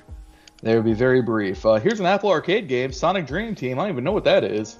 They 0.62 0.74
would 0.74 0.84
be 0.84 0.94
very 0.94 1.22
brief. 1.22 1.64
Uh, 1.64 1.74
here's 1.74 2.00
an 2.00 2.06
Apple 2.06 2.30
Arcade 2.30 2.68
game, 2.68 2.90
Sonic 2.90 3.26
Dream 3.26 3.54
Team. 3.54 3.78
I 3.78 3.82
don't 3.82 3.92
even 3.92 4.04
know 4.04 4.12
what 4.12 4.24
that 4.24 4.44
is. 4.44 4.78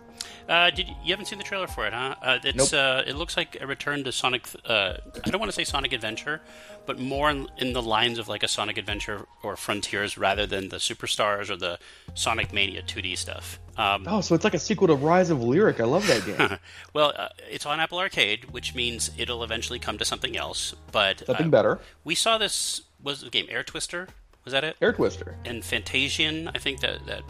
Uh, 0.48 0.70
did 0.70 0.88
you, 0.88 0.94
you 1.04 1.12
haven't 1.12 1.26
seen 1.26 1.38
the 1.38 1.44
trailer 1.44 1.66
for 1.66 1.86
it, 1.86 1.92
huh? 1.92 2.14
Uh, 2.22 2.38
it's 2.42 2.72
Nope. 2.72 2.80
uh, 3.06 3.08
it 3.08 3.16
looks 3.16 3.36
like 3.36 3.56
a 3.60 3.66
return 3.66 4.04
to 4.04 4.12
Sonic. 4.12 4.46
Uh, 4.64 4.94
I 5.24 5.30
don't 5.30 5.38
want 5.40 5.50
to 5.50 5.54
say 5.54 5.64
Sonic 5.64 5.92
Adventure, 5.92 6.40
but 6.86 6.98
more 6.98 7.30
in, 7.30 7.48
in 7.58 7.72
the 7.74 7.82
lines 7.82 8.18
of 8.18 8.28
like 8.28 8.42
a 8.42 8.48
Sonic 8.48 8.78
Adventure 8.78 9.26
or 9.42 9.56
Frontiers 9.56 10.16
rather 10.16 10.46
than 10.46 10.70
the 10.70 10.76
Superstars 10.76 11.50
or 11.50 11.56
the 11.56 11.78
Sonic 12.14 12.52
Mania 12.52 12.82
2D 12.82 13.16
stuff. 13.18 13.58
Um, 13.76 14.04
Oh, 14.08 14.20
so 14.22 14.34
it's 14.34 14.44
like 14.44 14.54
a 14.54 14.58
sequel 14.58 14.88
to 14.88 14.94
Rise 14.94 15.30
of 15.30 15.42
Lyric. 15.42 15.80
I 15.80 15.84
love 15.84 16.06
that 16.06 16.24
game. 16.24 16.58
well, 16.94 17.12
uh, 17.16 17.28
it's 17.50 17.66
on 17.66 17.78
Apple 17.78 17.98
Arcade, 17.98 18.50
which 18.50 18.74
means 18.74 19.10
it'll 19.18 19.44
eventually 19.44 19.78
come 19.78 19.98
to 19.98 20.04
something 20.04 20.36
else. 20.36 20.74
But 20.92 21.24
Something 21.26 21.46
uh, 21.46 21.50
better. 21.50 21.78
we 22.04 22.14
saw 22.14 22.38
this 22.38 22.80
was 23.02 23.20
the 23.20 23.30
game 23.30 23.46
Air 23.50 23.62
Twister. 23.62 24.08
Was 24.44 24.52
that 24.52 24.64
it? 24.64 24.76
Air 24.80 24.94
Twister. 24.94 25.36
And 25.44 25.62
Fantasian, 25.62 26.50
I 26.54 26.58
think 26.58 26.80
that 26.80 27.04
that 27.06 27.22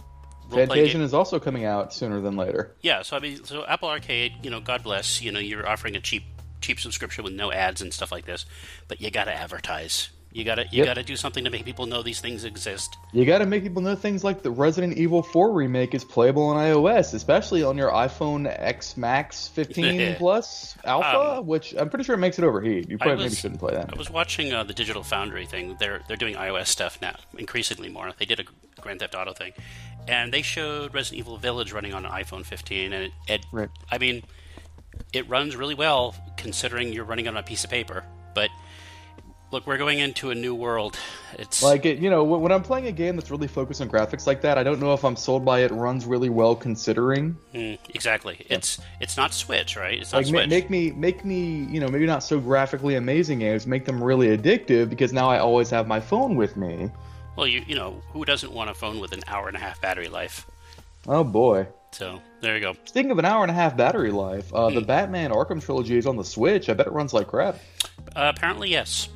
Fantasian 0.50 1.00
is 1.00 1.14
also 1.14 1.38
coming 1.38 1.64
out 1.64 1.92
sooner 1.92 2.20
than 2.20 2.36
later. 2.36 2.74
Yeah, 2.80 3.02
so 3.02 3.16
I 3.16 3.20
mean, 3.20 3.44
so 3.44 3.64
Apple 3.66 3.88
Arcade, 3.88 4.32
you 4.42 4.50
know, 4.50 4.60
God 4.60 4.82
bless, 4.82 5.20
you 5.20 5.32
know, 5.32 5.40
you're 5.40 5.68
offering 5.68 5.96
a 5.96 6.00
cheap 6.00 6.24
cheap 6.60 6.80
subscription 6.80 7.24
with 7.24 7.32
no 7.32 7.52
ads 7.52 7.80
and 7.80 7.92
stuff 7.92 8.10
like 8.10 8.24
this, 8.24 8.44
but 8.88 9.00
you 9.00 9.10
got 9.10 9.24
to 9.24 9.34
advertise. 9.34 10.10
You 10.30 10.44
got 10.44 10.56
to 10.56 10.62
you 10.64 10.78
Yep. 10.78 10.87
got 10.87 10.94
to 10.94 11.02
do 11.02 11.16
something 11.16 11.42
to 11.44 11.50
make 11.50 11.64
people 11.64 11.87
know 11.87 12.02
these 12.02 12.20
things 12.20 12.44
exist. 12.44 12.97
You 13.12 13.25
got 13.25 13.38
to 13.38 13.47
make 13.47 13.62
people 13.62 13.80
know 13.80 13.94
things 13.94 14.23
like 14.23 14.42
the 14.42 14.50
Resident 14.50 14.99
Evil 14.99 15.23
4 15.23 15.52
remake 15.52 15.94
is 15.94 16.04
playable 16.04 16.42
on 16.44 16.56
iOS, 16.56 17.14
especially 17.14 17.62
on 17.62 17.78
your 17.78 17.90
iPhone 17.90 18.47
X 18.47 18.97
Max 18.97 19.49
15 19.49 20.16
Plus 20.18 20.76
Alpha, 20.85 21.40
which 21.40 21.75
I'm 21.78 21.88
pretty 21.88 22.04
sure 22.04 22.14
it 22.14 22.18
makes 22.18 22.38
it 22.38 22.44
overheat. 22.44 22.90
You 22.90 22.99
probably 22.99 23.25
maybe 23.25 23.35
shouldn't 23.37 23.61
play 23.61 23.75
that. 23.75 23.92
I 23.92 23.97
was 23.97 24.11
watching 24.11 24.52
uh, 24.52 24.64
the 24.64 24.75
Digital 24.75 25.02
Foundry 25.02 25.47
thing. 25.47 25.76
They're 25.80 26.02
they're 26.08 26.16
doing 26.16 26.35
iOS 26.35 26.66
stuff 26.66 26.99
now, 27.00 27.16
increasingly 27.38 27.88
more. 27.88 28.12
They 28.18 28.26
did 28.26 28.38
a 28.38 28.44
Grand 28.82 29.00
Theft 29.00 29.14
Auto 29.14 29.32
thing, 29.32 29.54
and 30.06 30.32
they 30.32 30.42
showed 30.42 30.92
Resident 30.92 31.20
Evil 31.20 31.38
Village 31.38 31.73
running 31.73 31.94
on 31.94 32.04
an 32.04 32.12
iPhone 32.12 32.44
15, 32.44 32.92
and 32.92 33.04
it, 33.04 33.12
it 33.28 33.47
Right. 33.50 33.70
I 33.90 33.97
mean, 33.97 34.23
it 35.14 35.28
runs 35.28 35.56
really 35.56 35.75
well 35.75 36.14
considering 36.37 36.92
you're 36.92 37.04
running 37.04 37.25
it 37.25 37.30
on 37.30 37.37
a 37.38 37.42
piece 37.42 37.64
of 37.64 37.70
paper. 37.70 38.04
But 38.35 38.50
look, 39.50 39.66
we're 39.66 39.78
going 39.78 39.98
into 40.00 40.30
a 40.30 40.34
new 40.34 40.54
world. 40.54 40.96
It's 41.38 41.62
Like 41.62 41.84
it, 41.86 41.98
you 41.98 42.10
know, 42.10 42.24
when 42.24 42.52
I'm 42.52 42.62
playing 42.62 42.86
a 42.86 42.92
game 42.92 43.16
that's 43.16 43.30
really 43.30 43.48
focused 43.48 43.80
on 43.80 43.88
graphics 43.88 44.26
like 44.26 44.40
that, 44.42 44.58
I 44.58 44.62
don't 44.62 44.80
know 44.80 44.92
if 44.94 45.04
I'm 45.04 45.16
sold 45.16 45.44
by 45.44 45.60
it 45.60 45.70
runs 45.70 46.06
really 46.06 46.28
well 46.30 46.54
considering. 46.56 47.36
Mm, 47.54 47.78
exactly. 47.94 48.44
It's 48.48 48.78
it's 49.00 49.16
not 49.16 49.32
Switch, 49.34 49.76
right? 49.76 49.98
It's 50.00 50.12
not 50.12 50.18
Like 50.18 50.26
Switch. 50.26 50.48
make 50.48 50.70
me 50.70 50.90
make 50.92 51.24
me, 51.24 51.64
you 51.70 51.80
know, 51.80 51.88
maybe 51.88 52.06
not 52.06 52.22
so 52.22 52.38
graphically 52.40 52.94
amazing 52.96 53.38
games, 53.40 53.66
make 53.66 53.84
them 53.84 54.02
really 54.02 54.36
addictive 54.36 54.88
because 54.90 55.12
now 55.12 55.28
I 55.30 55.38
always 55.38 55.70
have 55.70 55.86
my 55.86 56.00
phone 56.00 56.36
with 56.36 56.56
me. 56.56 56.90
well, 57.36 57.46
you 57.46 57.62
you 57.66 57.74
know 57.76 58.02
who 58.12 58.24
doesn't 58.24 58.52
want 58.52 58.70
a 58.70 58.74
phone 58.74 58.98
with 59.00 59.12
an 59.12 59.22
hour 59.26 59.48
and 59.48 59.56
a 59.56 59.60
half 59.60 59.80
battery 59.80 60.08
life? 60.08 60.46
Oh 61.06 61.24
boy. 61.24 61.66
So 61.92 62.20
there 62.42 62.54
you 62.54 62.60
go. 62.60 62.74
Speaking 62.84 63.10
of 63.10 63.18
an 63.18 63.24
hour 63.24 63.42
and 63.42 63.50
a 63.50 63.54
half 63.54 63.74
battery 63.76 64.10
life, 64.10 64.52
uh, 64.52 64.68
Hmm. 64.68 64.74
the 64.74 64.80
Batman 64.82 65.30
Arkham 65.30 65.62
trilogy 65.64 65.96
is 65.96 66.06
on 66.06 66.16
the 66.16 66.24
Switch. 66.24 66.68
I 66.68 66.74
bet 66.74 66.86
it 66.86 66.92
runs 66.92 67.14
like 67.14 67.28
crap. 67.28 67.56
Uh, 68.16 68.32
apparently, 68.34 68.68
yes. 68.70 69.08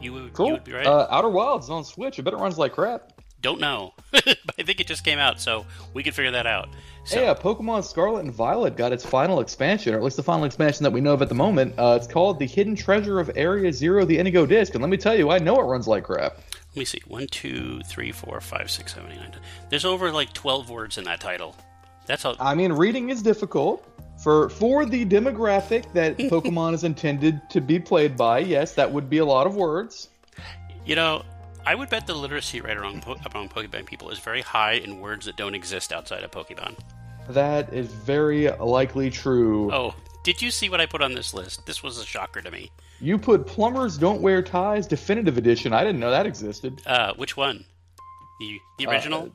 You 0.00 0.12
would, 0.12 0.22
you 0.24 0.30
Cool. 0.30 0.50
would 0.52 0.64
be 0.64 0.72
right. 0.72 0.86
Uh, 0.86 1.06
Outer 1.10 1.28
Wilds 1.28 1.66
is 1.66 1.70
on 1.70 1.84
Switch. 1.84 2.18
I 2.18 2.22
bet 2.22 2.32
it 2.34 2.38
runs 2.38 2.58
like 2.58 2.72
crap. 2.72 3.12
Don't 3.40 3.60
know, 3.60 3.94
I 4.12 4.62
think 4.64 4.80
it 4.80 4.88
just 4.88 5.04
came 5.04 5.20
out, 5.20 5.40
so 5.40 5.64
we 5.94 6.02
can 6.02 6.12
figure 6.12 6.32
that 6.32 6.44
out. 6.48 6.68
So, 7.04 7.20
Hey, 7.20 7.28
uh, 7.28 7.36
Pokemon 7.36 7.84
Scarlet 7.84 8.24
and 8.24 8.34
Violet 8.34 8.76
got 8.76 8.92
its 8.92 9.06
final 9.06 9.38
expansion, 9.38 9.94
or 9.94 9.96
at 9.98 10.02
least 10.02 10.16
the 10.16 10.24
final 10.24 10.44
expansion 10.44 10.82
that 10.82 10.90
we 10.90 11.00
know 11.00 11.12
of 11.14 11.22
at 11.22 11.28
the 11.28 11.36
moment. 11.36 11.72
Uh, 11.78 11.96
it's 11.96 12.08
called 12.08 12.40
The 12.40 12.46
Hidden 12.46 12.74
Treasure 12.74 13.20
of 13.20 13.30
Area 13.36 13.72
Zero, 13.72 14.04
the 14.04 14.18
Indigo 14.18 14.44
Disc. 14.44 14.74
And 14.74 14.82
let 14.82 14.90
me 14.90 14.96
tell 14.96 15.16
you, 15.16 15.30
I 15.30 15.38
know 15.38 15.54
it 15.60 15.62
runs 15.66 15.86
like 15.86 16.02
crap. 16.02 16.38
let 16.70 16.76
me 16.76 16.84
see. 16.84 17.00
One, 17.06 17.28
two, 17.28 17.80
three, 17.86 18.10
four, 18.10 18.40
five, 18.40 18.68
six, 18.72 18.92
seven, 18.94 19.12
eight, 19.12 19.20
nine, 19.20 19.30
ten. 19.30 19.40
There's 19.70 19.84
over 19.84 20.10
like 20.10 20.32
twelve 20.32 20.68
words 20.68 20.98
in 20.98 21.04
that 21.04 21.20
title. 21.20 21.54
That's 22.06 22.24
a 22.24 22.34
I 22.40 22.56
mean, 22.56 22.72
reading 22.72 23.10
is 23.10 23.22
difficult. 23.22 23.86
For, 24.28 24.50
for 24.50 24.84
the 24.84 25.06
demographic 25.06 25.90
that 25.94 26.18
Pokemon 26.18 26.74
is 26.74 26.84
intended 26.84 27.40
to 27.48 27.62
be 27.62 27.78
played 27.78 28.14
by, 28.14 28.40
yes, 28.40 28.74
that 28.74 28.92
would 28.92 29.08
be 29.08 29.18
a 29.18 29.24
lot 29.24 29.46
of 29.46 29.56
words. 29.56 30.10
you 30.84 30.96
know. 30.96 31.24
I 31.64 31.74
would 31.74 31.88
bet 31.88 32.06
the 32.06 32.12
literacy 32.12 32.60
rate 32.60 32.76
among, 32.76 33.00
po- 33.00 33.16
among 33.32 33.48
Pokemon 33.48 33.86
people 33.86 34.10
is 34.10 34.18
very 34.18 34.42
high 34.42 34.72
in 34.72 35.00
words 35.00 35.24
that 35.24 35.36
don't 35.36 35.54
exist 35.54 35.94
outside 35.94 36.24
of 36.24 36.30
Pokemon. 36.30 36.76
That 37.30 37.72
is 37.72 37.86
very 37.86 38.50
likely 38.50 39.10
true. 39.10 39.72
Oh, 39.72 39.94
did 40.24 40.42
you 40.42 40.50
see 40.50 40.68
what 40.68 40.82
I 40.82 40.84
put 40.84 41.00
on 41.00 41.14
this 41.14 41.32
list? 41.32 41.64
This 41.64 41.82
was 41.82 41.96
a 41.96 42.04
shocker 42.04 42.42
to 42.42 42.50
me. 42.50 42.70
You 43.00 43.16
put 43.16 43.46
Plumbers 43.46 43.96
Don't 43.96 44.20
Wear 44.20 44.42
Ties 44.42 44.86
Definitive 44.86 45.38
Edition. 45.38 45.72
I 45.72 45.84
didn't 45.84 46.00
know 46.00 46.10
that 46.10 46.26
existed. 46.26 46.82
Uh, 46.84 47.14
which 47.14 47.34
one? 47.34 47.64
The 48.40 48.58
the 48.76 48.90
original? 48.90 49.30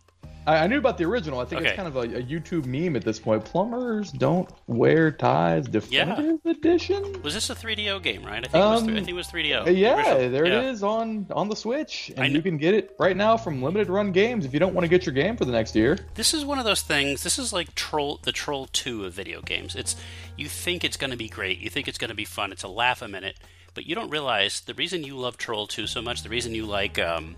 I, 0.46 0.58
I 0.58 0.68
knew 0.68 0.78
about 0.78 0.98
the 0.98 1.06
original. 1.06 1.40
I 1.40 1.46
think 1.46 1.62
Okay. 1.62 1.70
it's 1.70 1.76
kind 1.76 1.88
of 1.88 1.96
a, 1.96 2.02
a 2.02 2.22
YouTube 2.24 2.66
meme 2.66 2.96
at 2.96 3.04
this 3.04 3.20
point. 3.20 3.46
Plumbers 3.46 4.12
Don't 4.12 4.50
Wear 4.68 5.12
Ties 5.12 5.68
Definitive 5.68 6.40
Edition? 6.46 7.22
was 7.24 7.34
this 7.34 7.50
a 7.50 7.56
3DO 7.56 8.02
game? 8.04 8.24
Right? 8.24 8.46
I 8.46 8.48
think 8.48 8.56
it 8.56 8.58
was. 8.58 8.82
Um, 8.82 8.88
Th- 8.88 8.98
I 8.98 9.00
think 9.02 9.10
it 9.10 9.14
was 9.14 9.28
3DO. 9.28 9.62
Uh, 9.62 9.64
the 9.66 9.74
yeah, 9.74 10.28
there 10.28 10.46
Yeah. 10.46 10.60
it 10.62 10.66
is 10.66 10.84
on 10.84 11.28
on 11.32 11.50
the 11.50 11.56
Switch, 11.56 12.12
I 12.18 12.22
and 12.26 12.34
kn- 12.34 12.36
you 12.36 12.42
can 12.42 12.58
get 12.58 12.74
it 12.74 12.96
right 13.00 13.16
now 13.16 13.38
from 13.38 13.62
Limited 13.62 13.90
Run 13.90 14.12
Games 14.12 14.46
if 14.46 14.54
you 14.54 14.60
don't 14.60 14.74
want 14.74 14.84
to 14.86 14.90
get 14.90 15.06
your 15.06 15.14
game 15.14 15.38
for 15.38 15.46
the 15.46 15.52
next 15.52 15.76
year. 15.76 15.98
This 16.16 16.34
is 16.34 16.44
one 16.46 16.60
of 16.60 16.66
those 16.66 16.82
things. 16.82 17.24
This 17.24 17.40
is 17.40 17.54
like 17.54 17.74
Troll, 17.76 18.20
the 18.24 18.32
Troll 18.32 18.68
Two 18.74 19.06
of 19.06 19.14
video 19.14 19.42
games. 19.42 19.76
It's 19.76 19.96
you 20.38 20.48
think 20.48 20.84
it's 20.84 20.98
going 20.98 21.12
to 21.12 21.18
be 21.18 21.30
great, 21.30 21.60
you 21.60 21.70
think 21.70 21.88
it's 21.88 21.98
going 21.98 22.10
to 22.10 22.16
be 22.16 22.26
fun, 22.26 22.52
it's 22.52 22.64
a 22.64 22.68
laugh 22.68 23.02
a 23.02 23.08
minute, 23.08 23.38
but 23.74 23.86
you 23.86 23.94
don't 23.96 24.10
realize 24.10 24.62
the 24.62 24.74
reason 24.74 25.04
you 25.04 25.16
love 25.18 25.38
Troll 25.38 25.68
Two 25.68 25.88
so 25.88 26.02
much, 26.02 26.24
the 26.24 26.30
reason 26.30 26.54
you 26.56 26.66
like 26.66 26.98
um, 27.00 27.36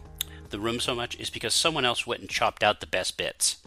the 0.55 0.61
Room 0.61 0.79
so 0.79 0.95
much, 0.95 1.19
is 1.19 1.29
because 1.29 1.53
someone 1.53 1.85
else 1.85 2.07
went 2.07 2.21
and 2.21 2.29
chopped 2.29 2.63
out 2.63 2.79
the 2.79 2.87
best 2.87 3.17
bits. 3.17 3.57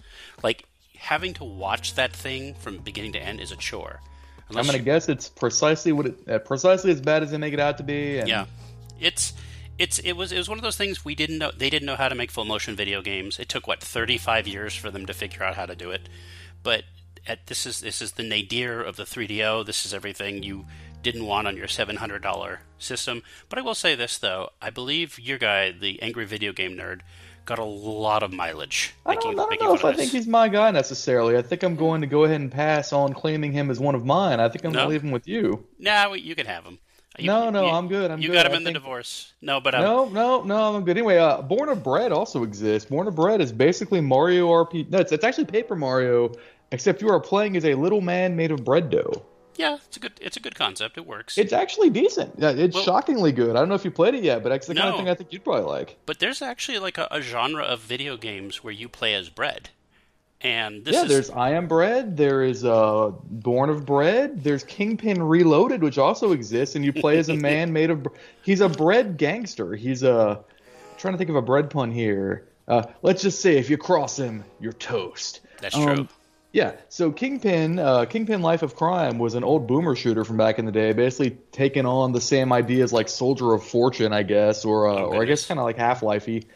Like 0.43 0.65
having 0.97 1.35
to 1.35 1.45
watch 1.45 1.95
that 1.95 2.13
thing 2.13 2.55
from 2.55 2.79
beginning 2.79 3.13
to 3.13 3.21
end 3.21 3.41
is 3.41 3.53
a 3.53 3.57
chore. 3.57 4.01
I'm 4.51 4.57
gonna 4.57 4.79
you- 4.79 4.85
guess 4.85 5.09
it's 5.09 5.29
precisely 5.29 5.93
what 5.93 6.07
it, 6.07 6.29
uh, 6.29 6.39
precisely 6.39 6.91
as 6.91 7.01
bad 7.01 7.23
as 7.23 7.31
they 7.31 7.39
make 7.39 7.53
it 7.53 7.61
out 7.61 7.77
to 7.79 7.85
be. 7.85 8.19
And 8.19 8.29
Yeah, 8.29 8.47
it's 8.99 9.35
it's 9.79 9.99
it 10.01 10.13
was 10.15 10.33
it 10.33 10.39
was 10.39 10.49
one 10.49 10.59
of 10.59 10.65
those 10.65 10.77
things 10.77 11.05
we 11.05 11.15
didn't 11.15 11.39
know 11.39 11.51
they 11.57 11.71
didn't 11.71 11.87
know 11.87 11.97
how 11.97 12.09
to 12.09 12.15
make 12.15 12.31
full 12.31 12.45
motion 12.47 12.75
video 12.75 13.03
games. 13.03 13.39
It 13.39 13.49
took 13.49 13.67
what 13.67 13.83
35 13.83 14.49
years 14.49 14.75
for 14.75 14.91
them 14.91 15.07
to 15.07 15.13
figure 15.13 15.43
out 15.43 15.55
how 15.55 15.67
to 15.67 15.77
do 15.77 15.91
it. 15.91 16.09
But 16.63 16.85
at, 17.27 17.47
this 17.47 17.67
is 17.67 17.81
this 17.81 18.01
is 18.01 18.13
the 18.13 18.23
nadir 18.23 18.83
of 18.83 18.97
the 18.97 19.05
3DO. 19.05 19.67
This 19.67 19.85
is 19.85 19.93
everything 19.93 20.43
you 20.43 20.67
didn't 21.03 21.27
want 21.27 21.47
on 21.47 21.57
your 21.57 21.67
$700 21.67 22.59
system. 22.79 23.23
But 23.49 23.59
I 23.59 23.63
will 23.63 23.75
say 23.75 23.95
this 23.95 24.19
though, 24.19 24.51
I 24.61 24.71
believe 24.71 25.19
your 25.19 25.39
guy, 25.39 25.71
the 25.73 26.01
angry 26.03 26.25
video 26.27 26.53
game 26.53 26.77
nerd, 26.77 27.01
got 27.45 27.59
a 27.59 27.65
lot 27.65 28.23
of 28.23 28.33
mileage. 28.33 28.95
I 29.07 29.15
don't, 29.15 29.39
I 29.39 29.57
don't 29.57 29.63
know 29.63 29.75
if 29.75 29.85
I 29.85 29.95
think 29.95 30.13
he's 30.13 30.27
my 30.27 30.49
guy 30.49 30.71
necessarily. 30.71 31.37
I 31.37 31.43
think 31.43 31.63
I'm 31.63 31.77
going 31.77 32.03
to 32.03 32.07
go 32.07 32.25
ahead 32.25 32.41
and 32.41 32.53
pass 32.53 32.93
on 32.93 33.15
claiming 33.15 33.53
him 33.53 33.71
as 33.71 33.81
one 33.81 33.95
of 33.95 34.05
mine. 34.05 34.39
I 34.41 34.49
think 34.49 34.65
I'm 34.65 34.73
No? 34.73 34.81
gonna 34.81 34.91
leave 34.91 35.03
him 35.03 35.13
with 35.13 35.27
you. 35.27 35.65
Nah, 35.79 36.13
you 36.13 36.35
can 36.35 36.47
have 36.47 36.65
him. 36.65 36.79
You- 37.19 37.27
No, 37.27 37.49
no, 37.51 37.65
you- 37.67 37.73
I'm 37.73 37.89
good, 37.89 38.11
I'm 38.11 38.21
you 38.21 38.29
good. 38.29 38.35
got 38.35 38.47
him 38.47 38.53
I 38.53 38.57
in 38.59 38.65
the 38.65 38.73
divorce. 38.73 39.33
No, 39.41 39.61
but 39.61 39.75
um, 39.75 39.83
No, 39.83 40.05
no, 40.09 40.43
no, 40.43 40.77
I'm 40.77 40.85
good. 40.85 40.97
Anyway, 40.99 41.17
uh, 41.17 41.41
Born 41.43 41.69
of 41.69 41.83
Bread 41.83 42.13
also 42.13 42.43
exists. 42.45 42.89
Born 42.91 43.09
of 43.09 43.17
Bread 43.17 43.41
is 43.41 43.51
basically 43.51 44.01
Mario 44.01 44.49
RPG. 44.49 44.91
No, 44.91 44.99
it's, 44.99 45.11
it's 45.11 45.25
actually 45.25 45.47
Paper 45.47 45.75
Mario, 45.75 46.33
except 46.71 47.01
you 47.03 47.09
are 47.09 47.19
playing 47.19 47.57
as 47.57 47.65
a 47.65 47.75
little 47.75 48.01
man 48.03 48.37
made 48.37 48.51
of 48.53 48.63
bread 48.65 48.91
dough. 48.91 49.23
Yeah, 49.59 49.77
it's 49.87 49.97
a 49.97 50.01
good 50.01 50.13
it's 50.21 50.37
a 50.37 50.41
good 50.41 50.55
concept. 50.55 50.97
It 50.97 51.07
works. 51.07 51.37
It's 51.37 51.53
actually 51.53 51.91
decent. 51.91 52.35
Yeah, 52.39 52.51
It's 52.51 52.75
Well- 52.75 52.85
shockingly 52.85 53.33
good. 53.33 53.51
I 53.57 53.59
don't 53.59 53.69
know 53.69 53.75
if 53.75 53.85
you 53.85 53.91
played 53.91 54.15
it 54.15 54.25
yet, 54.25 54.43
but 54.43 54.53
it's 54.53 54.67
the 54.67 54.75
kind 54.75 54.89
of 54.89 54.97
thing 54.97 55.09
I 55.11 55.15
think 55.15 55.33
you'd 55.33 55.45
probably 55.45 55.65
like. 55.65 55.97
But 56.07 56.19
there's 56.21 56.41
actually 56.41 56.79
like 56.79 56.97
a, 56.97 57.09
a 57.11 57.21
genre 57.21 57.65
of 57.65 57.81
video 57.81 58.17
games 58.17 58.65
where 58.65 58.73
you 58.73 58.89
play 58.89 59.13
as 59.15 59.29
bread, 59.29 59.71
and 60.41 60.85
this 60.85 60.95
yeah, 60.95 61.03
is 61.03 61.09
there's 61.09 61.31
I 61.31 61.51
Am 61.51 61.67
Bread. 61.67 62.17
There 62.17 62.43
is 62.45 62.65
uh, 62.65 63.11
Born 63.25 63.71
of 63.71 63.85
Bread. 63.85 64.45
There's 64.45 64.63
Kingpin 64.65 65.21
Reloaded, 65.23 65.83
which 65.83 65.99
also 65.99 66.33
exists, 66.33 66.77
and 66.77 66.85
you 66.85 66.93
play 66.93 67.19
as 67.19 67.29
a 67.29 67.35
man 67.51 67.73
made 67.73 67.91
of. 67.91 68.07
He's 68.43 68.61
a 68.61 68.69
bread 68.69 69.17
gangster. 69.19 69.75
He's 69.75 70.03
a. 70.05 70.45
trying 70.97 71.15
to 71.15 71.19
think 71.19 71.31
of 71.31 71.37
a 71.37 71.43
bread 71.43 71.71
pun 71.71 71.91
here. 71.91 72.45
Uh, 72.69 72.83
let's 73.03 73.23
just 73.23 73.41
say 73.41 73.57
if 73.57 73.69
you 73.71 73.77
cross 73.79 74.19
him, 74.19 74.45
you're 74.61 74.75
toast. 74.75 75.41
that's 75.61 75.75
Um, 75.75 75.83
true. 75.97 76.09
Yeah, 76.51 76.73
so 76.89 77.13
Kingpin, 77.13 77.79
uh, 77.79 78.07
Kingpin 78.07 78.41
Life 78.41 78.63
of 78.63 78.75
Crime 78.75 79.19
was 79.19 79.35
an 79.35 79.45
old 79.45 79.67
boomer 79.67 79.95
shooter 79.95 80.25
from 80.25 80.39
back 80.39 80.59
in 80.59 80.65
the 80.65 80.73
day, 80.73 80.93
basically 80.95 81.37
taking 81.53 81.85
on 81.85 82.13
the 82.13 82.23
same 82.23 82.53
ideas 82.55 82.91
like 82.93 83.09
Soldier 83.11 83.53
of 83.53 83.63
Fortune, 83.63 84.15
I 84.15 84.23
guess, 84.23 84.65
or 84.65 84.89
uh, 84.89 84.95
or 85.03 85.23
I 85.23 85.27
guess 85.27 85.47
kind 85.47 85.61
of 85.61 85.65
like 85.65 85.77
Half 85.77 86.01
Lifey. 86.01 86.47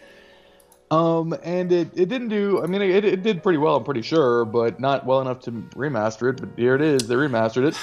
Um, 0.91 1.35
and 1.43 1.73
it, 1.73 1.89
it 1.95 2.09
didn't 2.09 2.29
do. 2.29 2.63
I 2.63 2.67
mean, 2.67 2.83
it, 2.83 3.05
it 3.05 3.23
did 3.23 3.43
pretty 3.43 3.59
well, 3.59 3.77
I'm 3.77 3.85
pretty 3.85 4.03
sure, 4.03 4.45
but 4.45 4.79
not 4.81 5.07
well 5.07 5.21
enough 5.21 5.41
to 5.43 5.53
remaster 5.53 6.31
it. 6.31 6.41
But 6.41 6.51
here 6.57 6.75
it 6.75 6.83
is, 6.83 7.09
they 7.09 7.15
remastered 7.15 7.69
it. 7.69 7.79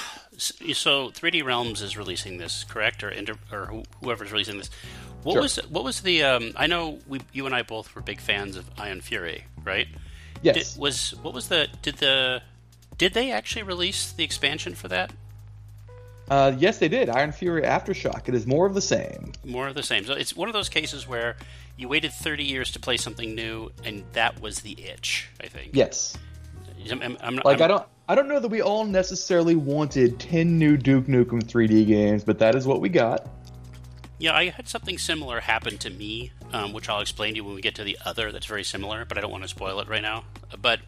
So 0.76 1.10
3D 1.10 1.44
Realms 1.44 1.82
is 1.82 1.96
releasing 1.96 2.38
this, 2.38 2.64
correct? 2.64 3.04
Or 3.04 3.10
Inter- 3.10 3.34
or 3.52 3.82
whoever's 4.02 4.32
releasing 4.32 4.58
this. 4.58 4.70
What 5.22 5.34
Sure. 5.34 5.42
was 5.42 5.56
what 5.68 5.84
was 5.84 6.00
the? 6.00 6.22
Um, 6.24 6.52
I 6.56 6.66
know 6.66 6.98
we, 7.06 7.20
you 7.32 7.46
and 7.46 7.54
I 7.54 7.62
both 7.62 7.94
were 7.94 8.00
big 8.00 8.20
fans 8.20 8.56
of 8.56 8.68
Ion 8.78 9.00
Fury, 9.00 9.44
right? 9.64 9.86
Yes, 10.42 10.74
Did, 10.74 10.80
was 10.80 11.14
what 11.22 11.34
was 11.34 11.48
the? 11.48 11.68
Did 11.82 11.96
the? 11.96 12.42
Did 12.98 13.14
they 13.14 13.30
actually 13.30 13.62
release 13.62 14.12
the 14.12 14.24
expansion 14.24 14.74
for 14.74 14.88
that? 14.88 15.12
uh, 16.30 16.54
yes, 16.58 16.78
they 16.78 16.88
did. 16.88 17.08
Ion 17.08 17.32
Fury 17.32 17.62
Aftershock. 17.62 18.28
It 18.28 18.34
is 18.34 18.46
more 18.46 18.66
of 18.66 18.74
the 18.74 18.80
same. 18.80 19.32
More 19.44 19.66
of 19.66 19.74
the 19.74 19.82
same. 19.82 20.04
So 20.04 20.12
it's 20.12 20.36
one 20.36 20.48
of 20.48 20.52
those 20.52 20.68
cases 20.68 21.08
where 21.08 21.36
you 21.76 21.88
waited 21.88 22.12
30 22.12 22.44
years 22.44 22.70
to 22.72 22.78
play 22.78 22.96
something 22.96 23.34
new, 23.34 23.72
and 23.84 24.04
that 24.12 24.40
was 24.40 24.60
the 24.60 24.80
itch. 24.80 25.28
I 25.42 25.48
think. 25.48 25.70
Yes. 25.72 26.16
I'm, 26.90 27.16
I'm, 27.20 27.36
Like 27.44 27.58
I'm, 27.58 27.62
I 27.64 27.68
don't 27.68 27.86
I 28.08 28.14
don't 28.14 28.26
know 28.26 28.40
that 28.40 28.48
we 28.48 28.60
all 28.60 28.84
necessarily 28.84 29.54
wanted 29.54 30.18
10 30.18 30.58
new 30.58 30.76
Duke 30.76 31.06
Nukem 31.06 31.42
3D 31.42 31.86
games, 31.86 32.24
but 32.24 32.40
that 32.40 32.54
is 32.56 32.66
what 32.66 32.80
we 32.80 32.88
got. 32.88 33.28
Yeah, 34.20 34.34
I 34.34 34.50
had 34.50 34.68
something 34.68 34.98
similar 34.98 35.40
happen 35.40 35.78
to 35.78 35.88
me, 35.88 36.30
um, 36.52 36.74
which 36.74 36.90
I'll 36.90 37.00
explain 37.00 37.32
to 37.32 37.36
you 37.36 37.44
when 37.44 37.54
we 37.54 37.62
get 37.62 37.74
to 37.76 37.84
the 37.84 37.96
other. 38.04 38.30
That's 38.30 38.44
very 38.44 38.64
similar, 38.64 39.06
but 39.06 39.16
I 39.16 39.22
don't 39.22 39.30
want 39.30 39.44
to 39.44 39.48
spoil 39.48 39.80
it 39.80 39.88
right 39.88 40.02
now. 40.02 40.24
But, 40.60 40.80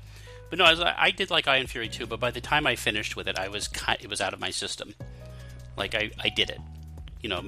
but 0.51 0.59
no, 0.59 0.67
I, 0.67 0.71
was, 0.73 0.81
I 0.81 1.11
did 1.13 1.31
like 1.31 1.49
Ion 1.49 1.67
Fury 1.67 1.89
too. 1.89 2.07
But 2.07 2.21
by 2.21 2.31
the 2.31 2.43
time 2.43 2.67
I 2.67 2.77
finished 2.77 3.17
with 3.17 3.27
it, 3.27 3.39
I 3.39 3.49
was 3.49 3.71
it 4.01 4.11
was 4.11 4.21
out 4.21 4.35
of 4.35 4.39
my 4.39 4.51
system. 4.51 4.95
Like 5.79 5.95
I, 5.95 6.11
I 6.23 6.29
did 6.29 6.51
it. 6.51 6.61
You 7.23 7.31
know, 7.31 7.43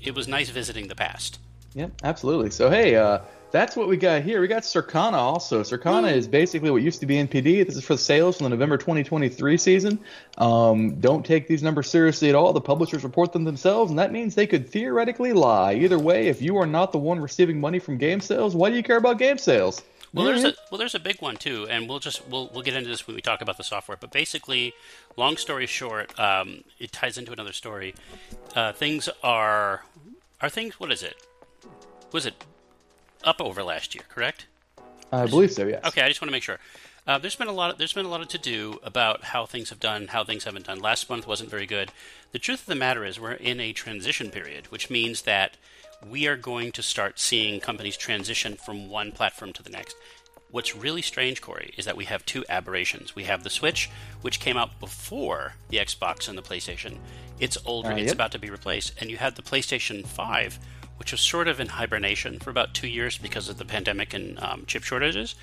it 0.00 0.14
was 0.14 0.26
nice 0.26 0.48
visiting 0.48 0.88
the 0.88 0.94
past. 0.94 1.38
Yep, 1.74 1.92
absolutely. 2.02 2.50
So 2.50 2.70
hey, 2.70 2.96
uh, 2.96 3.18
that's 3.50 3.76
what 3.76 3.88
we 3.88 3.96
got 3.96 4.22
here. 4.22 4.40
We 4.40 4.48
got 4.48 4.62
Circana 4.62 5.14
also. 5.14 5.62
Circana 5.62 6.12
is 6.12 6.28
basically 6.28 6.70
what 6.70 6.82
used 6.82 7.00
to 7.00 7.06
be 7.06 7.16
NPD. 7.16 7.66
This 7.66 7.76
is 7.76 7.84
for 7.84 7.94
the 7.94 7.98
sales 7.98 8.36
from 8.36 8.44
the 8.44 8.50
November 8.50 8.76
2023 8.76 9.56
season. 9.56 9.98
Um, 10.38 11.00
don't 11.00 11.26
take 11.26 11.48
these 11.48 11.62
numbers 11.62 11.90
seriously 11.90 12.28
at 12.28 12.34
all. 12.34 12.52
The 12.52 12.60
publishers 12.60 13.02
report 13.02 13.32
them 13.32 13.44
themselves, 13.44 13.90
and 13.90 13.98
that 13.98 14.12
means 14.12 14.34
they 14.34 14.46
could 14.46 14.68
theoretically 14.68 15.32
lie. 15.32 15.74
Either 15.74 15.98
way, 15.98 16.28
if 16.28 16.40
you 16.40 16.56
are 16.58 16.66
not 16.66 16.92
the 16.92 16.98
one 16.98 17.18
receiving 17.20 17.60
money 17.60 17.78
from 17.78 17.98
game 17.98 18.20
sales, 18.20 18.54
why 18.54 18.70
do 18.70 18.76
you 18.76 18.82
care 18.82 18.96
about 18.98 19.18
game 19.18 19.38
sales? 19.38 19.82
Well, 20.12 20.26
there's 20.26 20.44
a 20.44 20.54
well, 20.70 20.78
there's 20.78 20.96
a 20.96 21.00
big 21.00 21.22
one 21.22 21.36
too, 21.36 21.68
and 21.70 21.88
we'll 21.88 22.00
just 22.00 22.26
we'll 22.28 22.50
we'll 22.52 22.62
get 22.62 22.74
into 22.74 22.88
this 22.88 23.06
when 23.06 23.14
we 23.14 23.22
talk 23.22 23.42
about 23.42 23.56
the 23.56 23.62
software. 23.62 23.96
But 24.00 24.10
basically, 24.10 24.74
long 25.16 25.36
story 25.36 25.66
short, 25.66 26.18
um, 26.18 26.64
it 26.80 26.90
ties 26.90 27.16
into 27.16 27.32
another 27.32 27.52
story. 27.52 27.94
Uh, 28.56 28.72
things 28.72 29.08
are 29.22 29.84
are 30.40 30.48
things. 30.48 30.80
What 30.80 30.90
is 30.90 31.04
it? 31.04 31.14
Was 32.10 32.26
it 32.26 32.34
up 33.24 33.40
over 33.40 33.62
last 33.62 33.94
year, 33.94 34.04
correct? 34.08 34.46
I 35.12 35.26
believe 35.26 35.52
so. 35.52 35.66
Yes. 35.66 35.84
Okay, 35.84 36.02
I 36.02 36.08
just 36.08 36.20
want 36.20 36.28
to 36.28 36.32
make 36.32 36.42
sure. 36.42 36.58
Uh, 37.06 37.18
there's 37.18 37.34
been 37.34 37.48
a 37.48 37.52
lot. 37.52 37.70
Of, 37.72 37.78
there's 37.78 37.92
been 37.92 38.04
a 38.04 38.10
lot 38.10 38.20
of 38.20 38.28
to 38.28 38.38
do 38.38 38.78
about 38.82 39.24
how 39.24 39.46
things 39.46 39.70
have 39.70 39.80
done, 39.80 40.08
how 40.08 40.22
things 40.22 40.44
haven't 40.44 40.66
done. 40.66 40.78
Last 40.80 41.08
month 41.10 41.26
wasn't 41.26 41.50
very 41.50 41.66
good. 41.66 41.90
The 42.32 42.38
truth 42.38 42.60
of 42.60 42.66
the 42.66 42.74
matter 42.74 43.04
is, 43.04 43.18
we're 43.18 43.32
in 43.32 43.58
a 43.58 43.72
transition 43.72 44.30
period, 44.30 44.70
which 44.70 44.90
means 44.90 45.22
that 45.22 45.56
we 46.08 46.26
are 46.26 46.36
going 46.36 46.72
to 46.72 46.82
start 46.82 47.18
seeing 47.18 47.60
companies 47.60 47.96
transition 47.96 48.54
from 48.56 48.88
one 48.88 49.12
platform 49.12 49.52
to 49.54 49.62
the 49.62 49.70
next. 49.70 49.96
What's 50.50 50.76
really 50.76 51.02
strange, 51.02 51.40
Cory, 51.40 51.72
is 51.76 51.84
that 51.84 51.96
we 51.96 52.06
have 52.06 52.26
two 52.26 52.44
aberrations. 52.48 53.14
We 53.14 53.24
have 53.24 53.44
the 53.44 53.50
Switch, 53.50 53.88
which 54.20 54.40
came 54.40 54.56
out 54.56 54.80
before 54.80 55.54
the 55.68 55.78
Xbox 55.78 56.28
and 56.28 56.36
the 56.36 56.42
PlayStation. 56.42 56.98
It's 57.38 57.56
older. 57.64 57.90
Uh, 57.90 57.96
yep. 57.96 58.04
It's 58.04 58.12
about 58.12 58.32
to 58.32 58.38
be 58.38 58.50
replaced, 58.50 58.94
and 59.00 59.10
you 59.10 59.16
have 59.16 59.36
the 59.36 59.42
PlayStation 59.42 60.06
Five 60.06 60.58
which 61.00 61.12
was 61.12 61.20
sort 61.22 61.48
of 61.48 61.58
in 61.58 61.66
hibernation 61.66 62.38
for 62.38 62.50
about 62.50 62.74
two 62.74 62.86
years 62.86 63.16
because 63.16 63.48
of 63.48 63.56
the 63.56 63.64
pandemic 63.64 64.12
and 64.12 64.38
um, 64.38 64.64
chip 64.66 64.84
shortages. 64.84 65.34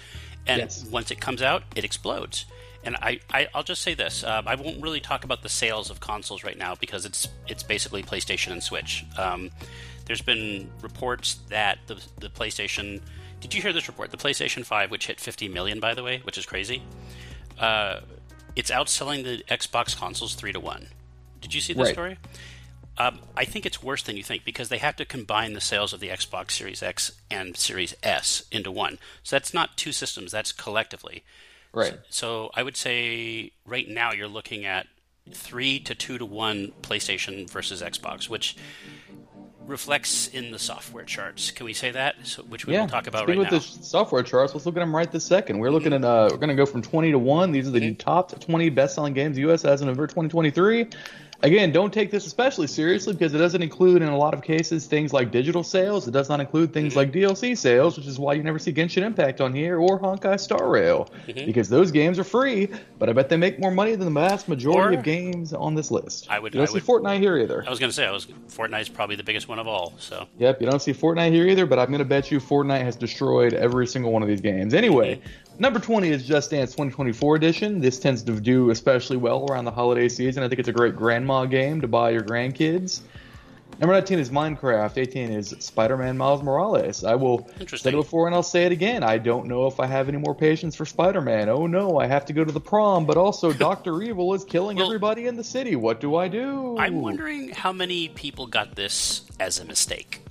And 0.46 0.62
yes. 0.62 0.86
once 0.86 1.10
it 1.10 1.20
comes 1.20 1.42
out, 1.42 1.64
it 1.76 1.84
explodes. 1.84 2.46
And 2.84 2.96
I, 2.98 3.20
I 3.34 3.48
will 3.56 3.64
just 3.64 3.82
say 3.82 3.96
this: 3.96 4.24
uh, 4.24 4.44
I 4.46 4.54
won't 4.54 4.82
really 4.84 5.02
talk 5.02 5.24
about 5.24 5.42
the 5.42 5.50
sales 5.50 5.90
of 5.90 6.00
consoles 6.00 6.44
right 6.44 6.58
now 6.58 6.76
because 6.76 7.06
it's 7.06 7.28
it's 7.48 7.64
basically 7.64 8.04
PlayStation 8.04 8.52
and 8.52 8.62
Switch. 8.62 9.04
Um, 9.18 9.50
there's 10.06 10.22
been 10.22 10.70
reports 10.82 11.40
that 11.50 11.80
the 11.88 12.02
the 12.20 12.30
PlayStation. 12.30 13.02
Did 13.42 13.56
you 13.56 13.62
hear 13.62 13.74
this 13.74 13.88
report? 13.88 14.12
The 14.12 14.18
PlayStation 14.18 14.64
Five, 14.64 14.92
which 14.92 15.08
hit 15.08 15.20
50 15.20 15.50
million, 15.50 15.80
by 15.80 15.96
the 15.96 16.04
way, 16.04 16.20
which 16.24 16.38
is 16.38 16.46
crazy. 16.46 16.84
Uh, 17.60 18.02
it's 18.56 18.70
outselling 18.70 19.24
the 19.24 19.44
Xbox 19.50 19.98
consoles 19.98 20.36
three 20.36 20.54
to 20.54 20.60
one. 20.60 20.88
Did 21.42 21.56
you 21.56 21.62
see 21.62 21.74
this 21.74 21.88
right. 21.88 21.94
story? 21.94 22.18
Um, 23.00 23.20
I 23.36 23.46
think 23.46 23.66
it's 23.66 23.84
worse 23.84 24.02
than 24.02 24.18
you 24.18 24.24
think 24.24 24.44
because 24.44 24.70
they 24.70 24.80
have 24.80 24.96
to 24.96 25.06
combine 25.06 25.54
the 25.54 25.62
sales 25.62 25.94
of 25.94 26.00
the 26.00 26.10
Xbox 26.10 26.52
Series 26.52 26.82
X 26.82 27.12
and 27.30 27.56
Series 27.56 27.96
S 28.02 28.44
into 28.52 28.72
one. 28.72 28.98
So 29.24 29.36
that's 29.36 29.54
not 29.54 29.78
two 29.78 29.92
systems, 29.92 30.32
that's 30.32 30.52
collectively. 30.52 31.24
Right. 31.74 31.92
So, 31.92 32.00
so 32.10 32.52
I 32.56 32.64
would 32.64 32.76
say 32.76 33.52
right 33.66 33.88
now 33.88 34.14
you're 34.14 34.28
looking 34.28 34.66
at 34.66 34.88
three 35.32 35.80
to 35.82 35.94
two 35.94 36.18
to 36.18 36.26
one 36.26 36.72
PlayStation 36.82 37.50
versus 37.50 37.82
Xbox, 37.82 38.30
which 38.30 38.56
reflects 39.68 40.28
in 40.30 40.52
the 40.52 40.60
software 40.60 41.04
charts. 41.04 41.52
Can 41.52 41.66
we 41.66 41.74
say 41.74 41.92
that? 41.92 42.16
So, 42.24 42.44
which 42.44 42.66
we 42.66 42.74
yeah. 42.74 42.82
will 42.82 42.88
talk 42.88 43.08
about 43.08 43.24
Speaking 43.24 43.44
right 43.44 43.52
with 43.52 43.64
now. 43.64 43.78
the 43.78 43.84
software 43.86 44.24
charts, 44.24 44.54
let's 44.54 44.66
look 44.66 44.76
at 44.76 44.80
them 44.80 44.96
right 44.96 45.12
this 45.12 45.26
second. 45.26 45.60
We're 45.60 45.72
looking 45.72 45.92
mm-hmm. 45.92 46.04
at 46.04 46.10
uh, 46.10 46.30
we're 46.32 46.38
going 46.38 46.50
to 46.50 46.56
go 46.56 46.66
from 46.66 46.82
20 46.82 47.12
to 47.12 47.20
one. 47.20 47.52
These 47.52 47.68
are 47.68 47.72
the 47.72 47.82
mm-hmm. 47.82 47.96
top 47.96 48.40
20 48.40 48.70
best-selling 48.70 49.14
games 49.14 49.36
the 49.36 49.42
U.S. 49.42 49.62
has 49.64 49.82
in 49.82 49.88
November 49.88 50.08
2023. 50.08 50.88
Again, 51.44 51.72
don't 51.72 51.94
take 51.94 52.10
this 52.10 52.26
especially 52.26 52.66
seriously 52.66 53.14
because 53.14 53.34
it 53.34 53.38
doesn't 53.38 53.62
include, 53.62 54.02
in 54.02 54.08
a 54.08 54.18
lot 54.18 54.34
of 54.34 54.42
cases, 54.42 54.88
things 54.88 55.14
like 55.14 55.30
digital 55.30 55.64
sales. 55.64 56.08
It 56.08 56.12
does 56.12 56.30
not 56.30 56.40
include 56.40 56.74
things 56.74 56.96
mm-hmm. 56.96 56.98
like 56.98 57.12
DLC 57.12 57.56
sales, 57.56 57.96
which 57.96 58.08
is 58.08 58.18
why 58.18 58.34
you 58.34 58.42
never 58.42 58.58
see 58.58 58.74
Genshin 58.74 59.04
Impact 59.04 59.40
on 59.40 59.54
here 59.54 59.80
or 59.80 60.00
Honkai 60.00 60.40
Star 60.40 60.68
Rail 60.68 61.10
mm-hmm. 61.28 61.46
because 61.46 61.70
those 61.70 61.92
games 61.92 62.18
are 62.18 62.24
free. 62.24 62.70
But 62.98 63.10
I 63.10 63.14
bet 63.14 63.30
they 63.30 63.38
make 63.38 63.60
more 63.60 63.70
money 63.70 63.92
than 63.96 64.12
the 64.12 64.20
vast 64.20 64.50
majority 64.50 64.96
or, 64.96 65.00
of 65.00 65.06
games 65.06 65.54
on 65.54 65.76
this 65.76 65.92
list. 65.92 66.28
I 66.30 66.40
would. 66.40 66.56
You 66.56 66.60
don't 66.60 66.70
I 66.70 66.80
see 66.80 66.86
Fortnite 66.86 67.20
here 67.20 67.38
either. 67.38 67.64
I 67.68 67.70
was 67.70 67.80
going 67.80 67.92
to 67.92 67.96
say, 67.96 68.08
I 68.08 68.12
was 68.12 68.26
Fortnite's 68.50 68.90
probably 68.90 69.16
the 69.16 69.24
biggest 69.24 69.48
one 69.48 69.60
of 69.60 69.68
all. 69.68 69.94
So. 70.00 70.28
Yep, 70.40 70.62
you 70.62 70.68
don't 70.68 70.82
see 70.82 70.94
Fortnite 70.94 71.32
here 71.32 71.48
either. 71.48 71.68
But 71.68 71.78
I'm 71.78 71.88
going 71.88 72.00
to 72.00 72.06
bet 72.06 72.32
you 72.32 72.40
Fortnite 72.40 72.82
has 72.82 72.96
destroyed 72.96 73.54
every 73.54 73.86
single 73.86 74.12
one 74.12 74.24
of 74.24 74.28
these 74.28 74.42
games. 74.42 74.74
Anyway, 74.74 75.16
mm-hmm. 75.16 75.47
Number 75.60 75.80
20 75.80 76.10
is 76.10 76.24
Just 76.24 76.52
Dance 76.52 76.72
2024 76.74 77.36
edition. 77.36 77.80
This 77.80 77.98
tends 77.98 78.22
to 78.24 78.40
do 78.40 78.70
especially 78.70 79.18
well 79.18 79.48
around 79.50 79.66
the 79.66 79.72
holiday 79.72 80.08
season. 80.08 80.44
I 80.44 80.48
think 80.48 80.60
it's 80.60 80.70
a 80.70 80.74
great 80.74 80.96
grandma 80.96 81.46
game 81.46 81.82
to 81.82 81.88
buy 81.88 82.12
your 82.12 82.22
grandkids. 82.22 83.02
Number 83.80 83.94
19 83.94 84.20
is 84.20 84.30
Minecraft. 84.30 84.96
18 84.98 85.32
is 85.32 85.56
Spider 85.60 85.98
Man 85.98 86.16
Miles 86.16 86.44
Morales. 86.44 87.04
I 87.04 87.16
will 87.16 87.50
say 87.66 87.90
it 87.90 87.94
before 87.94 88.28
and 88.28 88.36
I'll 88.36 88.44
say 88.44 88.66
it 88.66 88.72
again. 88.72 89.02
I 89.02 89.18
don't 89.18 89.48
know 89.48 89.66
if 89.66 89.80
I 89.80 89.88
have 89.88 90.08
any 90.10 90.20
more 90.20 90.36
patience 90.36 90.76
for 90.76 90.86
Spider 90.86 91.22
Man. 91.22 91.50
Oh 91.50 91.66
no, 91.66 92.00
I 92.00 92.06
have 92.06 92.26
to 92.26 92.34
go 92.34 92.44
to 92.44 92.52
the 92.52 92.62
prom, 92.62 93.08
but 93.08 93.18
also 93.18 93.52
Dr. 93.68 94.04
Evil 94.04 94.36
is 94.36 94.44
killing 94.44 94.78
well, 94.78 94.86
everybody 94.86 95.26
in 95.26 95.36
the 95.36 95.44
city. 95.44 95.76
What 95.76 96.00
do 96.00 96.18
I 96.18 96.28
do? 96.28 96.78
I'm 96.78 97.02
wondering 97.02 97.50
how 97.50 97.72
many 97.72 98.10
people 98.10 98.46
got 98.46 98.76
this 98.76 99.24
as 99.40 99.60
a 99.60 99.66
mistake 99.66 100.22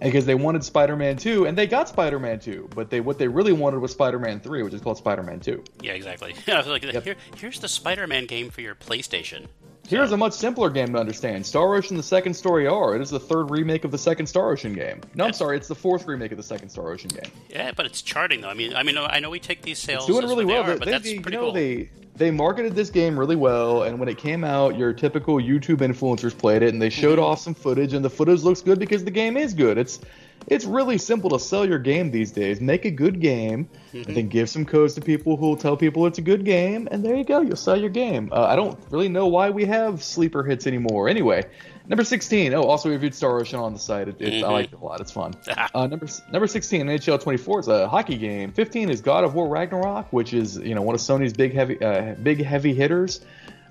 because 0.00 0.26
they 0.26 0.34
wanted 0.34 0.64
Spider-Man 0.64 1.16
2 1.16 1.46
and 1.46 1.56
they 1.56 1.66
got 1.66 1.88
Spider-Man 1.88 2.40
2, 2.40 2.70
but 2.74 2.90
they 2.90 3.00
what 3.00 3.18
they 3.18 3.28
really 3.28 3.52
wanted 3.52 3.80
was 3.80 3.92
Spider-Man 3.92 4.40
3, 4.40 4.62
which 4.62 4.74
is 4.74 4.80
called 4.80 4.98
Spider-Man 4.98 5.40
2. 5.40 5.62
Yeah, 5.82 5.92
exactly. 5.92 6.34
I 6.48 6.58
was 6.58 6.66
like, 6.66 6.82
yep. 6.84 7.04
Here, 7.04 7.16
here's 7.36 7.60
the 7.60 7.68
Spider-Man 7.68 8.26
game 8.26 8.50
for 8.50 8.60
your 8.60 8.74
PlayStation. 8.74 9.46
Here's 9.88 10.12
a 10.12 10.16
much 10.16 10.32
simpler 10.32 10.70
game 10.70 10.92
to 10.92 10.98
understand. 10.98 11.46
Star 11.46 11.74
Ocean: 11.74 11.96
The 11.96 12.02
Second 12.02 12.34
Story 12.34 12.66
R. 12.66 12.96
It 12.96 13.02
is 13.02 13.10
the 13.10 13.20
third 13.20 13.50
remake 13.50 13.84
of 13.84 13.90
the 13.90 13.98
second 13.98 14.26
Star 14.26 14.50
Ocean 14.50 14.72
game. 14.72 15.00
No, 15.14 15.24
I'm 15.24 15.32
sorry, 15.32 15.56
it's 15.56 15.68
the 15.68 15.74
fourth 15.74 16.06
remake 16.06 16.32
of 16.32 16.36
the 16.36 16.42
second 16.42 16.68
Star 16.68 16.90
Ocean 16.90 17.10
game. 17.10 17.30
Yeah, 17.48 17.72
but 17.76 17.86
it's 17.86 18.02
charting 18.02 18.40
though. 18.40 18.48
I 18.48 18.54
mean, 18.54 18.74
I 18.74 18.82
mean, 18.82 18.98
I 18.98 19.20
know 19.20 19.30
we 19.30 19.40
take 19.40 19.62
these 19.62 19.78
sales. 19.78 20.08
It's 20.08 20.12
doing 20.12 20.28
really 20.28 20.44
well, 20.44 20.62
are, 20.62 20.76
but 20.76 20.84
they, 20.84 20.90
that's 20.90 21.04
they, 21.04 21.18
pretty 21.18 21.36
you 21.36 21.40
know, 21.40 21.46
cool. 21.46 21.52
They 21.52 21.88
they 22.16 22.30
marketed 22.30 22.74
this 22.74 22.90
game 22.90 23.18
really 23.18 23.36
well, 23.36 23.82
and 23.82 23.98
when 23.98 24.08
it 24.08 24.18
came 24.18 24.42
out, 24.42 24.76
your 24.76 24.92
typical 24.92 25.36
YouTube 25.36 25.78
influencers 25.78 26.36
played 26.36 26.62
it, 26.62 26.72
and 26.72 26.80
they 26.80 26.90
showed 26.90 27.18
mm-hmm. 27.18 27.26
off 27.26 27.40
some 27.40 27.54
footage, 27.54 27.92
and 27.92 28.04
the 28.04 28.10
footage 28.10 28.42
looks 28.42 28.62
good 28.62 28.78
because 28.78 29.04
the 29.04 29.10
game 29.10 29.36
is 29.36 29.54
good. 29.54 29.78
It's 29.78 30.00
it's 30.46 30.64
really 30.64 30.98
simple 30.98 31.30
to 31.30 31.38
sell 31.38 31.66
your 31.66 31.78
game 31.78 32.10
these 32.10 32.30
days. 32.30 32.60
Make 32.60 32.84
a 32.84 32.90
good 32.90 33.20
game, 33.20 33.68
mm-hmm. 33.92 34.08
and 34.08 34.16
then 34.16 34.28
give 34.28 34.48
some 34.48 34.64
codes 34.64 34.94
to 34.94 35.00
people 35.00 35.36
who 35.36 35.48
will 35.48 35.56
tell 35.56 35.76
people 35.76 36.06
it's 36.06 36.18
a 36.18 36.22
good 36.22 36.44
game, 36.44 36.88
and 36.90 37.04
there 37.04 37.16
you 37.16 37.24
go. 37.24 37.40
You'll 37.40 37.56
sell 37.56 37.78
your 37.78 37.90
game. 37.90 38.30
Uh, 38.32 38.44
I 38.44 38.56
don't 38.56 38.78
really 38.90 39.08
know 39.08 39.26
why 39.26 39.50
we 39.50 39.64
have 39.64 40.02
sleeper 40.02 40.44
hits 40.44 40.66
anymore. 40.66 41.08
Anyway, 41.08 41.44
number 41.88 42.04
16. 42.04 42.54
Oh, 42.54 42.62
also 42.62 42.88
we 42.88 42.94
reviewed 42.94 43.14
Star 43.14 43.40
Ocean 43.40 43.58
on 43.58 43.72
the 43.72 43.78
site. 43.78 44.08
It, 44.08 44.18
mm-hmm. 44.18 44.44
I 44.44 44.48
like 44.48 44.72
it 44.72 44.78
a 44.80 44.84
lot. 44.84 45.00
It's 45.00 45.12
fun. 45.12 45.34
uh, 45.74 45.86
number 45.86 46.06
number 46.30 46.46
16, 46.46 46.86
NHL 46.86 47.20
24 47.20 47.60
is 47.60 47.68
a 47.68 47.88
hockey 47.88 48.16
game. 48.16 48.52
15 48.52 48.90
is 48.90 49.00
God 49.00 49.24
of 49.24 49.34
War 49.34 49.48
Ragnarok, 49.48 50.12
which 50.12 50.32
is 50.32 50.56
you 50.58 50.74
know 50.74 50.82
one 50.82 50.94
of 50.94 51.00
Sony's 51.00 51.32
big 51.32 51.54
heavy 51.54 51.80
uh, 51.82 52.14
big 52.22 52.42
heavy 52.44 52.74
hitters. 52.74 53.20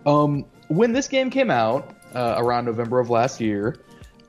Um, 0.05 0.45
when 0.67 0.93
this 0.93 1.07
game 1.07 1.29
came 1.29 1.49
out 1.49 1.95
uh, 2.13 2.35
around 2.38 2.65
November 2.65 2.99
of 2.99 3.09
last 3.09 3.39
year. 3.39 3.77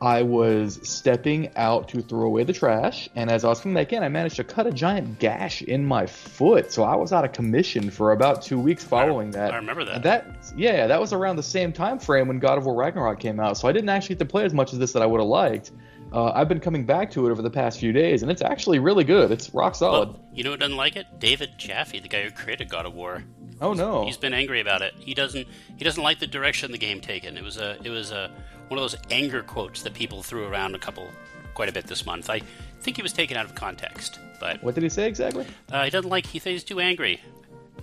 I 0.01 0.23
was 0.23 0.79
stepping 0.83 1.51
out 1.57 1.89
to 1.89 2.03
throw 2.03 2.27
away 2.27 2.45
the 2.45 2.53
trash, 2.53 3.09
and 3.15 3.31
as 3.31 3.45
I 3.45 3.49
was 3.49 3.61
coming 3.61 3.75
back 3.75 3.93
in, 3.93 4.03
I 4.03 4.09
managed 4.09 4.37
to 4.37 4.45
cut 4.45 4.67
a 4.67 4.71
giant 4.71 5.19
gash 5.19 5.63
in 5.63 5.85
my 5.85 6.07
foot. 6.07 6.71
So 6.73 6.85
I 6.85 6.97
was 6.97 7.13
out 7.13 7.25
of 7.25 7.33
commission 7.33 7.91
for 7.91 8.13
about 8.13 8.43
two 8.43 8.59
weeks 8.59 8.85
following 8.85 9.29
I, 9.29 9.39
that. 9.39 9.55
I 9.55 9.57
remember 9.57 9.85
that. 9.85 10.03
That 10.03 10.27
yeah, 10.57 10.87
that 10.87 11.01
was 11.01 11.13
around 11.13 11.37
the 11.37 11.43
same 11.43 11.73
time 11.73 11.99
frame 11.99 12.29
when 12.29 12.39
God 12.39 12.59
of 12.59 12.67
War 12.67 12.75
Ragnarok 12.75 13.21
came 13.21 13.41
out. 13.41 13.57
So 13.57 13.69
I 13.69 13.73
didn't 13.73 13.89
actually 13.89 14.17
get 14.17 14.21
to 14.21 14.31
play 14.31 14.45
as 14.45 14.53
much 14.53 14.73
of 14.73 14.79
this 14.79 14.93
that 14.93 15.03
I 15.03 15.07
would 15.07 15.21
have 15.21 15.29
liked. 15.29 15.73
Uh, 16.17 16.33
I've 16.35 16.49
been 16.49 16.61
coming 16.61 16.87
back 16.87 17.11
to 17.11 17.27
it 17.27 17.31
over 17.31 17.43
the 17.43 17.51
past 17.51 17.79
few 17.79 17.93
days, 17.93 18.23
and 18.23 18.31
it's 18.31 18.41
actually 18.41 18.79
really 18.79 19.05
good. 19.05 19.31
It's 19.31 19.53
rock 19.53 19.75
solid. 19.75 20.09
Well, 20.09 20.21
you 20.33 20.45
know 20.45 20.53
who 20.53 20.57
doesn't 20.57 20.77
like 20.77 20.97
it? 20.97 21.07
David 21.19 21.59
Jaffe, 21.59 22.01
the 22.01 22.09
guy 22.09 22.23
who 22.23 22.31
created 22.31 22.71
God 22.71 22.87
of 22.87 22.95
War. 22.95 23.23
Oh 23.61 23.75
no, 23.75 24.07
he's 24.07 24.17
been 24.17 24.33
angry 24.33 24.61
about 24.61 24.81
it. 24.81 24.95
He 24.99 25.13
doesn't. 25.13 25.47
He 25.77 25.85
doesn't 25.85 26.03
like 26.03 26.19
the 26.19 26.27
direction 26.27 26.73
the 26.73 26.79
game 26.79 27.03
taken. 27.03 27.37
It 27.37 27.45
was 27.45 27.59
a. 27.59 27.77
It 27.85 27.91
was 27.91 28.13
a 28.13 28.31
one 28.69 28.79
of 28.79 28.83
those 28.83 28.97
anger 29.11 29.43
quotes 29.43 29.83
that 29.83 29.93
people 29.93 30.23
threw 30.23 30.47
around 30.47 30.75
a 30.75 30.79
couple, 30.79 31.07
quite 31.53 31.69
a 31.69 31.73
bit 31.73 31.87
this 31.87 32.07
month. 32.07 32.31
I 32.31 32.41
think 32.81 32.97
he 32.97 33.03
was 33.03 33.13
taken 33.13 33.37
out 33.37 33.45
of 33.45 33.55
context. 33.55 34.19
But 34.41 34.63
what 34.63 34.75
did 34.75 34.85
he 34.85 34.89
say 34.89 35.07
exactly? 35.09 35.45
Uh, 35.71 35.85
he 35.85 35.91
doesn't 35.91 36.11
like. 36.11 36.25
He 36.25 36.39
says 36.39 36.53
he's 36.53 36.65
too 36.65 36.81
angry. 36.81 37.21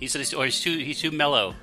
He 0.00 0.08
said 0.08 0.18
he's, 0.18 0.34
or 0.34 0.46
he's 0.46 0.60
too 0.60 0.76
he's 0.76 1.00
too 1.00 1.12
mellow. 1.12 1.54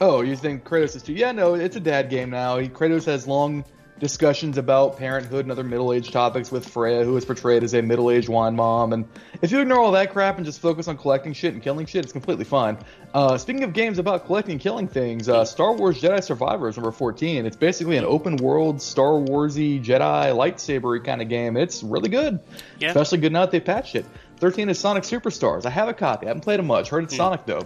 Oh, 0.00 0.20
you 0.20 0.36
think 0.36 0.62
Kratos 0.62 0.94
is 0.94 1.02
too? 1.02 1.12
Yeah, 1.12 1.32
no, 1.32 1.54
it's 1.54 1.74
a 1.74 1.80
dad 1.80 2.08
game 2.08 2.30
now. 2.30 2.58
He, 2.58 2.68
Kratos 2.68 3.04
has 3.06 3.26
long 3.26 3.64
discussions 4.00 4.58
about 4.58 4.96
parenthood 4.96 5.44
and 5.44 5.52
other 5.52 5.64
middle-aged 5.64 6.12
topics 6.12 6.52
with 6.52 6.68
Freya, 6.68 7.04
who 7.04 7.16
is 7.16 7.24
portrayed 7.24 7.64
as 7.64 7.74
a 7.74 7.82
middle-aged 7.82 8.28
wine 8.28 8.54
mom. 8.56 8.92
And 8.92 9.06
if 9.42 9.50
you 9.50 9.60
ignore 9.60 9.78
all 9.80 9.92
that 9.92 10.12
crap 10.12 10.36
and 10.36 10.46
just 10.46 10.60
focus 10.60 10.88
on 10.88 10.96
collecting 10.96 11.32
shit 11.32 11.54
and 11.54 11.62
killing 11.62 11.86
shit, 11.86 12.04
it's 12.04 12.12
completely 12.12 12.44
fine. 12.44 12.78
Uh, 13.12 13.36
speaking 13.38 13.64
of 13.64 13.72
games 13.72 13.98
about 13.98 14.26
collecting 14.26 14.52
and 14.52 14.60
killing 14.60 14.86
things, 14.88 15.28
uh, 15.28 15.44
Star 15.44 15.72
Wars 15.74 16.00
Jedi 16.00 16.22
Survivor 16.22 16.68
is 16.68 16.76
number 16.76 16.92
14. 16.92 17.44
It's 17.46 17.56
basically 17.56 17.96
an 17.96 18.04
open-world 18.04 18.80
Star 18.80 19.12
Warsy 19.12 19.82
Jedi 19.84 20.32
lightsaber 20.34 21.02
kind 21.04 21.20
of 21.22 21.28
game. 21.28 21.56
It's 21.56 21.82
really 21.82 22.08
good, 22.08 22.38
Yeah. 22.78 22.88
especially 22.88 23.18
good 23.18 23.32
now 23.32 23.40
that 23.40 23.50
they 23.50 23.60
patched 23.60 23.94
it. 23.96 24.06
13 24.38 24.68
is 24.68 24.78
Sonic 24.78 25.02
Superstars. 25.02 25.66
I 25.66 25.70
have 25.70 25.88
a 25.88 25.94
copy. 25.94 26.26
I 26.26 26.28
haven't 26.28 26.42
played 26.42 26.60
it 26.60 26.64
much. 26.64 26.90
Heard 26.90 27.04
it's 27.04 27.16
Sonic 27.16 27.44
though. 27.46 27.62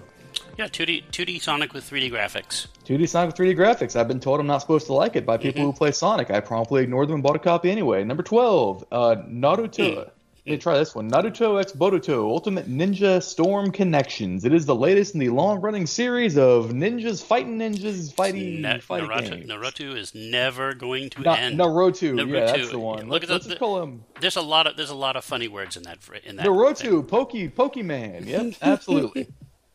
Yeah, 0.58 0.66
2D 0.66 1.04
2D 1.10 1.40
Sonic 1.40 1.72
with 1.72 1.88
3D 1.88 2.10
graphics. 2.10 2.66
2D 2.84 3.08
Sonic 3.08 3.36
with 3.36 3.46
3D 3.46 3.56
graphics. 3.56 3.96
I've 3.96 4.08
been 4.08 4.20
told 4.20 4.40
I'm 4.40 4.46
not 4.46 4.58
supposed 4.58 4.86
to 4.86 4.92
like 4.92 5.16
it 5.16 5.24
by 5.24 5.36
people 5.38 5.62
who 5.62 5.72
play 5.72 5.92
Sonic. 5.92 6.30
I 6.30 6.40
promptly 6.40 6.82
ignored 6.82 7.08
them 7.08 7.14
and 7.14 7.22
bought 7.22 7.36
a 7.36 7.40
copy 7.40 7.70
anyway. 7.70 8.04
Number 8.04 8.22
12, 8.22 8.84
uh, 8.92 9.16
Naruto. 9.28 10.10
Let 10.44 10.54
me 10.54 10.58
try 10.58 10.76
this 10.76 10.92
one. 10.92 11.08
Naruto 11.08 11.60
X 11.60 11.70
Boruto 11.70 12.24
Ultimate 12.28 12.68
Ninja 12.68 13.22
Storm 13.22 13.70
Connections. 13.70 14.44
It 14.44 14.52
is 14.52 14.66
the 14.66 14.74
latest 14.74 15.14
in 15.14 15.20
the 15.20 15.28
long-running 15.28 15.86
series 15.86 16.36
of 16.36 16.70
ninjas 16.70 17.22
fighting 17.22 17.60
ninjas 17.60 18.12
fighting 18.12 18.60
Na- 18.60 18.78
fighting 18.78 19.08
Naruto, 19.08 19.30
games. 19.30 19.48
Naruto 19.48 19.96
is 19.96 20.12
never 20.16 20.74
going 20.74 21.10
to 21.10 21.20
Na- 21.22 21.34
end. 21.34 21.60
Naruto, 21.60 22.28
yeah, 22.28 22.46
that's 22.46 22.70
the 22.72 22.78
one. 22.80 23.08
Look 23.08 23.22
at 23.22 23.30
Let's 23.30 23.46
the, 23.46 23.54
call 23.54 23.82
him 23.84 24.02
There's 24.20 24.34
a 24.34 24.42
lot 24.42 24.66
of 24.66 24.76
there's 24.76 24.90
a 24.90 24.96
lot 24.96 25.14
of 25.14 25.24
funny 25.24 25.46
words 25.46 25.76
in 25.76 25.84
that 25.84 25.98
in 26.24 26.34
that. 26.34 26.44
Naruto, 26.46 27.06
Pokey, 27.06 27.48
Pokemon. 27.48 28.26
Yep, 28.26 28.54
absolutely. 28.62 29.28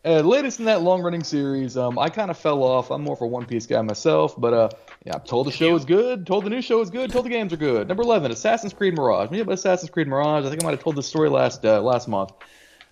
Uh, 0.08 0.22
latest 0.22 0.60
in 0.60 0.66
that 0.66 0.82
long 0.82 1.02
running 1.02 1.24
series. 1.24 1.76
Um, 1.78 2.00
I 2.00 2.10
kind 2.10 2.32
of 2.32 2.38
fell 2.38 2.64
off. 2.64 2.90
I'm 2.92 3.04
more 3.04 3.14
of 3.16 3.22
a 3.22 3.28
One 3.28 3.46
Piece 3.46 3.66
guy 3.66 3.82
myself, 3.82 4.40
but 4.40 4.54
uh, 4.54 4.70
yeah, 5.06 5.16
I'm 5.16 5.22
told 5.22 5.48
the 5.48 5.52
show 5.52 5.76
is 5.76 5.86
good. 5.86 6.26
Told 6.26 6.46
the 6.46 6.50
new 6.50 6.62
show 6.62 6.82
is 6.82 6.90
good. 6.90 7.12
Told 7.12 7.26
the 7.26 7.30
games 7.30 7.52
are 7.54 7.58
good. 7.58 7.88
Number 7.88 8.04
eleven, 8.04 8.32
Assassin's 8.32 8.74
Creed 8.74 8.96
Mirage. 8.96 9.30
Me 9.32 9.40
about 9.42 9.54
Assassin's 9.54 9.90
Creed 9.92 10.08
Mirage. 10.08 10.46
I 10.46 10.50
think 10.50 10.64
I 10.64 10.66
might 10.66 10.72
have 10.72 10.82
told 10.84 10.96
this 10.96 11.08
story 11.08 11.30
last 11.30 11.66
uh, 11.66 11.82
last 11.82 12.08
month. 12.08 12.32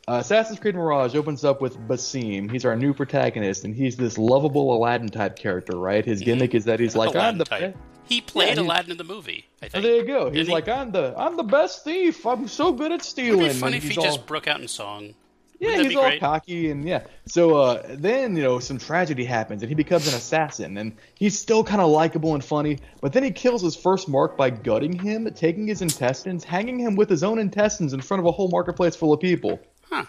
Uh, 0.08 0.18
Assassin's 0.22 0.60
Creed 0.60 0.76
Mirage 0.76 1.16
opens 1.16 1.44
up 1.44 1.62
with 1.62 1.80
Basim. 1.88 2.52
He's 2.52 2.64
our 2.64 2.76
new 2.76 2.94
protagonist, 2.94 3.64
and 3.66 3.74
he's 3.76 3.96
this 3.98 4.20
lovable 4.20 4.76
Aladdin 4.78 5.10
type 5.10 5.36
character, 5.36 5.76
right? 5.78 6.06
His 6.06 6.22
gimmick 6.22 6.54
is 6.54 6.66
that 6.66 6.80
he's 6.80 6.96
like, 6.96 7.16
I'm 7.16 7.40
the 7.40 7.46
type. 7.46 7.76
He 8.08 8.22
played 8.22 8.50
he's- 8.50 8.60
Aladdin 8.60 8.92
in 8.92 8.98
the 8.98 9.04
movie. 9.04 9.48
I 9.64 9.68
think. 9.68 9.84
there 9.84 9.96
you 9.96 10.06
go. 10.06 10.26
Didn't 10.26 10.36
He's 10.36 10.48
he? 10.48 10.54
like, 10.54 10.68
I'm 10.70 10.92
the 10.92 11.16
I'm 11.18 11.38
the 11.38 11.44
best 11.44 11.84
thief. 11.84 12.24
I'm 12.28 12.48
so 12.48 12.72
good 12.72 12.92
at 12.92 13.02
stealing. 13.04 13.42
It'd 13.42 13.54
be 13.54 13.60
funny 13.60 13.78
if 13.78 13.84
he 13.84 13.98
all- 13.98 14.04
just 14.04 14.28
broke 14.28 14.48
out 14.48 14.62
in 14.62 14.68
song. 14.68 15.16
Yeah, 15.60 15.82
he's 15.82 15.96
all 15.96 16.04
great? 16.04 16.20
cocky 16.20 16.70
and 16.72 16.88
yeah. 16.88 17.04
So 17.26 17.58
uh, 17.58 17.84
then 17.90 18.36
you 18.36 18.44
know 18.44 18.60
some 18.60 18.78
tragedy 18.78 19.24
happens 19.26 19.62
and 19.62 19.70
he 19.70 19.76
becomes 19.76 20.08
an 20.08 20.14
assassin 20.14 20.78
and 20.78 20.96
he's 21.16 21.38
still 21.38 21.64
kind 21.64 21.82
of 21.82 21.90
likable 21.90 22.34
and 22.34 22.44
funny. 22.44 22.80
But 23.02 23.14
then 23.14 23.24
he 23.24 23.32
kills 23.32 23.62
his 23.62 23.76
first 23.76 24.10
mark 24.10 24.38
by 24.38 24.50
gutting 24.50 24.98
him, 24.98 25.32
taking 25.34 25.68
his 25.68 25.82
intestines, 25.82 26.44
hanging 26.44 26.80
him 26.80 26.96
with 26.96 27.10
his 27.10 27.24
own 27.24 27.40
intestines 27.40 27.94
in 27.94 28.02
front 28.02 28.20
of 28.20 28.26
a 28.26 28.32
whole 28.32 28.50
marketplace 28.50 28.96
full 28.96 29.14
of 29.14 29.20
people. 29.20 29.60
Huh. 29.90 30.06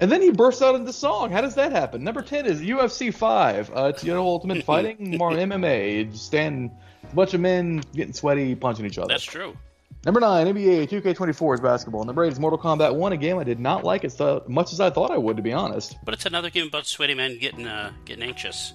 And 0.00 0.10
then 0.10 0.20
he 0.20 0.30
bursts 0.30 0.60
out 0.60 0.74
into 0.74 0.92
song. 0.92 1.30
How 1.30 1.40
does 1.40 1.54
that 1.54 1.72
happen? 1.72 2.02
Number 2.02 2.20
ten 2.20 2.46
is 2.46 2.60
UFC 2.60 3.14
five. 3.14 3.70
Uh, 3.74 3.92
it's 3.94 4.04
you 4.04 4.12
know 4.12 4.24
Ultimate 4.24 4.64
Fighting, 4.66 5.16
more 5.16 5.30
MMA. 5.30 6.14
Stand 6.16 6.70
a 7.10 7.14
bunch 7.14 7.34
of 7.34 7.40
men 7.40 7.82
getting 7.94 8.12
sweaty, 8.12 8.54
punching 8.54 8.84
each 8.84 8.98
other. 8.98 9.08
That's 9.08 9.24
true. 9.24 9.56
Number 10.04 10.20
nine, 10.20 10.46
NBA 10.46 10.90
2K24 10.90 11.54
is 11.54 11.60
basketball. 11.60 12.04
Number 12.04 12.24
eight 12.24 12.32
is 12.32 12.38
Mortal 12.38 12.58
Kombat 12.58 12.94
1, 12.94 13.12
a 13.12 13.16
game 13.16 13.38
I 13.38 13.44
did 13.44 13.58
not 13.58 13.84
like 13.84 14.04
as 14.04 14.20
much 14.48 14.74
as 14.74 14.80
I 14.80 14.90
thought 14.90 15.10
I 15.10 15.16
would, 15.16 15.38
to 15.38 15.42
be 15.42 15.52
honest. 15.52 15.96
But 16.04 16.12
it's 16.12 16.26
another 16.26 16.50
game 16.50 16.66
about 16.66 16.86
sweaty 16.86 17.14
men 17.14 17.38
getting 17.38 17.66
uh, 17.66 17.92
getting 18.04 18.22
anxious. 18.22 18.74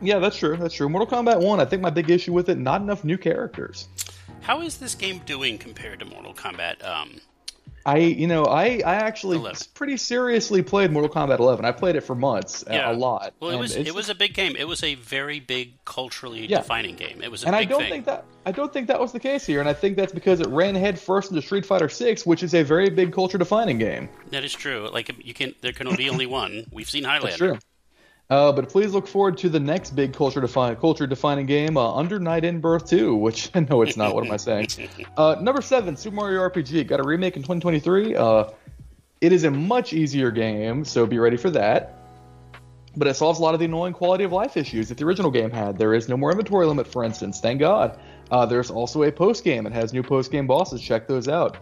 Yeah, 0.00 0.18
that's 0.18 0.38
true. 0.38 0.56
That's 0.56 0.74
true. 0.74 0.88
Mortal 0.88 1.22
Kombat 1.22 1.42
1, 1.42 1.60
I 1.60 1.66
think 1.66 1.82
my 1.82 1.90
big 1.90 2.08
issue 2.08 2.32
with 2.32 2.48
it, 2.48 2.56
not 2.56 2.80
enough 2.80 3.04
new 3.04 3.18
characters. 3.18 3.88
How 4.40 4.62
is 4.62 4.78
this 4.78 4.94
game 4.94 5.20
doing 5.26 5.58
compared 5.58 5.98
to 5.98 6.06
Mortal 6.06 6.32
Kombat? 6.32 6.82
Um, 6.82 7.20
I, 7.86 7.96
you 7.98 8.26
know, 8.26 8.44
I, 8.44 8.82
I 8.84 8.94
actually 8.96 9.38
11. 9.38 9.58
pretty 9.74 9.96
seriously 9.96 10.62
played 10.62 10.90
Mortal 10.92 11.10
Kombat 11.10 11.38
11. 11.38 11.64
I 11.64 11.72
played 11.72 11.96
it 11.96 12.02
for 12.02 12.14
months, 12.14 12.62
a- 12.66 12.74
yeah, 12.74 12.90
a 12.90 12.94
lot. 12.94 13.32
Well, 13.40 13.50
it 13.50 13.58
was 13.58 13.74
it 13.74 13.94
was 13.94 14.08
a 14.10 14.14
big 14.14 14.34
game. 14.34 14.54
It 14.56 14.68
was 14.68 14.82
a 14.84 14.96
very 14.96 15.40
big 15.40 15.82
culturally 15.84 16.46
Yeah. 16.46 16.58
defining 16.58 16.96
game. 16.96 17.22
It 17.22 17.30
was 17.30 17.42
a 17.44 17.46
and 17.46 17.56
I 17.56 17.64
don't 17.64 17.80
thing. 17.80 17.90
think 17.90 18.04
that 18.06 18.24
I 18.44 18.52
don't 18.52 18.72
think 18.72 18.88
that 18.88 19.00
was 19.00 19.12
the 19.12 19.20
case 19.20 19.46
here, 19.46 19.60
and 19.60 19.68
I 19.68 19.72
think 19.74 19.96
that's 19.96 20.12
because 20.12 20.40
it 20.40 20.48
ran 20.48 20.74
head 20.74 20.98
first 20.98 21.30
into 21.30 21.42
Street 21.42 21.64
Fighter 21.66 21.88
6, 21.88 22.26
which 22.26 22.42
is 22.42 22.54
a 22.54 22.62
very 22.62 22.90
big 22.90 23.12
culture 23.12 23.38
defining 23.38 23.78
game. 23.78 24.08
that 24.30 24.44
is 24.44 24.52
true. 24.52 24.88
Like 24.92 25.10
you 25.24 25.32
can, 25.34 25.54
there 25.62 25.72
can 25.72 25.86
only 25.86 25.98
be 25.98 26.10
only 26.10 26.26
one. 26.26 26.66
We've 26.72 26.88
seen 26.88 27.04
Highlander. 27.04 27.26
That's 27.28 27.36
true. 27.38 27.58
Uh, 28.30 28.52
but 28.52 28.68
please 28.68 28.92
look 28.92 29.08
forward 29.08 29.36
to 29.36 29.48
the 29.48 29.58
next 29.58 29.90
big 29.90 30.12
culture 30.12 30.40
define 30.40 30.76
culture 30.76 31.06
defining 31.06 31.46
game, 31.46 31.76
uh, 31.76 31.94
Under 31.94 32.20
Night 32.20 32.44
in 32.44 32.60
Birth 32.60 32.88
2, 32.88 33.16
which 33.16 33.52
no, 33.70 33.82
it's 33.82 33.96
not. 33.96 34.14
What 34.14 34.24
am 34.24 34.32
I 34.32 34.36
saying? 34.36 34.68
Uh, 35.16 35.36
number 35.40 35.60
seven, 35.60 35.96
Super 35.96 36.14
Mario 36.14 36.40
RPG. 36.48 36.86
Got 36.86 37.00
a 37.00 37.02
remake 37.02 37.36
in 37.36 37.42
2023. 37.42 38.14
Uh, 38.14 38.44
it 39.20 39.32
is 39.32 39.44
a 39.44 39.50
much 39.50 39.92
easier 39.92 40.30
game, 40.30 40.84
so 40.84 41.04
be 41.04 41.18
ready 41.18 41.36
for 41.36 41.50
that. 41.50 41.96
But 42.96 43.08
it 43.08 43.14
solves 43.14 43.38
a 43.38 43.42
lot 43.42 43.54
of 43.54 43.60
the 43.60 43.66
annoying 43.66 43.92
quality 43.92 44.24
of 44.24 44.32
life 44.32 44.56
issues 44.56 44.88
that 44.88 44.98
the 44.98 45.04
original 45.04 45.30
game 45.30 45.50
had. 45.50 45.76
There 45.76 45.94
is 45.94 46.08
no 46.08 46.16
more 46.16 46.30
inventory 46.30 46.66
limit, 46.66 46.86
for 46.86 47.04
instance. 47.04 47.40
Thank 47.40 47.60
God. 47.60 47.98
Uh, 48.30 48.46
there's 48.46 48.70
also 48.70 49.02
a 49.02 49.12
post 49.12 49.44
game. 49.44 49.66
It 49.66 49.72
has 49.72 49.92
new 49.92 50.02
post 50.02 50.30
game 50.30 50.46
bosses. 50.46 50.80
Check 50.80 51.06
those 51.06 51.28
out. 51.28 51.58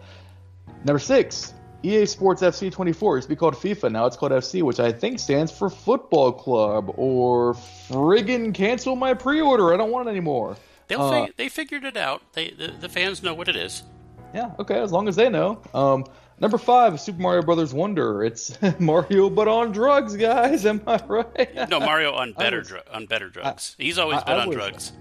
Number 0.85 0.99
six, 0.99 1.53
EA 1.83 2.05
Sports 2.05 2.41
FC 2.41 2.71
24 2.71 3.17
used 3.17 3.25
to 3.25 3.29
be 3.29 3.35
called 3.37 3.55
FIFA. 3.55 3.91
Now 3.91 4.05
it's 4.05 4.17
called 4.17 4.31
FC, 4.33 4.61
which 4.63 4.79
I 4.79 4.91
think 4.91 5.17
stands 5.19 5.51
for 5.51 5.69
Football 5.69 6.33
Club 6.33 6.91
or 6.97 7.53
friggin' 7.89 8.53
cancel 8.53 8.95
my 8.95 9.13
pre-order. 9.13 9.73
I 9.73 9.77
don't 9.77 9.91
want 9.91 10.07
it 10.07 10.11
anymore. 10.11 10.57
They'll 10.87 11.01
Uh, 11.01 11.25
fig- 11.27 11.37
they 11.37 11.49
figured 11.49 11.85
it 11.85 11.95
out. 11.97 12.21
They 12.33 12.49
the, 12.51 12.73
the 12.79 12.89
fans 12.89 13.23
know 13.23 13.33
what 13.33 13.47
it 13.47 13.55
is. 13.55 13.83
Yeah, 14.33 14.51
okay, 14.59 14.79
as 14.79 14.91
long 14.91 15.07
as 15.07 15.15
they 15.15 15.29
know. 15.29 15.61
Um, 15.73 16.05
number 16.39 16.57
five, 16.57 16.99
Super 16.99 17.21
Mario 17.21 17.41
Brothers 17.43 17.73
Wonder. 17.73 18.23
It's 18.23 18.57
Mario 18.79 19.29
but 19.29 19.47
on 19.47 19.71
drugs, 19.71 20.15
guys. 20.17 20.65
Am 20.65 20.81
I 20.85 21.01
right? 21.07 21.69
No, 21.69 21.79
Mario 21.79 22.11
on 22.13 22.33
better 22.37 22.59
was- 22.59 22.67
dr- 22.67 22.83
on 22.91 23.05
better 23.05 23.29
drugs. 23.29 23.75
He's 23.77 23.97
always 23.97 24.17
I- 24.19 24.23
been 24.25 24.35
I 24.35 24.41
on 24.41 24.47
was- 24.49 24.55
drugs. 24.57 24.91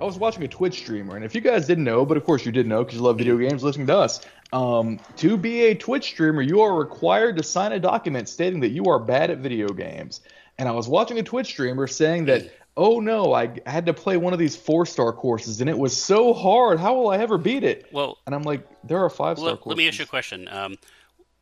I 0.00 0.04
was 0.04 0.18
watching 0.18 0.42
a 0.42 0.48
Twitch 0.48 0.74
streamer, 0.80 1.14
and 1.14 1.24
if 1.24 1.36
you 1.36 1.40
guys 1.40 1.68
didn't 1.68 1.84
know, 1.84 2.04
but 2.04 2.16
of 2.16 2.24
course 2.24 2.44
you 2.44 2.50
did 2.50 2.66
know 2.66 2.82
because 2.82 2.96
you 2.98 3.02
love 3.04 3.16
video 3.16 3.38
games, 3.38 3.62
listening 3.62 3.86
to 3.86 3.96
us. 3.96 4.20
Um, 4.52 5.00
to 5.16 5.36
be 5.36 5.62
a 5.62 5.74
Twitch 5.74 6.04
streamer, 6.04 6.42
you 6.42 6.60
are 6.60 6.74
required 6.74 7.36
to 7.38 7.42
sign 7.42 7.72
a 7.72 7.80
document 7.80 8.28
stating 8.28 8.60
that 8.60 8.70
you 8.70 8.84
are 8.84 8.98
bad 8.98 9.30
at 9.30 9.38
video 9.38 9.68
games. 9.68 10.20
And 10.58 10.68
I 10.68 10.72
was 10.72 10.86
watching 10.86 11.18
a 11.18 11.22
Twitch 11.22 11.48
streamer 11.48 11.86
saying 11.86 12.26
that, 12.26 12.52
oh 12.76 13.00
no, 13.00 13.32
I 13.32 13.58
had 13.66 13.86
to 13.86 13.94
play 13.94 14.16
one 14.16 14.32
of 14.32 14.38
these 14.38 14.54
four 14.54 14.86
star 14.86 15.12
courses, 15.12 15.60
and 15.60 15.68
it 15.68 15.76
was 15.76 15.96
so 15.96 16.32
hard. 16.32 16.78
How 16.78 16.94
will 16.94 17.08
I 17.10 17.18
ever 17.18 17.38
beat 17.38 17.64
it? 17.64 17.88
Well, 17.92 18.18
And 18.26 18.34
I'm 18.34 18.42
like, 18.42 18.66
there 18.84 18.98
are 18.98 19.10
five 19.10 19.38
star 19.38 19.50
let, 19.50 19.60
courses. 19.60 19.76
let 19.76 19.78
me 19.78 19.88
ask 19.88 19.98
you 19.98 20.04
a 20.04 20.08
question. 20.08 20.48
Um, 20.48 20.78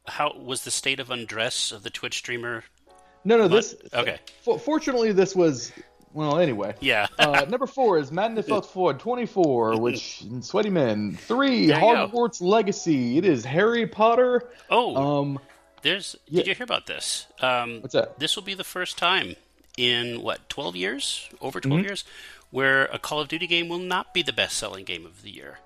how 0.07 0.35
was 0.37 0.65
the 0.65 0.71
state 0.71 0.99
of 0.99 1.11
undress 1.11 1.73
of 1.73 1.83
the 1.83 1.91
Twitch 1.91 2.19
streamer? 2.19 2.65
No, 3.25 3.37
no, 3.37 3.47
this. 3.47 3.77
okay. 3.95 4.19
For, 4.43 4.59
fortunately, 4.59 5.13
this 5.13 5.37
was. 5.37 5.73
Well, 6.15 6.39
anyway. 6.39 6.75
Yeah. 6.81 7.07
uh, 7.19 7.47
number 7.49 7.67
four 7.67 7.99
is 7.99 8.13
Madden 8.13 8.37
NFL 8.37 8.67
Ford 8.67 8.99
24, 9.01 9.81
which 9.81 10.23
Sweaty 10.41 10.71
Men. 10.71 11.17
Three, 11.17 11.67
There. 11.67 11.79
Hogwarts 11.81 12.41
Legacy. 12.41 13.19
It 13.19 13.25
is 13.25 13.45
Harry 13.45 13.87
Potter. 13.87 14.49
oh, 14.71 14.97
Um, 15.21 15.39
there's. 15.83 16.17
yeah. 16.29 16.39
Did 16.41 16.47
you 16.49 16.55
hear 16.55 16.65
about 16.65 16.87
this? 16.87 17.27
Um, 17.41 17.81
What's 17.81 17.95
that? 17.95 18.19
This 18.19 18.37
will 18.37 18.43
be 18.43 18.55
the 18.55 18.65
first 18.65 18.99
time 18.99 19.37
in 19.79 20.23
what 20.23 20.49
12 20.49 20.77
years, 20.77 21.29
over 21.41 21.61
12 21.61 21.79
Mm-hmm. 21.79 21.87
years, 21.89 22.05
where 22.51 22.85
a 22.87 22.99
Call 22.99 23.21
of 23.21 23.29
Duty 23.29 23.47
game 23.47 23.69
will 23.69 23.79
not 23.79 24.13
be 24.13 24.23
the 24.23 24.33
best-selling 24.33 24.85
game 24.85 25.07
of 25.07 25.23
the 25.23 25.31
year. 25.31 25.59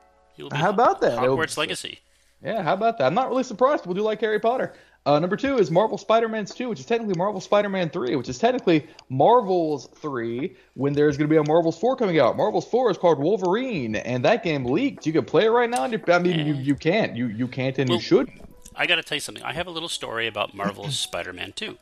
How 0.52 0.70
about 0.70 1.00
that? 1.00 1.18
Hogwarts 1.18 1.56
Legacy. 1.56 1.98
yeah, 2.44 2.62
how 2.62 2.74
about 2.74 2.98
that? 2.98 3.06
I'm 3.06 3.14
not 3.14 3.28
really 3.30 3.42
surprised. 3.42 3.82
People 3.82 3.94
do 3.94 4.02
like 4.02 4.20
Harry 4.20 4.38
Potter. 4.38 4.74
Uh, 5.06 5.20
number 5.20 5.36
two 5.36 5.56
is 5.56 5.70
Marvel 5.70 5.96
Spider-Man's 5.96 6.52
2, 6.52 6.68
which 6.68 6.80
is 6.80 6.84
technically 6.84 7.14
Marvel 7.16 7.40
Spider-Man 7.40 7.90
3, 7.90 8.16
which 8.16 8.28
is 8.28 8.38
technically 8.38 8.86
Marvel's 9.08 9.86
3 9.94 10.54
when 10.74 10.92
there's 10.94 11.16
going 11.16 11.28
to 11.30 11.32
be 11.32 11.38
a 11.38 11.44
Marvel's 11.44 11.78
4 11.78 11.94
coming 11.96 12.18
out. 12.18 12.36
Marvel's 12.36 12.66
4 12.66 12.90
is 12.90 12.98
called 12.98 13.20
Wolverine, 13.20 13.94
and 13.94 14.24
that 14.24 14.42
game 14.42 14.64
leaked. 14.64 15.06
You 15.06 15.12
can 15.12 15.24
play 15.24 15.44
it 15.44 15.50
right 15.50 15.70
now. 15.70 15.84
And 15.84 15.92
you, 15.92 16.02
I 16.08 16.18
mean, 16.18 16.44
you, 16.44 16.54
you 16.54 16.74
can't. 16.74 17.14
You 17.16 17.28
you 17.28 17.46
can't 17.46 17.78
and 17.78 17.88
Well, 17.88 17.98
you 17.98 18.02
shouldn't. 18.02 18.42
I 18.74 18.86
got 18.86 18.96
to 18.96 19.02
tell 19.02 19.14
you 19.16 19.20
something. 19.20 19.44
I 19.44 19.52
have 19.52 19.68
a 19.68 19.70
little 19.70 19.88
story 19.88 20.26
about 20.26 20.54
Marvel's 20.54 20.98
Spider-Man 20.98 21.52
2. 21.52 21.78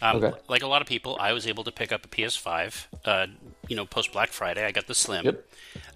Um, 0.00 0.22
Okay. 0.22 0.38
Like 0.48 0.62
a 0.62 0.68
lot 0.68 0.80
of 0.80 0.86
people, 0.86 1.16
I 1.20 1.32
was 1.32 1.48
able 1.48 1.64
to 1.64 1.72
pick 1.72 1.90
up 1.90 2.04
a 2.04 2.08
PS5. 2.08 2.86
Uh, 3.04 3.26
you 3.66 3.74
know, 3.74 3.84
post 3.86 4.12
Black 4.12 4.28
Friday, 4.30 4.64
I 4.64 4.70
got 4.70 4.86
the 4.86 4.94
Slim. 4.94 5.24
Yep. 5.24 5.44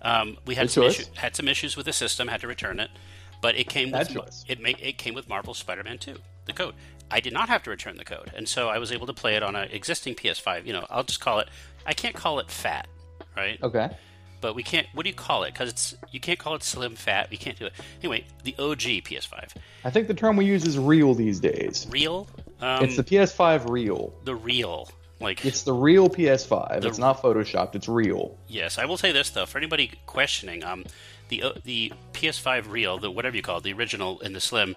Um, 0.02 0.36
we 0.46 0.56
had 0.56 0.64
Good 0.66 0.72
some 0.72 0.82
issue, 0.82 1.04
had 1.14 1.36
some 1.36 1.46
issues 1.46 1.76
with 1.76 1.86
the 1.86 1.92
system, 1.92 2.26
had 2.26 2.40
to 2.40 2.48
return 2.48 2.80
it, 2.80 2.90
but 3.40 3.54
it 3.54 3.68
came 3.68 3.92
with 3.92 4.12
choice. 4.12 4.44
it, 4.48 4.60
ma- 4.60 4.70
it 4.80 4.98
came 4.98 5.14
with 5.14 5.28
Marvel's 5.28 5.58
Spider-Man 5.58 5.98
2, 5.98 6.16
the 6.46 6.52
code. 6.52 6.74
I 7.10 7.20
did 7.20 7.32
not 7.32 7.48
have 7.48 7.62
to 7.64 7.70
return 7.70 7.96
the 7.98 8.04
code, 8.04 8.32
and 8.34 8.48
so 8.48 8.68
I 8.68 8.78
was 8.78 8.90
able 8.90 9.06
to 9.06 9.12
play 9.12 9.34
it 9.36 9.42
on 9.42 9.54
an 9.54 9.68
existing 9.70 10.14
PS5. 10.14 10.64
You 10.66 10.72
know, 10.72 10.86
I'll 10.90 11.04
just 11.04 11.20
call 11.20 11.40
it. 11.40 11.48
I 11.84 11.92
can't 11.92 12.14
call 12.14 12.38
it 12.38 12.50
fat, 12.50 12.86
right? 13.36 13.62
Okay. 13.62 13.90
But 14.40 14.54
we 14.56 14.62
can't. 14.62 14.86
What 14.94 15.04
do 15.04 15.10
you 15.10 15.14
call 15.14 15.44
it? 15.44 15.52
Because 15.52 15.68
it's 15.68 15.94
you 16.10 16.18
can't 16.20 16.38
call 16.38 16.54
it 16.54 16.62
slim 16.62 16.96
fat. 16.96 17.28
We 17.30 17.36
can't 17.36 17.58
do 17.58 17.66
it 17.66 17.74
anyway. 18.00 18.24
The 18.44 18.54
OG 18.58 19.04
PS5, 19.04 19.54
I 19.84 19.90
think 19.90 20.08
the 20.08 20.14
term 20.14 20.36
we 20.36 20.46
use 20.46 20.64
is 20.64 20.78
real 20.78 21.14
these 21.14 21.38
days. 21.38 21.86
real. 21.90 22.26
Um, 22.60 22.84
It's 22.84 22.96
the 22.96 23.04
PS5 23.04 23.68
real. 23.70 24.14
the 24.24 24.34
real. 24.34 24.88
Like 25.20 25.44
It's 25.44 25.62
the 25.62 25.72
real 25.72 26.08
PS5. 26.08 26.84
it's 26.84 26.98
not 26.98 27.22
photoshopped. 27.22 27.76
It's 27.76 27.88
real. 27.88 28.36
Yes, 28.48 28.78
I 28.78 28.84
will 28.86 28.96
say 28.96 29.12
this 29.12 29.30
though, 29.30 29.46
for 29.46 29.58
anybody 29.58 29.92
questioning, 30.06 30.64
um, 30.64 30.84
the 31.28 31.44
the 31.62 31.92
PS5 32.12 32.68
real, 32.70 32.98
the 32.98 33.10
whatever 33.10 33.36
you 33.36 33.42
call 33.42 33.58
it, 33.58 33.64
the 33.64 33.72
original 33.74 34.20
and 34.22 34.34
the 34.34 34.40
slim, 34.40 34.74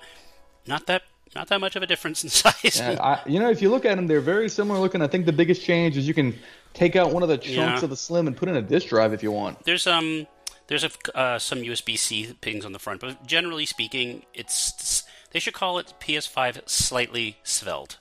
not 0.67 0.86
that 0.88 1.01
not 1.36 1.48
that 1.50 1.60
much 1.60 1.76
of 1.76 1.84
a 1.84 1.88
difference 1.88 2.24
in 2.24 2.30
size. 2.41 2.78
Yeah, 2.80 2.98
I, 3.02 3.21
you 3.30 3.39
know, 3.39 3.50
if 3.50 3.62
you 3.62 3.69
look 3.69 3.86
at 3.86 3.95
them, 3.95 4.08
they're 4.08 4.21
very 4.21 4.50
similar 4.50 4.80
looking. 4.80 5.02
I 5.02 5.08
think 5.08 5.26
the 5.26 5.34
biggest 5.34 5.62
change 5.63 5.98
is 5.98 6.08
you 6.08 6.13
can 6.13 6.34
take 6.74 6.95
out 6.95 7.12
one 7.13 7.24
of 7.24 7.30
the 7.30 7.38
chunks 7.38 7.82
Yeah. 7.82 7.84
of 7.84 7.89
the 7.89 7.98
slim 7.98 8.28
and 8.28 8.36
put 8.36 8.50
in 8.50 8.56
a 8.56 8.62
disk 8.62 8.88
drive 8.88 9.13
if 9.13 9.21
you 9.24 9.32
want. 9.32 9.63
There's 9.65 9.86
um 9.88 10.28
there's 10.67 10.84
a, 10.84 10.89
uh, 11.15 11.38
some 11.38 11.60
USB 11.60 11.98
C 11.98 12.34
pings 12.41 12.65
on 12.65 12.71
the 12.71 12.80
front, 12.80 13.02
but 13.02 13.26
generally 13.28 13.65
speaking, 13.67 14.26
it's 14.34 15.04
they 15.32 15.39
should 15.39 15.54
call 15.54 15.78
it 15.78 15.93
PS5 16.00 16.67
slightly 16.67 17.38
svelte 17.43 17.98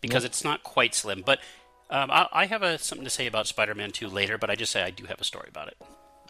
because 0.00 0.22
it's 0.24 0.44
not 0.44 0.62
quite 0.62 0.94
slim. 0.94 1.22
But 1.24 1.40
um, 1.90 2.10
I, 2.10 2.28
I 2.32 2.46
have 2.46 2.62
a, 2.62 2.78
something 2.78 3.04
to 3.04 3.10
say 3.10 3.26
about 3.26 3.46
Spider-Man 3.46 3.90
2 3.90 4.06
later, 4.08 4.38
but 4.38 4.48
I 4.50 4.54
just 4.54 4.70
say 4.70 4.82
I 4.82 4.90
do 4.90 5.04
have 5.06 5.20
a 5.20 5.24
story 5.24 5.48
about 5.48 5.68
it. 5.68 5.76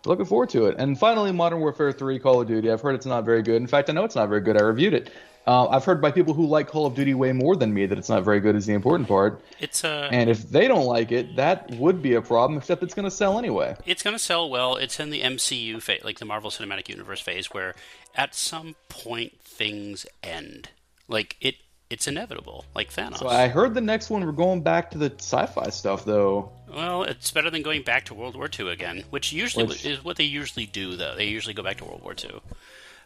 Looking 0.06 0.26
forward 0.26 0.50
to 0.50 0.66
it. 0.66 0.76
And 0.78 0.98
finally, 0.98 1.32
Modern 1.32 1.60
Warfare 1.60 1.92
3 1.92 2.18
Call 2.18 2.42
of 2.42 2.48
Duty. 2.48 2.70
I've 2.70 2.80
heard 2.80 2.94
it's 2.94 3.06
not 3.06 3.24
very 3.24 3.42
good. 3.42 3.56
In 3.56 3.66
fact, 3.66 3.88
I 3.88 3.92
know 3.94 4.04
it's 4.04 4.14
not 4.14 4.28
very 4.28 4.40
good. 4.40 4.56
I 4.56 4.62
reviewed 4.62 4.94
it. 4.94 5.10
Uh, 5.46 5.68
I've 5.68 5.84
heard 5.84 6.00
by 6.00 6.10
people 6.10 6.32
who 6.32 6.46
like 6.46 6.68
Call 6.68 6.86
of 6.86 6.94
Duty 6.94 7.12
way 7.12 7.32
more 7.32 7.54
than 7.54 7.72
me 7.74 7.84
that 7.86 7.98
it's 7.98 8.08
not 8.08 8.24
very 8.24 8.40
good 8.40 8.56
is 8.56 8.64
the 8.64 8.72
important 8.72 9.08
part. 9.08 9.42
It's 9.60 9.84
uh, 9.84 10.08
And 10.10 10.30
if 10.30 10.48
they 10.48 10.68
don't 10.68 10.86
like 10.86 11.12
it, 11.12 11.36
that 11.36 11.70
would 11.72 12.00
be 12.02 12.14
a 12.14 12.22
problem, 12.22 12.58
except 12.58 12.82
it's 12.82 12.94
going 12.94 13.04
to 13.04 13.10
sell 13.10 13.38
anyway. 13.38 13.76
it's 13.84 14.02
going 14.02 14.14
to 14.14 14.22
sell 14.22 14.48
well. 14.48 14.76
It's 14.76 14.98
in 14.98 15.10
the 15.10 15.20
MCU 15.20 15.82
phase, 15.82 16.02
like 16.02 16.18
the 16.18 16.24
Marvel 16.24 16.50
Cinematic 16.50 16.88
Universe 16.88 17.20
phase, 17.20 17.52
where 17.52 17.74
at 18.14 18.34
some 18.34 18.74
point 18.88 19.38
things 19.42 20.06
end. 20.22 20.70
Like 21.08 21.36
it, 21.42 21.56
it's 21.90 22.08
inevitable, 22.08 22.64
like 22.74 22.90
Thanos. 22.90 23.18
So 23.18 23.28
I 23.28 23.48
heard 23.48 23.74
the 23.74 23.82
next 23.82 24.08
one 24.08 24.24
we're 24.24 24.32
going 24.32 24.62
back 24.62 24.90
to 24.92 24.98
the 24.98 25.12
sci-fi 25.18 25.68
stuff 25.68 26.06
though. 26.06 26.50
Well, 26.74 27.04
it's 27.04 27.30
better 27.30 27.50
than 27.50 27.62
going 27.62 27.82
back 27.82 28.06
to 28.06 28.14
World 28.14 28.34
War 28.36 28.48
II 28.58 28.70
again, 28.72 29.04
which 29.10 29.32
usually 29.32 29.64
Which- 29.66 29.84
is 29.86 30.02
what 30.04 30.16
they 30.16 30.24
usually 30.24 30.66
do. 30.66 30.96
Though 30.96 31.14
they 31.14 31.26
usually 31.26 31.54
go 31.54 31.62
back 31.62 31.76
to 31.78 31.84
World 31.84 32.02
War 32.02 32.14
II. 32.22 32.40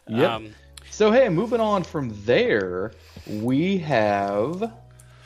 Yep. 0.07 0.29
Um, 0.31 0.55
So 0.89 1.11
hey, 1.11 1.29
moving 1.29 1.59
on 1.61 1.83
from 1.83 2.15
there, 2.25 2.91
we 3.27 3.77
have 3.79 4.71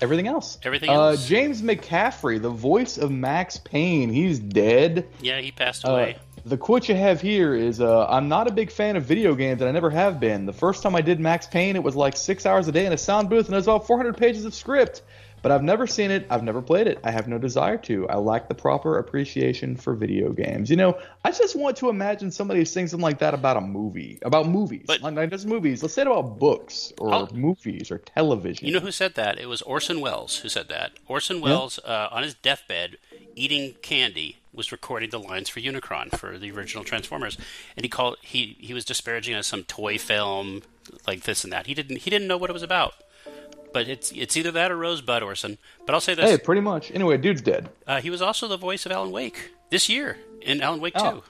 everything 0.01 0.27
else. 0.27 0.57
Everything 0.63 0.89
uh, 0.89 0.93
else. 1.11 1.25
James 1.27 1.61
McCaffrey, 1.61 2.41
the 2.41 2.49
voice 2.49 2.97
of 2.97 3.09
Max 3.11 3.57
Payne, 3.57 4.09
he's 4.11 4.39
dead. 4.39 5.07
yeah, 5.21 5.39
he 5.39 5.51
passed 5.51 5.87
Uh, 5.87 5.91
away. 5.91 6.17
the 6.45 6.57
quote 6.57 6.89
you 6.89 6.95
have 6.95 7.21
here 7.21 7.55
is 7.55 7.79
uh, 7.79 8.05
I'm 8.07 8.27
not 8.27 8.47
a 8.47 8.51
big 8.51 8.71
fan 8.71 8.97
of 8.97 9.05
video 9.05 9.35
games, 9.35 9.61
and 9.61 9.69
I 9.69 9.71
never 9.71 9.89
have 9.89 10.19
been. 10.19 10.45
The 10.45 10.51
first 10.53 10.83
time 10.83 10.95
I 10.95 11.01
did 11.01 11.21
Max 11.21 11.47
Payne, 11.47 11.77
it 11.77 11.83
was 11.83 11.95
like 11.95 12.17
six 12.17 12.45
hours 12.45 12.67
a 12.67 12.73
day 12.73 12.85
in 12.85 12.91
a 12.91 12.97
sound 12.97 13.29
booth, 13.29 13.45
and 13.45 13.53
it 13.53 13.57
was 13.57 13.67
about 13.67 13.87
400 13.87 14.17
pages 14.17 14.43
of 14.43 14.53
script. 14.53 15.01
But 15.43 15.51
I've 15.51 15.61
never 15.61 15.85
seen 15.85 16.09
it. 16.09 16.25
I've 16.29 16.41
never 16.41 16.61
played 16.61 16.87
it. 16.87 16.99
I 17.03 17.11
have 17.11 17.27
no 17.27 17.37
desire 17.37 17.77
to. 17.79 18.07
I 18.07 18.15
lack 18.15 18.47
the 18.47 18.55
proper 18.55 18.97
appreciation 18.97 19.75
for 19.75 19.93
video 19.93 20.31
games. 20.31 20.69
You 20.69 20.77
know, 20.77 20.97
I 21.25 21.31
just 21.31 21.55
want 21.55 21.75
to 21.77 21.89
imagine 21.89 22.31
somebody 22.31 22.63
saying 22.63 22.87
something 22.87 23.03
like 23.03 23.19
that 23.19 23.33
about 23.33 23.57
a 23.57 23.61
movie, 23.61 24.19
about 24.23 24.47
movies, 24.47 24.85
But- 24.87 25.01
like 25.01 25.13
not 25.13 25.29
just 25.29 25.45
movies. 25.45 25.83
Let's 25.83 25.93
say 25.95 26.03
it 26.03 26.07
about 26.07 26.39
books 26.39 26.93
or 26.97 27.13
I'll- 27.13 27.29
movies 27.33 27.91
or 27.91 27.97
television. 27.99 28.65
You 28.67 28.73
know 28.73 28.79
who 28.79 28.91
said 28.91 29.15
that? 29.15 29.37
It 29.37 29.47
was 29.49 29.61
Orson 29.63 29.99
Welles 29.99 30.37
who 30.37 30.47
said 30.49 30.69
that. 30.69 30.93
Orson 31.07 31.41
Welles, 31.41 31.77
uh, 31.85 32.07
on 32.09 32.23
his 32.23 32.33
deathbed, 32.35 32.97
eating 33.35 33.75
candy, 33.81 34.37
was 34.53 34.71
recording 34.71 35.09
the 35.09 35.19
lines 35.19 35.49
for 35.49 35.59
Unicron 35.59 36.17
for 36.17 36.37
the 36.37 36.51
original 36.51 36.85
Transformers, 36.85 37.37
and 37.75 37.83
he 37.83 37.89
called 37.89 38.15
he 38.21 38.55
he 38.59 38.73
was 38.73 38.85
disparaging 38.85 39.33
as 39.35 39.45
some 39.47 39.63
toy 39.63 39.97
film 39.97 40.61
like 41.05 41.23
this 41.23 41.43
and 41.43 41.51
that. 41.51 41.67
He 41.67 41.73
didn't 41.73 41.97
he 41.97 42.09
didn't 42.09 42.27
know 42.29 42.37
what 42.37 42.49
it 42.49 42.53
was 42.53 42.63
about. 42.63 42.93
But 43.73 43.87
it's 43.87 44.11
it's 44.11 44.37
either 44.37 44.51
that 44.51 44.71
or 44.71 44.77
Rosebud 44.77 45.23
Orson. 45.23 45.57
But 45.85 45.95
I'll 45.95 46.01
say 46.01 46.13
this: 46.13 46.29
hey, 46.29 46.37
pretty 46.37 46.61
much. 46.61 46.91
Anyway, 46.91 47.17
dude's 47.17 47.41
dead. 47.41 47.69
uh, 47.87 47.99
he 48.01 48.09
was 48.09 48.21
also 48.21 48.47
the 48.47 48.57
voice 48.57 48.85
of 48.85 48.91
Alan 48.91 49.11
Wake 49.11 49.51
this 49.69 49.89
year 49.89 50.17
in 50.41 50.61
Alan 50.61 50.79
Wake 50.79 50.93
Oh. 50.95 51.11
Two. 51.11 51.23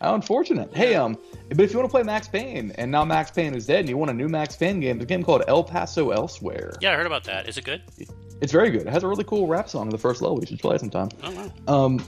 How 0.00 0.14
unfortunate. 0.14 0.74
Hey, 0.76 0.94
um, 0.94 1.16
but 1.48 1.60
if 1.60 1.72
you 1.72 1.78
want 1.78 1.88
to 1.88 1.90
play 1.90 2.02
Max 2.02 2.28
Payne, 2.28 2.70
and 2.72 2.90
now 2.90 3.02
Max 3.02 3.30
Payne 3.30 3.54
is 3.54 3.64
dead, 3.64 3.80
and 3.80 3.88
you 3.88 3.96
want 3.96 4.10
a 4.10 4.14
new 4.14 4.28
Max 4.28 4.54
Payne 4.54 4.78
game, 4.78 4.98
there's 4.98 5.04
a 5.04 5.08
game 5.08 5.24
called 5.24 5.42
El 5.48 5.64
Paso 5.64 6.10
Elsewhere. 6.10 6.74
Yeah, 6.82 6.92
I 6.92 6.96
heard 6.96 7.06
about 7.06 7.24
that. 7.24 7.48
Is 7.48 7.56
it 7.56 7.64
good? 7.64 7.82
It's 8.42 8.52
very 8.52 8.68
good. 8.70 8.82
It 8.82 8.88
has 8.88 9.04
a 9.04 9.08
really 9.08 9.24
cool 9.24 9.46
rap 9.46 9.70
song 9.70 9.86
in 9.86 9.88
the 9.90 9.96
first 9.96 10.20
level. 10.20 10.38
You 10.38 10.46
should 10.46 10.58
play 10.58 10.76
it 10.76 10.80
sometime. 10.80 11.08
Oh 11.24 11.30
wow. 11.66 11.84
Um, 11.84 12.06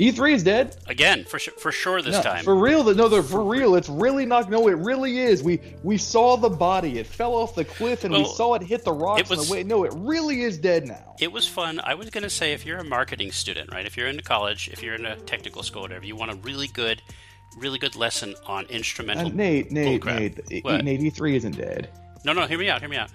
E3 0.00 0.32
is 0.32 0.42
dead. 0.42 0.76
Again, 0.86 1.24
for 1.26 1.38
sure, 1.38 1.52
for 1.58 1.70
sure 1.70 2.00
this 2.00 2.14
No, 2.16 2.22
time. 2.22 2.42
For 2.44 2.56
real, 2.56 2.82
no, 2.94 3.06
they're 3.08 3.22
for 3.22 3.44
real. 3.44 3.74
It's 3.74 3.88
really 3.90 4.24
not. 4.24 4.48
No, 4.50 4.66
it 4.68 4.78
really 4.78 5.18
is. 5.18 5.42
We 5.42 5.60
we 5.82 5.98
saw 5.98 6.36
the 6.36 6.48
body. 6.48 6.98
It 6.98 7.06
fell 7.06 7.34
off 7.34 7.54
the 7.54 7.64
cliff, 7.66 8.04
and 8.04 8.14
we 8.14 8.24
saw 8.24 8.54
it 8.54 8.62
hit 8.62 8.82
the 8.84 8.92
rocks 8.92 9.20
it 9.20 9.30
on 9.30 9.38
was- 9.38 9.48
the 9.48 9.52
way. 9.52 9.62
No, 9.62 9.84
it 9.84 9.92
really 9.94 10.42
is 10.42 10.56
dead 10.58 10.86
now. 10.88 11.14
It 11.20 11.30
was 11.30 11.46
fun. 11.46 11.80
I 11.84 11.94
was 11.94 12.08
going 12.08 12.22
to 12.24 12.30
say 12.30 12.52
if 12.54 12.64
you're 12.64 12.78
a 12.78 12.84
marketing 12.84 13.30
student, 13.30 13.70
right? 13.72 13.84
If 13.84 13.96
you're 13.96 14.08
into 14.08 14.22
college, 14.22 14.70
if 14.72 14.82
you're 14.82 14.94
in 14.94 15.04
a 15.04 15.16
technical 15.16 15.62
school, 15.62 15.82
whatever, 15.82 16.06
you 16.06 16.16
want 16.16 16.30
a 16.30 16.36
really 16.36 16.68
good, 16.68 17.02
really 17.58 17.78
good 17.78 17.94
lesson 17.94 18.34
on 18.46 18.64
instrumental. 18.66 19.26
Uh, 19.26 19.30
Nate, 19.34 19.70
Nate. 19.70 20.02
Nate, 20.04 20.38
E- 20.50 20.62
Nate, 20.64 21.00
E3 21.00 21.34
isn't 21.34 21.56
dead. 21.58 21.90
No, 22.24 22.32
no, 22.32 22.46
hear 22.46 22.58
me 22.58 22.70
out. 22.70 22.80
Hear 22.80 22.88
me 22.88 22.96
out. 22.96 23.10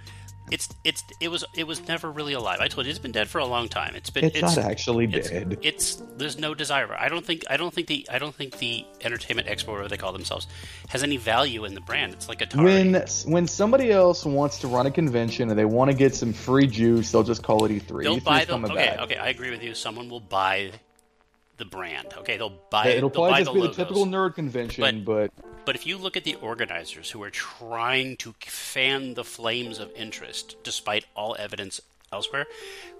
It's 0.51 0.69
it's 0.83 1.03
it 1.19 1.29
was 1.29 1.43
it 1.55 1.65
was 1.65 1.87
never 1.87 2.11
really 2.11 2.33
alive. 2.33 2.59
I 2.61 2.67
told 2.67 2.85
you 2.85 2.91
it's 2.91 2.99
been 2.99 3.11
dead 3.11 3.27
for 3.27 3.39
a 3.39 3.45
long 3.45 3.67
time. 3.67 3.95
It's 3.95 4.11
been 4.11 4.25
It's, 4.25 4.41
not 4.41 4.57
actually 4.59 5.05
it's, 5.11 5.29
dead. 5.29 5.57
It's 5.63 5.95
there's 6.17 6.37
no 6.37 6.53
desire. 6.53 6.93
I 6.93 7.09
don't 7.09 7.25
think 7.25 7.43
I 7.49 7.57
don't 7.57 7.73
think 7.73 7.87
the 7.87 8.07
I 8.11 8.19
don't 8.19 8.33
think 8.35 8.59
the 8.59 8.85
Entertainment 9.01 9.47
Expo, 9.47 9.69
whatever 9.69 9.89
they 9.89 9.97
call 9.97 10.13
themselves, 10.13 10.47
has 10.89 11.01
any 11.01 11.17
value 11.17 11.65
in 11.65 11.73
the 11.73 11.81
brand. 11.81 12.13
It's 12.13 12.29
like 12.29 12.39
Atari. 12.39 12.63
when 12.63 13.33
when 13.33 13.47
somebody 13.47 13.91
else 13.91 14.23
wants 14.23 14.59
to 14.59 14.67
run 14.67 14.85
a 14.85 14.91
convention 14.91 15.49
and 15.49 15.57
they 15.57 15.65
want 15.65 15.89
to 15.89 15.97
get 15.97 16.13
some 16.13 16.31
free 16.31 16.67
juice, 16.67 17.11
they'll 17.11 17.23
just 17.23 17.41
call 17.41 17.65
it 17.65 17.71
E3. 17.71 18.03
they'll 18.03 18.17
E3's 18.17 18.23
buy 18.23 18.45
the 18.45 18.53
okay 18.53 18.75
back. 18.75 18.99
okay. 18.99 19.17
I 19.17 19.29
agree 19.29 19.49
with 19.49 19.63
you. 19.63 19.73
Someone 19.73 20.09
will 20.09 20.19
buy 20.19 20.71
the 21.57 21.65
brand. 21.65 22.13
Okay, 22.17 22.37
they'll 22.37 22.61
buy. 22.69 22.87
It'll 22.87 23.09
they'll 23.09 23.29
buy 23.29 23.43
probably 23.43 23.43
just 23.43 23.53
be 23.53 23.59
logos. 23.61 23.75
the 23.75 23.83
typical 23.83 24.05
nerd 24.05 24.35
convention, 24.35 25.03
but, 25.03 25.31
But 25.65 25.75
if 25.75 25.85
you 25.85 25.97
look 25.97 26.15
at 26.17 26.23
the 26.23 26.35
organizers 26.35 27.11
who 27.11 27.23
are 27.23 27.29
trying 27.29 28.17
to 28.17 28.33
fan 28.45 29.13
the 29.13 29.23
flames 29.23 29.79
of 29.79 29.91
interest, 29.95 30.57
despite 30.63 31.05
all 31.15 31.35
evidence 31.39 31.81
elsewhere, 32.11 32.45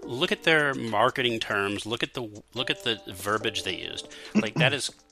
look 0.04 0.32
at 0.32 0.44
their 0.44 0.74
marketing 0.74 1.40
terms. 1.40 1.86
Look 1.86 2.04
at 2.04 2.14
the 2.14 2.44
look 2.54 2.70
at 2.70 2.84
the 2.84 3.00
verbiage 3.08 3.64
they 3.64 3.76
used. 3.78 4.08
Like 4.34 4.56
that 4.56 4.74
is 4.74 4.92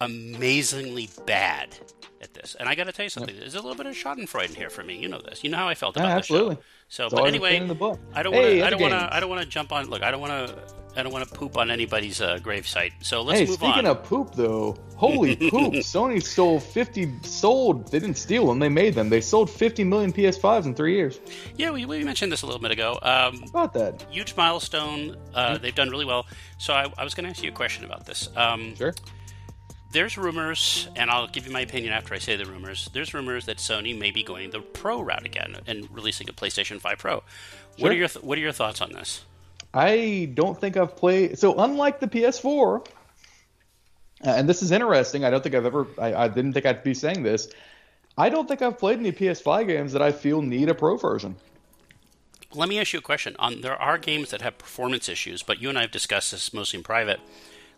amazingly 0.00 1.08
bad 1.26 1.76
at 2.20 2.32
this. 2.34 2.54
And 2.58 2.68
I 2.68 2.74
got 2.74 2.84
to 2.84 2.92
tell 2.92 3.04
you 3.04 3.10
something. 3.10 3.34
There's 3.38 3.54
a 3.54 3.60
little 3.60 3.74
bit 3.74 3.86
of 3.86 3.94
Schadenfreude 3.94 4.50
in 4.50 4.54
here 4.54 4.70
for 4.70 4.82
me. 4.82 4.96
You 4.96 5.08
know 5.08 5.20
this. 5.20 5.44
You 5.44 5.50
know 5.50 5.58
how 5.58 5.68
I 5.68 5.74
felt 5.74 5.96
Yeah, 5.96 6.04
about 6.04 6.18
absolutely. 6.18 6.54
this 6.56 6.64
show. 6.64 6.68
So, 6.88 7.04
It's 7.06 7.14
but 7.14 7.26
anyway, 7.26 7.56
in 7.56 7.68
the 7.68 7.74
butt. 7.74 7.98
I 8.14 8.22
don't 8.22 8.34
want 8.34 8.46
to. 8.46 8.64
I 8.66 8.70
don't 8.70 8.80
want 8.80 8.92
to. 8.92 9.14
I 9.16 9.20
don't 9.20 9.30
want 9.30 9.42
to 9.42 9.48
jump 9.48 9.72
on. 9.72 9.86
Look, 9.88 10.02
I 10.02 10.10
don't 10.10 10.20
want 10.20 10.48
to. 10.48 10.56
I 10.96 11.02
don't 11.02 11.12
want 11.12 11.28
to 11.28 11.34
poop 11.34 11.56
on 11.56 11.72
anybody's 11.72 12.20
uh, 12.20 12.38
gravesite. 12.40 12.92
So 13.00 13.22
let's 13.22 13.40
hey, 13.40 13.46
move 13.46 13.54
speaking 13.54 13.68
on. 13.68 13.74
Speaking 13.74 13.90
of 13.90 14.02
poop 14.04 14.34
though, 14.36 14.76
holy 14.94 15.34
poop! 15.50 15.72
Sony 15.74 16.22
sold 16.22 16.62
50 16.62 17.14
sold. 17.22 17.90
They 17.90 17.98
didn't 17.98 18.16
steal 18.16 18.46
them. 18.46 18.60
They 18.60 18.68
made 18.68 18.94
them. 18.94 19.08
They 19.08 19.20
sold 19.20 19.50
50 19.50 19.82
million 19.82 20.12
PS5s 20.12 20.66
in 20.66 20.74
three 20.76 20.94
years. 20.94 21.18
yeah, 21.56 21.72
we, 21.72 21.84
we 21.84 22.04
mentioned 22.04 22.30
this 22.30 22.42
a 22.42 22.46
little 22.46 22.60
bit 22.60 22.70
ago. 22.70 22.96
Um, 23.02 23.42
About 23.48 23.74
that. 23.74 24.06
huge 24.08 24.36
milestone. 24.36 25.16
Uh, 25.34 25.58
they've 25.58 25.74
done 25.74 25.90
really 25.90 26.04
well. 26.04 26.26
So 26.58 26.72
I, 26.72 26.86
I 26.96 27.02
was 27.02 27.12
going 27.14 27.24
to 27.24 27.30
ask 27.30 27.42
you 27.42 27.50
a 27.50 27.54
question 27.54 27.84
about 27.84 28.06
this. 28.06 28.28
Um, 28.36 28.76
Sure. 28.76 28.94
There's 29.94 30.18
rumors, 30.18 30.88
and 30.96 31.10
I'll 31.10 31.28
give 31.28 31.46
you 31.46 31.52
my 31.52 31.60
opinion 31.60 31.92
after 31.92 32.12
I 32.14 32.18
say 32.18 32.36
the 32.36 32.44
rumors. 32.44 32.90
There's 32.92 33.14
rumors 33.14 33.46
that 33.46 33.56
Sony 33.56 33.98
may 33.98 34.10
be 34.10 34.22
going 34.22 34.50
the 34.50 34.60
Pro 34.60 35.00
route 35.00 35.24
again 35.24 35.56
and 35.66 35.88
releasing 35.90 36.28
a 36.28 36.32
PlayStation 36.32 36.80
5 36.80 36.98
Pro. 36.98 37.22
What 37.78 37.90
are 37.90 37.94
your 37.94 38.08
th- 38.08 38.22
What 38.22 38.36
are 38.36 38.40
your 38.40 38.52
thoughts 38.52 38.82
on 38.82 38.92
this? 38.92 39.24
I 39.72 40.30
don't 40.34 40.60
think 40.60 40.76
I've 40.76 40.96
played. 40.96 41.38
So 41.38 41.58
unlike 41.58 42.00
the 42.00 42.08
PS4, 42.08 42.86
uh, 42.86 44.30
and 44.30 44.48
this 44.48 44.62
is 44.62 44.70
interesting. 44.70 45.24
I 45.24 45.30
don't 45.30 45.42
think 45.42 45.54
I've 45.54 45.66
ever. 45.66 45.86
I, 45.98 46.14
I 46.14 46.28
didn't 46.28 46.52
think 46.52 46.66
I'd 46.66 46.84
be 46.84 46.94
saying 46.94 47.22
this. 47.22 47.48
I 48.18 48.28
don't 48.28 48.46
think 48.46 48.62
I've 48.62 48.78
played 48.78 48.98
any 48.98 49.12
PS5 49.12 49.66
games 49.66 49.92
that 49.92 50.02
I 50.02 50.12
feel 50.12 50.42
need 50.42 50.68
a 50.68 50.74
Pro 50.74 50.96
version. 50.96 51.36
Let 52.52 52.68
me 52.68 52.78
ask 52.78 52.92
you 52.92 52.98
a 52.98 53.02
question. 53.02 53.34
On 53.38 53.60
there 53.60 53.80
are 53.80 53.98
games 53.98 54.30
that 54.30 54.42
have 54.42 54.58
performance 54.58 55.08
issues, 55.08 55.42
but 55.42 55.60
you 55.60 55.68
and 55.68 55.78
I 55.78 55.82
have 55.82 55.90
discussed 55.90 56.30
this 56.32 56.52
mostly 56.52 56.78
in 56.78 56.82
private. 56.84 57.20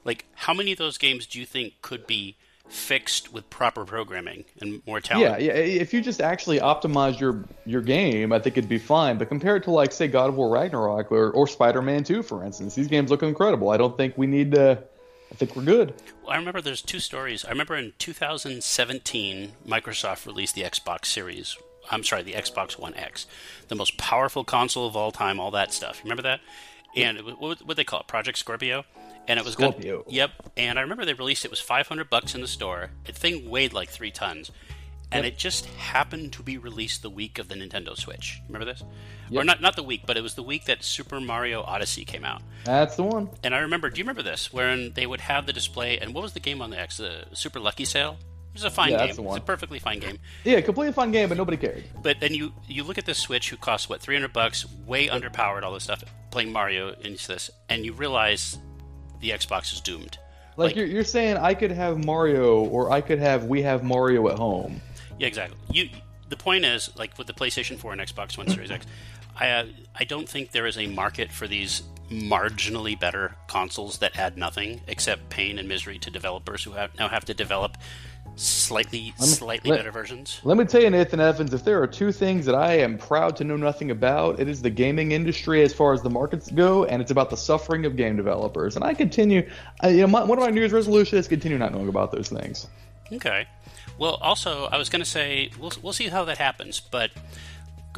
Like, 0.07 0.25
how 0.35 0.55
many 0.55 0.73
of 0.73 0.79
those 0.79 0.97
games 0.97 1.27
do 1.27 1.41
you 1.41 1.45
think 1.45 1.75
could 1.83 2.07
be 2.07 2.37
fixed 2.69 3.33
with 3.33 3.49
proper 3.51 3.85
programming 3.85 4.45
and 4.61 4.83
more 4.87 5.01
talent? 5.01 5.43
Yeah, 5.43 5.53
yeah. 5.55 5.61
If 5.61 5.93
you 5.93 6.01
just 6.01 6.21
actually 6.21 6.61
optimize 6.61 7.19
your 7.19 7.45
your 7.65 7.83
game, 7.83 8.33
I 8.33 8.39
think 8.39 8.57
it'd 8.57 8.71
be 8.71 8.79
fine. 8.79 9.19
But 9.19 9.29
compared 9.29 9.65
to 9.65 9.73
like 9.73 9.93
say 9.93 10.09
God 10.09 10.29
of 10.29 10.37
War 10.37 10.49
Ragnarok 10.49 11.11
or, 11.11 11.31
or 11.31 11.47
Spider-Man 11.47 12.05
2, 12.05 12.23
for 12.23 12.45
instance, 12.45 12.75
these 12.75 12.87
games 12.87 13.11
look 13.11 13.23
incredible. 13.23 13.71
I 13.71 13.77
don't 13.77 13.97
think 13.97 14.17
we 14.17 14.27
need 14.27 14.53
to. 14.53 14.83
I 15.31 15.35
think 15.35 15.57
we're 15.57 15.65
good. 15.65 15.93
Well, 16.23 16.33
I 16.33 16.37
remember 16.37 16.61
there's 16.61 16.83
two 16.83 17.01
stories. 17.01 17.45
I 17.45 17.51
remember 17.51 17.75
in 17.75 17.95
2017, 17.99 19.53
Microsoft 19.67 20.25
released 20.25 20.55
the 20.55 20.63
Xbox 20.63 21.07
Series. 21.07 21.57
I'm 21.91 22.05
sorry, 22.05 22.23
the 22.23 22.35
Xbox 22.35 22.79
One 22.79 22.95
X, 22.95 23.27
the 23.67 23.75
most 23.75 23.97
powerful 23.97 24.45
console 24.45 24.87
of 24.87 24.97
all 24.97 25.11
time. 25.11 25.41
All 25.41 25.51
that 25.51 25.73
stuff. 25.73 26.01
Remember 26.05 26.23
that? 26.23 26.41
And 26.95 27.19
what 27.39 27.67
what 27.67 27.77
they 27.77 27.85
call 27.85 28.01
it? 28.01 28.07
Project 28.07 28.39
Scorpio. 28.39 28.85
And 29.29 29.39
it 29.39 29.45
was 29.45 29.57
gonna- 29.57 29.77
yep. 30.09 30.31
And 30.57 30.79
I 30.79 30.83
remember 30.83 31.05
they 31.05 31.15
released 31.15 31.45
it 31.45 31.51
was 31.51 31.61
500 31.61 32.09
bucks 32.11 32.35
in 32.35 32.41
the 32.41 32.47
store. 32.49 32.91
The 33.05 33.13
thing 33.13 33.49
weighed 33.51 33.73
like 33.73 33.89
three 33.91 34.11
tons. 34.11 34.51
and 35.13 35.25
it 35.25 35.39
just 35.39 35.67
happened 35.67 36.33
to 36.33 36.43
be 36.43 36.59
released 36.59 37.01
the 37.01 37.09
week 37.09 37.39
of 37.39 37.47
the 37.47 37.55
Nintendo 37.55 37.97
Switch. 37.97 38.41
Remember 38.49 38.65
this? 38.65 38.83
Yep. 39.31 39.41
Or 39.41 39.45
not 39.45 39.61
not 39.61 39.77
the 39.77 39.85
week, 39.85 40.03
but 40.05 40.17
it 40.17 40.21
was 40.21 40.35
the 40.35 40.43
week 40.43 40.65
that 40.65 40.83
Super 40.83 41.21
Mario 41.21 41.63
Odyssey 41.63 42.05
came 42.05 42.25
out. 42.25 42.43
That's 42.65 42.97
the 42.97 43.05
one. 43.05 43.31
And 43.45 43.55
I 43.55 43.59
remember, 43.59 43.89
do 43.89 43.99
you 43.99 44.03
remember 44.03 44.23
this? 44.25 44.53
Wherein 44.53 44.95
they 44.95 45.07
would 45.07 45.21
have 45.21 45.47
the 45.47 45.53
display, 45.53 45.97
and 45.99 46.13
what 46.13 46.23
was 46.23 46.33
the 46.33 46.41
game 46.41 46.61
on 46.61 46.71
the 46.71 46.81
X? 46.81 46.97
The 46.97 47.25
Super 47.35 47.61
Lucky's 47.61 47.93
Tale. 47.93 48.17
It 48.49 48.55
was 48.55 48.65
a 48.65 48.71
fine 48.71 48.91
Yeah, 48.91 48.99
game. 48.99 49.07
that's 49.07 49.17
the 49.19 49.23
It 49.23 49.27
was 49.27 49.37
a 49.37 49.41
perfectly 49.43 49.79
fine 49.79 50.01
game. 50.01 50.19
Yeah, 50.43 50.61
completely 50.61 50.93
fun 50.93 51.13
game, 51.13 51.29
but 51.29 51.39
nobody 51.39 51.57
cared. 51.57 51.85
But 52.03 52.19
then 52.19 52.35
you 52.35 52.53
you 52.67 52.83
look 52.83 52.99
at 52.99 53.07
this 53.07 53.19
Switch, 53.19 53.49
who 53.51 53.57
costs 53.57 53.89
what 53.89 54.01
three 54.01 54.17
hundred 54.17 54.33
bucks, 54.33 54.67
way 54.87 55.07
underpowered, 55.07 55.63
all 55.63 55.73
this 55.73 55.85
stuff, 55.85 56.03
playing 56.33 56.51
Mario 56.53 56.95
into 57.01 57.29
this, 57.29 57.49
and 57.69 57.85
you 57.85 57.93
realize 57.93 58.59
the 59.21 59.31
Xbox 59.31 59.73
is 59.73 59.81
doomed. 59.81 60.19
Like, 60.57 60.75
you're, 60.75 60.87
you're 60.87 61.05
saying, 61.05 61.37
I 61.37 61.53
could 61.53 61.71
have 61.71 62.03
Mario, 62.03 62.65
or 62.65 62.91
I 62.91 63.03
could 63.03 63.19
have 63.19 63.45
we 63.45 63.63
have 63.63 63.83
Mario 63.83 64.29
at 64.29 64.39
home. 64.39 64.81
Yeah, 65.19 65.27
exactly. 65.27 65.59
You. 65.71 65.89
The 66.29 66.37
point 66.37 66.65
is, 66.65 66.91
like 66.97 67.17
with 67.19 67.29
the 67.29 67.33
PlayStation 67.33 67.79
4 67.79 67.93
and 67.93 68.01
Xbox 68.01 68.37
One 68.37 68.49
Series 68.49 68.71
X, 68.71 68.85
I 69.39 69.51
uh, 69.51 69.67
I 69.95 70.05
don't 70.05 70.29
think 70.29 70.51
there 70.51 70.67
is 70.67 70.77
a 70.77 70.87
market 70.87 71.31
for 71.31 71.47
these 71.47 71.83
marginally 72.11 72.99
better 72.99 73.37
consoles 73.49 73.99
that 73.99 74.17
add 74.17 74.37
nothing 74.37 74.81
except 74.87 75.29
pain 75.29 75.59
and 75.59 75.69
misery 75.69 75.99
to 75.99 76.11
developers 76.11 76.63
who 76.65 76.73
have, 76.73 76.97
now 76.99 77.09
have 77.09 77.25
to 77.25 77.35
develop 77.35 77.77
slightly 78.37 79.13
slightly 79.19 79.71
let- 79.71 79.79
better 79.79 79.91
versions. 79.91 80.41
Let 80.45 80.57
me 80.57 80.65
tell 80.65 80.83
you, 80.83 80.91
Nathan 80.91 81.21
Evans, 81.21 81.53
if 81.55 81.65
there 81.65 81.83
are 81.83 81.87
two 81.87 82.13
things 82.13 82.47
that 82.47 82.55
I 82.55 82.75
am 82.79 82.99
proud 82.99 83.37
to 83.37 83.45
know 83.45 83.57
nothing 83.57 83.91
about, 83.91 84.39
it 84.39 84.49
is 84.49 84.63
the 84.63 84.71
gaming 84.71 85.13
industry 85.13 85.63
as 85.63 85.73
far 85.73 85.93
as 85.93 86.03
the 86.03 86.11
markets 86.11 86.51
go, 86.51 86.85
and 86.85 87.03
it's 87.03 87.11
about 87.11 87.31
the 87.31 87.37
suffering 87.37 87.87
of 87.87 87.97
game 87.97 88.17
developers. 88.17 88.77
And 88.77 88.85
I 88.85 88.95
continue, 88.95 89.49
I, 89.81 89.89
you 89.89 90.03
know, 90.03 90.07
my, 90.07 90.23
one 90.23 90.39
of 90.39 90.45
my 90.45 90.51
New 90.51 90.61
Year's 90.61 90.73
resolutions 90.73 91.21
is 91.21 91.29
continue 91.29 91.59
not 91.59 91.73
knowing 91.73 91.89
about 91.89 92.13
those 92.13 92.29
things. 92.29 92.67
Okay. 93.13 93.47
Well, 93.99 94.15
also, 94.15 94.67
I 94.67 94.77
was 94.77 94.89
going 94.89 95.03
to 95.03 95.09
say 95.09 95.51
we'll 95.59 95.73
we'll 95.83 95.93
see 95.93 96.09
how 96.09 96.25
that 96.25 96.39
happens, 96.39 96.81
but 96.81 97.11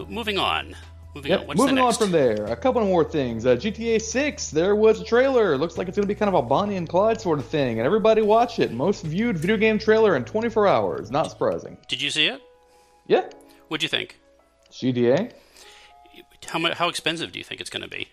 moving 0.08 0.38
on. 0.38 0.76
Moving 1.18 1.32
on. 1.32 1.38
Yep. 1.40 1.48
What's 1.48 1.60
Moving 1.60 1.78
on 1.78 1.92
from 1.94 2.12
there, 2.12 2.44
a 2.46 2.54
couple 2.56 2.84
more 2.84 3.02
things. 3.02 3.44
Uh, 3.44 3.56
GTA 3.56 4.00
6, 4.00 4.50
there 4.50 4.76
was 4.76 5.00
a 5.00 5.04
trailer. 5.04 5.58
Looks 5.58 5.76
like 5.76 5.88
it's 5.88 5.96
going 5.96 6.06
to 6.06 6.14
be 6.14 6.16
kind 6.16 6.28
of 6.28 6.34
a 6.34 6.42
Bonnie 6.42 6.76
and 6.76 6.88
Clyde 6.88 7.20
sort 7.20 7.40
of 7.40 7.46
thing, 7.46 7.78
and 7.80 7.86
everybody 7.86 8.22
watch 8.22 8.60
it. 8.60 8.70
Most 8.72 9.04
viewed 9.04 9.36
video 9.36 9.56
game 9.56 9.78
trailer 9.80 10.14
in 10.14 10.24
24 10.24 10.68
hours. 10.68 11.10
Not 11.10 11.28
surprising. 11.30 11.76
Did 11.88 12.00
you 12.00 12.10
see 12.10 12.26
it? 12.26 12.40
Yeah. 13.08 13.28
What'd 13.66 13.82
you 13.82 13.88
think? 13.88 14.20
GTA, 14.70 15.32
How 16.46 16.58
mu- 16.60 16.72
how 16.74 16.88
expensive 16.88 17.32
do 17.32 17.38
you 17.38 17.44
think 17.44 17.60
it's 17.60 17.70
going 17.70 17.82
to 17.82 17.88
be? 17.88 18.08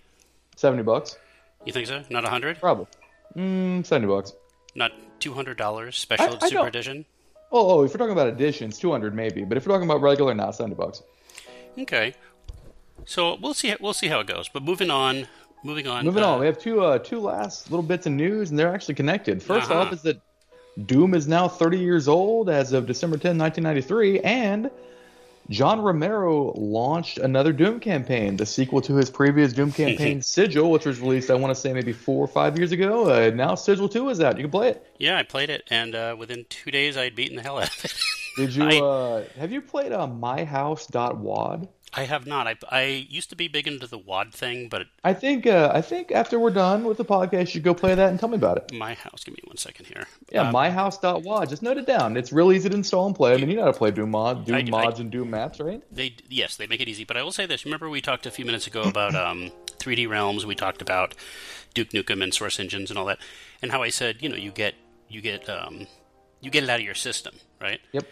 70 0.55 0.83
bucks, 0.83 1.17
You 1.65 1.73
think 1.73 1.85
so? 1.87 2.03
Not 2.09 2.25
a 2.25 2.29
hundred? 2.29 2.59
probably. 2.59 2.87
Mm, 3.35 3.85
70 3.85 4.07
bucks. 4.07 4.33
Not 4.73 4.91
two 5.19 5.33
hundred 5.33 5.57
dollars? 5.57 5.97
Special 5.97 6.37
I- 6.41 6.45
I 6.45 6.49
super 6.49 6.67
edition? 6.67 7.05
Oh, 7.51 7.79
oh, 7.79 7.83
if 7.83 7.91
we're 7.93 7.97
talking 7.99 8.13
about 8.13 8.27
editions, 8.27 8.79
200 8.79 9.13
maybe, 9.13 9.43
but 9.43 9.55
if 9.57 9.65
we're 9.67 9.73
talking 9.73 9.87
about 9.87 10.01
regular, 10.01 10.33
not 10.33 10.55
70 10.55 10.75
bucks. 10.75 11.03
Okay. 11.77 12.13
So 13.05 13.37
we'll 13.41 13.53
see. 13.53 13.73
We'll 13.79 13.93
see 13.93 14.07
how 14.07 14.19
it 14.19 14.27
goes. 14.27 14.49
But 14.49 14.63
moving 14.63 14.89
on. 14.89 15.27
Moving 15.63 15.87
on. 15.87 16.05
Moving 16.05 16.23
uh, 16.23 16.27
on, 16.33 16.39
we 16.39 16.45
have 16.45 16.59
two 16.59 16.81
uh, 16.81 16.99
two 16.99 17.19
last 17.19 17.71
little 17.71 17.83
bits 17.83 18.05
of 18.05 18.13
news, 18.13 18.49
and 18.51 18.59
they're 18.59 18.73
actually 18.73 18.95
connected. 18.95 19.39
1st 19.41 19.61
Uh-huh. 19.63 19.73
off 19.75 19.93
is 19.93 20.03
that 20.03 20.21
Doom 20.85 21.13
is 21.15 21.27
now 21.27 21.47
30 21.47 21.79
years 21.79 22.07
old 22.07 22.49
as 22.49 22.71
of 22.73 22.85
December 22.85 23.17
10, 23.17 23.37
1993, 23.37 24.19
and 24.19 24.69
John 25.49 25.81
Romero 25.81 26.51
launched 26.55 27.17
another 27.17 27.53
Doom 27.53 27.79
campaign, 27.79 28.35
the 28.37 28.45
sequel 28.45 28.81
to 28.81 28.95
his 28.95 29.09
previous 29.09 29.53
Doom 29.53 29.71
campaign, 29.83 30.21
Sigil, 30.21 30.69
which 30.69 30.85
was 30.85 30.99
released, 30.99 31.31
I 31.31 31.35
want 31.35 31.55
to 31.55 31.59
say, 31.59 31.71
maybe 31.73 31.93
four 31.93 32.23
or 32.23 32.27
five 32.27 32.57
years 32.57 32.71
ago. 32.71 33.09
Uh, 33.09 33.31
now 33.33 33.55
Sigil 33.55 33.87
2 33.87 34.09
is 34.09 34.19
out. 34.19 34.37
You 34.37 34.43
can 34.43 34.51
play 34.51 34.69
it. 34.69 34.85
Yeah, 34.99 35.17
I 35.17 35.23
played 35.23 35.49
it, 35.49 35.63
and 35.71 35.95
uh, 35.95 36.15
within 36.17 36.45
two 36.49 36.71
days, 36.71 36.97
I 36.97 37.05
had 37.05 37.15
beaten 37.15 37.37
the 37.37 37.41
hell 37.43 37.57
out 37.59 37.69
of 37.75 37.85
it. 37.85 37.93
Did 38.35 38.53
you? 38.55 38.63
I- 38.69 38.79
uh, 38.81 39.23
have 39.39 39.51
you 39.51 39.61
played 39.61 39.93
uh, 39.93 40.05
MyHouse.wad? 40.07 41.69
I 41.93 42.03
have 42.03 42.27
not. 42.27 42.45
I, 42.45 42.55
I 42.69 42.83
used 43.09 43.29
to 43.29 43.37
be 43.37 43.47
big 43.47 43.67
into 43.67 43.87
the 43.87 43.97
WAD 43.97 44.33
thing, 44.33 44.67
but 44.67 44.87
I 45.05 45.13
think 45.13 45.47
uh, 45.47 45.71
I 45.73 45.81
think 45.81 46.11
after 46.11 46.37
we're 46.37 46.49
done 46.49 46.83
with 46.83 46.97
the 46.97 47.05
podcast, 47.05 47.39
you 47.39 47.45
should 47.45 47.63
go 47.63 47.73
play 47.73 47.95
that 47.95 48.09
and 48.09 48.19
tell 48.19 48.27
me 48.27 48.35
about 48.35 48.57
it. 48.57 48.73
my 48.73 48.95
house. 48.95 49.23
Give 49.23 49.33
me 49.33 49.39
one 49.45 49.55
second 49.55 49.85
here. 49.87 50.05
Yeah, 50.29 50.49
Um, 50.49 50.53
myhouse.wad. 50.53 51.47
Just 51.49 51.61
note 51.63 51.77
it 51.77 51.85
down. 51.87 52.17
It's 52.17 52.33
real 52.33 52.51
easy 52.51 52.67
to 52.67 52.75
install 52.75 53.05
and 53.07 53.15
play. 53.15 53.33
I 53.33 53.37
mean, 53.37 53.49
you 53.49 53.55
know 53.55 53.63
how 53.63 53.71
to 53.71 53.77
play 53.77 53.91
Doom 53.91 54.11
mod, 54.11 54.45
Doom 54.45 54.55
I- 54.55 54.59
I- 54.59 54.63
mods, 54.63 54.99
and 54.99 55.09
Doom 55.09 55.29
maps, 55.29 55.59
right? 55.61 55.81
They 55.89 56.15
yes, 56.27 56.57
they 56.57 56.67
make 56.67 56.81
it 56.81 56.89
easy. 56.89 57.05
But 57.05 57.15
I 57.15 57.23
will 57.23 57.31
say 57.31 57.45
this: 57.45 57.63
remember 57.63 57.89
we 57.89 58.01
talked 58.01 58.25
a 58.25 58.31
few 58.31 58.43
minutes 58.43 58.67
ago 58.67 58.81
about 58.83 59.15
um, 59.15 59.51
3D 59.79 60.09
Realms. 60.09 60.45
We 60.45 60.55
talked 60.55 60.81
about 60.81 61.15
Duke 61.73 61.91
Nukem 61.91 62.21
and 62.21 62.33
Source 62.33 62.59
Engines 62.59 62.89
and 62.89 62.99
all 62.99 63.05
that, 63.05 63.19
and 63.61 63.71
how 63.71 63.81
I 63.83 63.89
said 63.89 64.17
you 64.21 64.27
know 64.27 64.35
you 64.35 64.51
get 64.51 64.75
you 65.07 65.21
get 65.21 65.47
um, 65.47 65.87
you 66.41 66.49
get 66.51 66.63
it 66.63 66.69
out 66.69 66.79
of 66.81 66.85
your 66.85 66.93
system, 66.95 67.35
right? 67.61 67.79
Yep. 67.93 68.05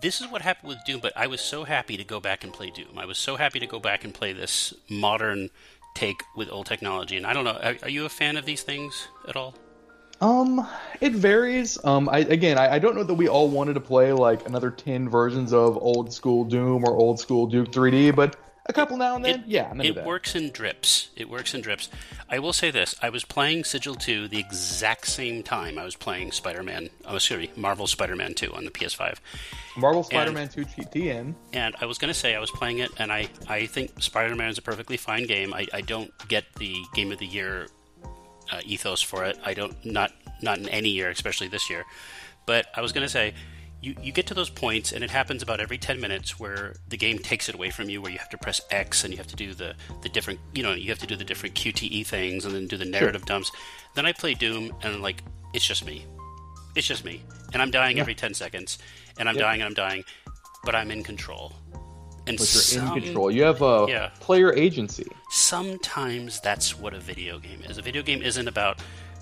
This 0.00 0.20
is 0.20 0.28
what 0.28 0.42
happened 0.42 0.68
with 0.68 0.84
Doom. 0.84 1.00
But 1.00 1.12
I 1.16 1.26
was 1.26 1.40
so 1.40 1.64
happy 1.64 1.96
to 1.96 2.04
go 2.04 2.20
back 2.20 2.44
and 2.44 2.52
play 2.52 2.70
Doom. 2.70 2.98
I 2.98 3.06
was 3.06 3.18
so 3.18 3.36
happy 3.36 3.58
to 3.60 3.66
go 3.66 3.80
back 3.80 4.04
and 4.04 4.14
play 4.14 4.32
this 4.32 4.74
modern 4.88 5.50
take 5.94 6.22
with 6.36 6.50
old 6.50 6.66
technology. 6.66 7.16
And 7.16 7.26
I 7.26 7.32
don't 7.32 7.44
know, 7.44 7.58
are, 7.62 7.76
are 7.82 7.88
you 7.88 8.04
a 8.04 8.08
fan 8.08 8.36
of 8.36 8.44
these 8.44 8.62
things 8.62 9.08
at 9.26 9.36
all? 9.36 9.54
Um, 10.20 10.66
it 11.00 11.12
varies. 11.12 11.82
Um, 11.84 12.08
I 12.08 12.18
again, 12.18 12.58
I, 12.58 12.74
I 12.74 12.78
don't 12.80 12.96
know 12.96 13.04
that 13.04 13.14
we 13.14 13.28
all 13.28 13.48
wanted 13.48 13.74
to 13.74 13.80
play 13.80 14.12
like 14.12 14.46
another 14.48 14.70
ten 14.70 15.08
versions 15.08 15.52
of 15.52 15.76
old 15.76 16.12
school 16.12 16.44
Doom 16.44 16.84
or 16.84 16.96
old 16.96 17.20
school 17.20 17.46
Duke 17.46 17.70
3D, 17.70 18.16
but 18.16 18.36
a 18.68 18.72
couple 18.72 18.96
now 18.96 19.16
and 19.16 19.24
then, 19.24 19.44
yeah, 19.46 19.68
I'm 19.70 19.80
into 19.80 19.92
it 19.92 19.94
that. 19.96 20.06
works 20.06 20.34
in 20.34 20.50
drips. 20.50 21.08
It 21.16 21.28
works 21.28 21.54
in 21.54 21.62
drips. 21.62 21.88
I 22.28 22.38
will 22.38 22.52
say 22.52 22.70
this: 22.70 22.94
I 23.00 23.08
was 23.08 23.24
playing 23.24 23.64
Sigil 23.64 23.94
2 23.94 24.28
the 24.28 24.38
exact 24.38 25.06
same 25.06 25.42
time 25.42 25.78
I 25.78 25.84
was 25.84 25.96
playing 25.96 26.32
Spider-Man. 26.32 26.90
Oh, 27.06 27.18
sorry, 27.18 27.50
Marvel 27.56 27.86
Spider-Man 27.86 28.34
2 28.34 28.52
on 28.52 28.64
the 28.64 28.70
PS5. 28.70 29.16
Marvel 29.76 30.02
Spider-Man 30.02 30.48
2 30.48 30.64
TM. 30.64 31.34
And 31.52 31.76
I 31.80 31.86
was 31.86 31.98
going 31.98 32.12
to 32.12 32.18
say 32.18 32.34
I 32.34 32.40
was 32.40 32.50
playing 32.50 32.78
it, 32.78 32.90
and 32.98 33.10
I, 33.12 33.28
I 33.48 33.66
think 33.66 34.02
Spider-Man 34.02 34.50
is 34.50 34.58
a 34.58 34.62
perfectly 34.62 34.96
fine 34.96 35.26
game. 35.26 35.54
I, 35.54 35.66
I 35.72 35.80
don't 35.80 36.12
get 36.28 36.44
the 36.56 36.74
Game 36.94 37.12
of 37.12 37.18
the 37.18 37.26
Year 37.26 37.68
uh, 38.52 38.60
ethos 38.64 39.00
for 39.00 39.24
it. 39.24 39.38
I 39.44 39.54
don't 39.54 39.74
not 39.84 40.12
not 40.42 40.58
in 40.58 40.68
any 40.68 40.90
year, 40.90 41.10
especially 41.10 41.48
this 41.48 41.70
year. 41.70 41.84
But 42.46 42.66
I 42.74 42.80
was 42.82 42.92
going 42.92 43.06
to 43.06 43.12
say. 43.12 43.34
You, 43.80 43.94
you 44.02 44.10
get 44.12 44.26
to 44.26 44.34
those 44.34 44.50
points, 44.50 44.90
and 44.92 45.04
it 45.04 45.10
happens 45.10 45.40
about 45.42 45.60
every 45.60 45.78
10 45.78 46.00
minutes 46.00 46.38
where 46.40 46.74
the 46.88 46.96
game 46.96 47.18
takes 47.18 47.48
it 47.48 47.54
away 47.54 47.70
from 47.70 47.88
you, 47.88 48.02
where 48.02 48.10
you 48.10 48.18
have 48.18 48.28
to 48.30 48.38
press 48.38 48.60
X 48.70 49.04
and 49.04 49.12
you 49.12 49.18
have 49.18 49.28
to 49.28 49.36
do 49.36 49.54
the, 49.54 49.74
the 50.02 50.08
different, 50.08 50.40
you 50.52 50.62
know, 50.64 50.72
you 50.72 50.88
have 50.88 50.98
to 50.98 51.06
do 51.06 51.14
the 51.14 51.24
different 51.24 51.54
QTE 51.54 52.04
things 52.04 52.44
and 52.44 52.54
then 52.54 52.66
do 52.66 52.76
the 52.76 52.84
narrative 52.84 53.24
dumps. 53.24 53.52
Then 53.94 54.04
I 54.04 54.12
play 54.12 54.34
Doom, 54.34 54.74
and 54.82 55.00
like, 55.00 55.22
it's 55.54 55.64
just 55.64 55.86
me. 55.86 56.04
It's 56.74 56.86
just 56.88 57.04
me. 57.04 57.22
And 57.52 57.62
I'm 57.62 57.70
dying 57.70 58.00
every 58.00 58.14
10 58.14 58.34
seconds, 58.34 58.78
and 59.18 59.28
I'm 59.28 59.36
Yep. 59.36 59.42
dying 59.44 59.60
and 59.60 59.68
I'm 59.68 59.74
dying, 59.74 60.04
but 60.64 60.74
I'm 60.74 60.90
in 60.90 61.02
control. 61.04 61.52
And 62.26 62.36
But 62.36 62.72
you're 62.72 62.82
in 62.84 63.02
control. 63.02 63.30
You 63.30 63.44
have 63.44 63.62
a 63.62 63.86
Yeah. 63.88 64.10
player 64.20 64.52
agency. 64.52 65.06
Sometimes 65.30 66.40
that's 66.40 66.76
what 66.78 66.92
a 66.94 67.00
video 67.00 67.38
game 67.38 67.62
is. 67.62 67.78
A 67.78 67.82
video 67.82 68.02
game 68.02 68.20
isn't 68.22 68.46
about 68.48 68.80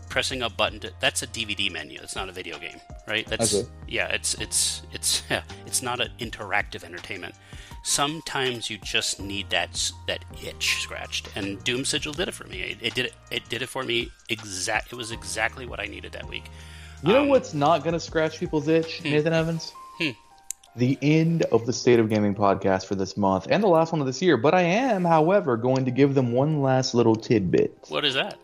pressing 0.09 0.42
a 0.42 0.50
button 0.50 0.80
to 0.80 0.92
that's 1.00 1.22
a 1.22 1.26
DVD 1.26 1.70
menu. 1.70 1.98
It's 2.02 2.16
not 2.16 2.28
a 2.28 2.32
video 2.32 2.59
game, 2.59 2.80
right? 3.07 3.26
That's 3.26 3.50
see. 3.50 3.64
yeah, 3.88 4.09
it's 4.09 4.34
it's 4.34 4.82
it's 4.92 5.22
yeah, 5.30 5.42
it's 5.66 5.82
not 5.82 6.00
an 6.00 6.11
interactive 6.18 6.84
entertainment. 6.84 7.34
Sometimes 7.82 8.68
you 8.68 8.78
just 8.78 9.20
need 9.20 9.48
that 9.50 9.90
that 10.09 10.24
itch 10.44 10.80
scratched, 10.82 11.28
and 11.36 11.62
Doom 11.64 11.84
Sigil 11.84 12.12
did 12.12 12.28
it 12.28 12.34
for 12.34 12.44
me. 12.48 12.61
It, 12.62 12.78
it 12.82 12.94
did 12.94 13.07
it. 13.07 13.14
It 13.30 13.48
did 13.48 13.62
it 13.62 13.68
for 13.68 13.82
me. 13.84 14.11
Exact. 14.28 14.92
It 14.92 14.96
was 14.96 15.12
exactly 15.12 15.66
what 15.66 15.78
I 15.80 15.86
needed 15.86 16.12
that 16.12 16.28
week. 16.28 16.44
You 17.04 17.12
know 17.12 17.22
Um, 17.22 17.28
what's 17.28 17.54
not 17.54 17.84
going 17.84 17.92
to 17.94 18.00
scratch 18.00 18.40
people's 18.40 18.66
itch, 18.68 19.04
Nathan 19.04 19.32
Evans? 19.32 19.72
Hmm. 19.98 20.11
The 20.74 20.98
end 21.00 21.42
of 21.52 21.64
the 21.64 21.72
State 21.72 22.00
of 22.00 22.09
Gaming 22.09 22.34
podcast 22.34 22.86
for 22.86 22.96
this 22.96 23.16
month 23.16 23.46
and 23.50 23.62
the 23.62 23.68
last 23.68 23.92
one 23.92 24.00
of 24.00 24.07
this 24.07 24.20
year. 24.20 24.36
But 24.36 24.54
I 24.54 24.62
am, 24.62 25.04
however, 25.04 25.57
going 25.57 25.84
to 25.84 25.90
give 25.90 26.14
them 26.14 26.32
one 26.32 26.62
last 26.62 26.94
little 26.94 27.14
tidbit. 27.14 27.78
What 27.88 28.04
is 28.04 28.14
that? 28.14 28.38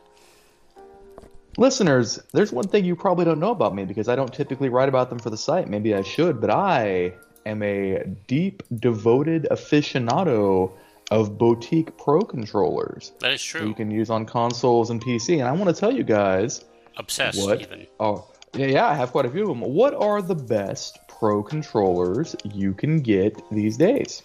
Listeners, 1.59 2.19
there's 2.33 2.53
one 2.53 2.67
thing 2.67 2.85
you 2.85 2.97
probably 2.97 3.25
don't 3.25 3.39
know 3.41 3.51
about 3.51 3.75
me 3.75 3.85
because 3.85 4.09
I 4.09 4.17
don't 4.17 4.33
typically 4.33 4.69
write 4.69 4.89
about 4.89 5.11
them 5.11 5.19
for 5.19 5.31
the 5.31 5.37
site. 5.37 5.69
Maybe 5.69 5.95
I 5.95 6.03
should, 6.03 6.41
but 6.41 6.51
I 6.51 7.13
am 7.45 7.63
a 7.63 8.05
deep, 8.27 8.63
devoted 8.81 9.47
aficionado 9.51 10.73
of 11.11 11.37
boutique 11.37 11.97
pro 11.99 12.21
controllers 12.21 13.13
That 13.21 13.33
is 13.33 13.43
that 13.43 13.47
true. 13.59 13.69
you 13.69 13.75
can 13.75 13.91
use 13.91 14.09
on 14.09 14.25
consoles 14.25 14.89
and 14.89 15.03
PC. 15.05 15.39
And 15.41 15.43
I 15.49 15.53
want 15.53 15.75
to 15.75 15.79
tell 15.79 15.93
you 15.93 16.05
guys 16.05 16.65
Obsessed 16.97 17.39
what. 17.39 17.61
even. 17.61 17.87
Oh, 18.01 18.27
yeah, 18.55 18.67
yeah, 18.67 18.87
I 18.89 18.95
have 18.95 19.13
quite 19.13 19.27
a 19.27 19.31
few 19.31 19.43
of 19.43 19.49
them. 19.49 19.61
What 19.61 19.95
are 19.95 20.23
the 20.23 20.35
best 20.35 20.99
pro 21.09 21.43
controllers 21.43 22.35
you 22.55 22.73
can 22.73 23.01
get 23.01 23.43
these 23.51 23.77
days? 23.77 24.23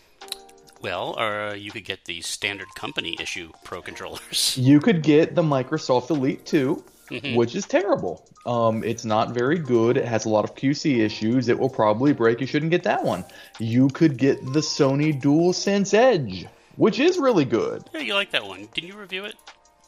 Well, 0.82 1.17
uh, 1.19 1.53
you 1.55 1.71
could 1.71 1.86
get 1.86 2.05
the 2.05 2.21
standard 2.21 2.67
company 2.75 3.17
issue 3.19 3.51
Pro 3.63 3.82
controllers. 3.82 4.57
You 4.57 4.80
could 4.80 5.01
get 5.01 5.34
the 5.36 5.41
Microsoft 5.41 6.09
Elite 6.11 6.45
2, 6.45 6.84
Mhm. 7.09 7.35
which 7.35 7.55
is 7.55 7.65
terrible. 7.65 8.25
Um, 8.45 8.83
it's 8.83 9.05
not 9.05 9.31
very 9.33 9.57
good. 9.57 9.97
It 9.97 10.05
has 10.05 10.25
a 10.25 10.29
lot 10.29 10.43
of 10.43 10.55
QC 10.55 10.99
issues. 11.01 11.49
It 11.49 11.57
will 11.59 11.69
probably 11.69 12.13
break. 12.13 12.39
You 12.41 12.47
shouldn't 12.47 12.71
get 12.71 12.83
that 12.83 13.03
one. 13.03 13.23
You 13.59 13.89
could 13.89 14.17
get 14.17 14.41
the 14.53 14.59
Sony 14.61 15.19
DualSense 15.21 15.93
Edge, 15.93 16.45
which 16.75 16.99
is 16.99 17.17
really 17.17 17.45
good. 17.45 17.83
Yeah, 17.93 18.01
you 18.01 18.13
like 18.13 18.31
that 18.31 18.45
one? 18.45 18.67
Didn't 18.73 18.87
you 18.89 18.97
review 18.97 19.25
it? 19.25 19.35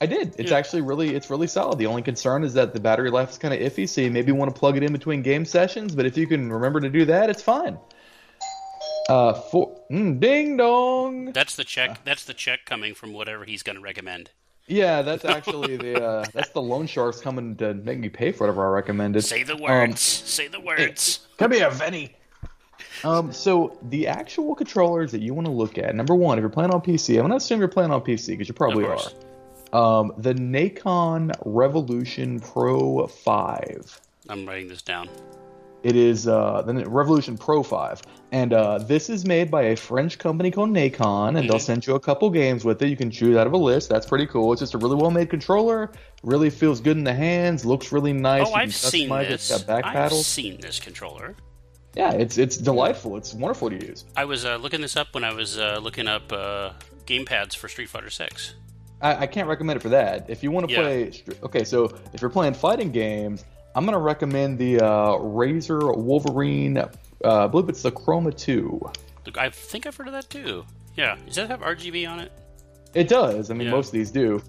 I 0.02 0.06
did. 0.06 0.34
It's 0.38 0.52
Yeah. 0.52 0.58
actually 0.58 0.82
really, 0.82 1.14
it's 1.14 1.30
really 1.30 1.48
solid. 1.48 1.78
The 1.78 1.88
only 1.88 2.02
concern 2.02 2.44
is 2.46 2.54
that 2.54 2.74
the 2.74 2.80
battery 2.80 3.12
life 3.12 3.30
is 3.32 3.38
kind 3.38 3.54
of 3.54 3.60
iffy, 3.60 3.88
so 3.88 4.00
you 4.02 4.10
maybe 4.12 4.32
want 4.32 4.54
to 4.54 4.58
plug 4.58 4.78
it 4.78 4.84
in 4.84 4.94
between 4.94 5.22
game 5.22 5.44
sessions. 5.44 5.94
But 5.94 6.06
if 6.06 6.18
you 6.18 6.26
can 6.26 6.52
remember 6.52 6.80
to 6.80 6.90
do 6.90 7.04
that, 7.06 7.30
it's 7.30 7.44
fine. 7.44 7.78
Uh, 9.10 9.34
for 9.34 9.76
mm, 9.92 10.20
ding 10.20 10.56
dong. 10.56 11.32
That's 11.34 11.56
the 11.56 11.64
check. 11.64 12.04
That's 12.06 12.24
the 12.26 12.34
check 12.34 12.66
coming 12.66 12.94
from 12.94 13.12
whatever 13.12 13.44
he's 13.44 13.64
going 13.64 13.76
to 13.76 13.82
recommend. 13.82 14.30
Yeah, 14.70 15.02
that's 15.02 15.26
actually 15.38 15.76
the 15.78 16.02
uh, 16.04 16.26
that's 16.34 16.50
the 16.52 16.62
loan 16.62 16.88
sharks 16.88 17.20
coming 17.20 17.56
to 17.58 17.74
make 17.74 18.00
me 18.00 18.08
pay 18.08 18.32
for 18.32 18.46
whatever 18.46 18.66
I 18.66 18.70
recommended. 18.70 19.24
Say 19.24 19.44
the 19.44 19.56
Um, 19.56 19.62
words. 19.62 20.00
Say 20.02 20.48
the 20.48 20.60
words. 20.62 21.28
Come 21.38 21.52
here, 21.52 21.70
Venny. 21.72 22.12
Um, 23.04 23.32
so 23.32 23.78
the 23.90 24.08
actual 24.08 24.56
controllers 24.56 25.12
that 25.12 25.22
you 25.22 25.34
want 25.34 25.48
to 25.48 25.52
look 25.54 25.78
at, 25.78 25.96
number 25.96 26.16
one, 26.16 26.38
if 26.38 26.42
you're 26.42 26.50
playing 26.50 26.72
on 26.72 26.82
PC, 26.82 27.16
I'm 27.16 27.24
gonna 27.24 27.36
assume 27.38 27.60
you're 27.60 27.68
playing 27.68 27.92
on 27.92 28.02
PC 28.02 28.28
because 28.28 28.48
you 28.48 28.54
probably 28.54 28.86
Of 28.86 28.92
are. 29.74 30.00
Um, 30.02 30.14
the 30.18 30.34
Nacon 30.34 31.32
Revolution 31.46 32.40
Pro 32.40 33.06
5. 33.08 34.02
I'm 34.30 34.46
writing 34.46 34.68
this 34.68 34.82
down. 34.82 35.10
It 35.82 35.96
is 35.96 36.28
uh, 36.28 36.62
the 36.64 36.74
Revolution 36.90 37.38
Pro 37.38 37.64
5. 37.64 38.02
And 38.32 38.54
uh, 38.54 38.80
this 38.80 39.10
is 39.10 39.26
made 39.26 39.50
by 39.50 39.64
a 39.64 39.76
French 39.78 40.18
company 40.20 40.52
called 40.52 40.70
Nacon, 40.72 41.38
and 41.40 41.50
they'll 41.50 41.58
Mhm. 41.58 41.62
send 41.62 41.88
you 41.88 41.96
a 41.96 42.00
couple 42.00 42.30
games 42.30 42.66
with 42.66 42.82
it. 42.82 42.90
You 42.90 42.98
can 42.98 43.10
choose 43.10 43.38
out 43.38 43.48
of 43.48 43.54
a 43.54 43.58
list. 43.58 43.90
That's 43.90 44.06
pretty 44.06 44.28
cool. 44.28 44.52
It's 44.52 44.60
just 44.60 44.74
a 44.74 44.78
really 44.78 44.96
well 44.98 45.10
made 45.10 45.30
controller. 45.30 45.90
Really 46.22 46.50
feels 46.50 46.82
good 46.82 46.98
in 46.98 47.04
the 47.06 47.14
hands. 47.14 47.66
Looks 47.66 47.92
really 47.92 48.14
nice. 48.14 48.46
Oh, 48.48 48.54
I've 48.54 48.76
seen 48.76 49.10
this. 49.10 49.50
It's 49.50 49.50
got 49.66 49.68
back 49.68 49.96
I've 49.96 50.12
seen 50.14 50.60
this 50.60 50.80
controller. 50.80 51.36
Yeah, 51.96 52.12
it's 52.12 52.38
it's 52.38 52.58
delightful. 52.58 53.18
It's 53.18 53.34
wonderful 53.34 53.70
to 53.72 53.76
use. 53.88 54.06
I 54.16 54.26
was 54.26 54.46
uh, 54.46 54.58
looking 54.58 54.82
this 54.82 54.96
up 54.96 55.08
when 55.14 55.24
I 55.24 55.34
was 55.34 55.58
uh, 55.58 55.80
looking 55.82 56.08
up 56.08 56.32
uh, 56.32 56.72
game 57.06 57.26
pads 57.26 57.56
for 57.56 57.68
Street 57.68 57.90
Fighter 57.90 58.10
Six. 58.12 58.54
I, 59.02 59.16
I 59.24 59.28
can't 59.28 59.48
recommend 59.48 59.78
it 59.78 59.82
for 59.82 59.90
that. 59.90 60.30
If 60.30 60.44
you 60.44 60.52
want 60.52 60.68
to 60.68 60.74
Yeah. 60.74 60.82
play, 60.82 61.12
okay, 61.42 61.64
so 61.64 61.86
if 62.14 62.22
you're 62.22 62.30
playing 62.30 62.54
fighting 62.54 62.92
games, 62.92 63.44
I'm 63.80 63.86
gonna 63.86 63.98
recommend 63.98 64.58
the 64.60 64.82
uh, 64.82 65.12
Razer 65.20 65.96
Wolverine. 65.98 66.78
Uh, 66.80 66.90
I 67.24 67.48
believe 67.48 67.70
it's 67.70 67.82
the 67.82 67.94
Chroma 67.94 68.36
Two. 68.38 68.82
I 69.38 69.50
think 69.50 69.86
I've 69.88 69.96
heard 69.96 70.08
of 70.08 70.14
that 70.14 70.30
too. 70.30 70.66
Yeah, 70.98 71.16
does 71.26 71.38
that 71.38 71.48
have 71.50 71.62
RGB 71.62 72.06
on 72.10 72.20
it? 72.20 72.30
It 72.94 73.08
does. 73.08 73.50
I 73.50 73.54
mean, 73.54 73.68
Yeah. 73.68 73.72
most 73.76 73.88
of 73.88 73.92
these 73.94 74.12
do. 74.12 74.44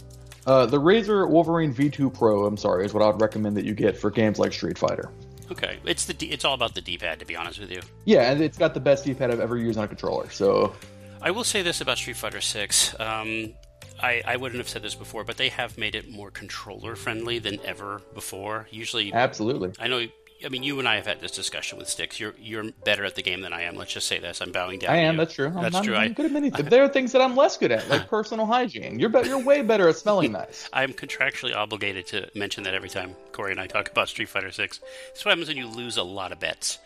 Uh, 0.48 0.66
the 0.66 0.80
Razer 0.80 1.30
Wolverine 1.30 1.72
V2 1.72 2.12
Pro, 2.12 2.44
I'm 2.44 2.56
sorry, 2.56 2.84
is 2.84 2.92
what 2.92 3.04
I 3.04 3.06
would 3.06 3.20
recommend 3.20 3.56
that 3.56 3.64
you 3.64 3.72
get 3.72 3.96
for 3.96 4.10
games 4.10 4.40
like 4.40 4.52
Street 4.52 4.76
Fighter. 4.76 5.12
Okay, 5.52 5.78
it's 5.84 6.06
the 6.06 6.12
D- 6.14 6.30
it's 6.32 6.44
all 6.44 6.54
about 6.54 6.74
the 6.74 6.80
D-pad 6.80 7.20
to 7.20 7.24
be 7.24 7.36
honest 7.36 7.60
with 7.60 7.70
you. 7.70 7.82
Yeah, 8.06 8.32
and 8.32 8.40
it's 8.40 8.58
got 8.58 8.74
the 8.74 8.80
best 8.80 9.04
D-pad 9.04 9.30
I've 9.30 9.38
ever 9.38 9.56
used 9.56 9.78
on 9.78 9.84
a 9.84 9.88
controller. 9.88 10.28
So 10.30 10.74
I 11.22 11.30
will 11.30 11.44
say 11.44 11.62
this 11.62 11.80
about 11.80 11.98
Street 11.98 12.16
Fighter 12.16 12.40
Six. 12.40 12.98
Um, 12.98 13.54
I, 14.02 14.22
I 14.26 14.36
wouldn't 14.36 14.58
have 14.58 14.68
said 14.68 14.82
this 14.82 14.94
before, 14.94 15.24
but 15.24 15.36
they 15.36 15.48
have 15.50 15.76
made 15.78 15.94
it 15.94 16.08
more 16.10 16.30
controller 16.30 16.96
friendly 16.96 17.38
than 17.38 17.60
ever 17.64 18.02
before. 18.14 18.66
Usually, 18.70 19.12
absolutely, 19.12 19.72
I 19.78 19.88
know. 19.88 20.06
I 20.42 20.48
mean, 20.48 20.62
you 20.62 20.78
and 20.78 20.88
I 20.88 20.96
have 20.96 21.04
had 21.06 21.20
this 21.20 21.32
discussion 21.32 21.76
with 21.76 21.86
sticks. 21.86 22.18
You're 22.18 22.32
you're 22.40 22.64
better 22.84 23.04
at 23.04 23.14
the 23.14 23.22
game 23.22 23.42
than 23.42 23.52
I 23.52 23.62
am. 23.64 23.76
Let's 23.76 23.92
just 23.92 24.08
say 24.08 24.18
this. 24.18 24.40
I'm 24.40 24.52
bowing 24.52 24.78
down. 24.78 24.90
I 24.90 24.96
am. 25.00 25.18
That's 25.18 25.34
true. 25.34 25.48
I'm, 25.48 25.62
That's 25.62 25.76
I'm, 25.76 25.84
true. 25.84 25.94
I'm 25.94 26.14
good 26.14 26.24
at 26.26 26.32
many. 26.32 26.48
things. 26.50 26.70
There 26.70 26.82
are 26.82 26.88
things 26.88 27.12
that 27.12 27.20
I'm 27.20 27.36
less 27.36 27.58
good 27.58 27.70
at, 27.72 27.86
like 27.90 28.08
personal 28.16 28.46
hygiene. 28.46 28.98
You're 28.98 29.10
be- 29.10 29.28
You're 29.28 29.44
way 29.44 29.60
better 29.60 29.86
at 29.88 29.96
smelling 29.96 30.32
nice. 30.40 30.66
I'm 30.72 30.94
contractually 30.94 31.54
obligated 31.54 32.06
to 32.08 32.30
mention 32.34 32.64
that 32.64 32.72
every 32.72 32.88
time 32.88 33.14
Cory 33.32 33.50
and 33.50 33.60
I 33.60 33.66
talk 33.66 33.90
about 33.90 34.08
Street 34.08 34.30
Fighter 34.30 34.50
Six. 34.50 34.80
That's 35.08 35.22
what 35.26 35.32
happens 35.32 35.48
when 35.48 35.58
you 35.58 35.66
lose 35.66 35.98
a 35.98 36.02
lot 36.02 36.32
of 36.32 36.40
bets. 36.40 36.78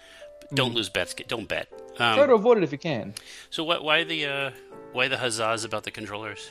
Don't 0.53 0.73
Mm. 0.73 0.75
lose 0.75 0.89
bets. 0.89 1.15
Don't 1.29 1.47
bet. 1.49 1.69
Try 1.97 2.19
Um, 2.19 2.29
to 2.29 2.35
avoid 2.35 2.59
it 2.59 2.65
if 2.65 2.73
you 2.73 2.79
can. 2.79 3.15
so 3.51 3.63
what? 3.63 3.85
Why 3.85 4.03
the 4.03 4.27
uh, 4.27 4.51
why 4.93 5.07
the 5.07 5.17
huzzas 5.19 5.65
about 5.65 5.85
the 5.85 5.93
controllers? 5.93 6.51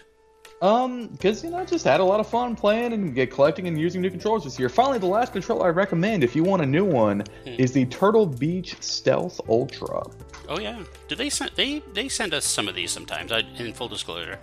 Um, 0.63 1.07
because 1.07 1.43
you 1.43 1.49
know, 1.49 1.57
I 1.57 1.65
just 1.65 1.83
had 1.83 1.99
a 1.99 2.03
lot 2.05 2.21
of 2.21 2.27
fun 2.27 2.55
playing 2.55 2.93
and 2.93 3.13
get 3.13 3.29
collecting 3.29 3.67
and 3.67 3.77
using 3.77 4.01
new 4.01 4.09
controllers 4.09 4.45
this 4.45 4.57
year. 4.57 4.69
Finally, 4.69 4.99
the 4.99 5.05
last 5.07 5.33
controller 5.33 5.65
I 5.65 5.69
recommend 5.71 6.23
if 6.23 6.37
you 6.37 6.43
want 6.43 6.61
a 6.61 6.65
new 6.65 6.85
one 6.85 7.23
Hmm. 7.43 7.55
is 7.59 7.73
the 7.73 7.85
Turtle 7.87 8.25
Beach 8.25 8.77
Stealth 8.79 9.41
Ultra. 9.49 10.03
Oh 10.47 10.59
yeah. 10.59 10.81
Do 11.09 11.15
they 11.15 11.29
send 11.29 11.51
they 11.55 11.79
they 11.93 12.07
send 12.07 12.33
us 12.33 12.45
some 12.45 12.69
of 12.69 12.75
these 12.75 12.91
sometimes? 12.91 13.31
I, 13.33 13.39
in 13.57 13.73
full 13.73 13.89
disclosure. 13.89 14.39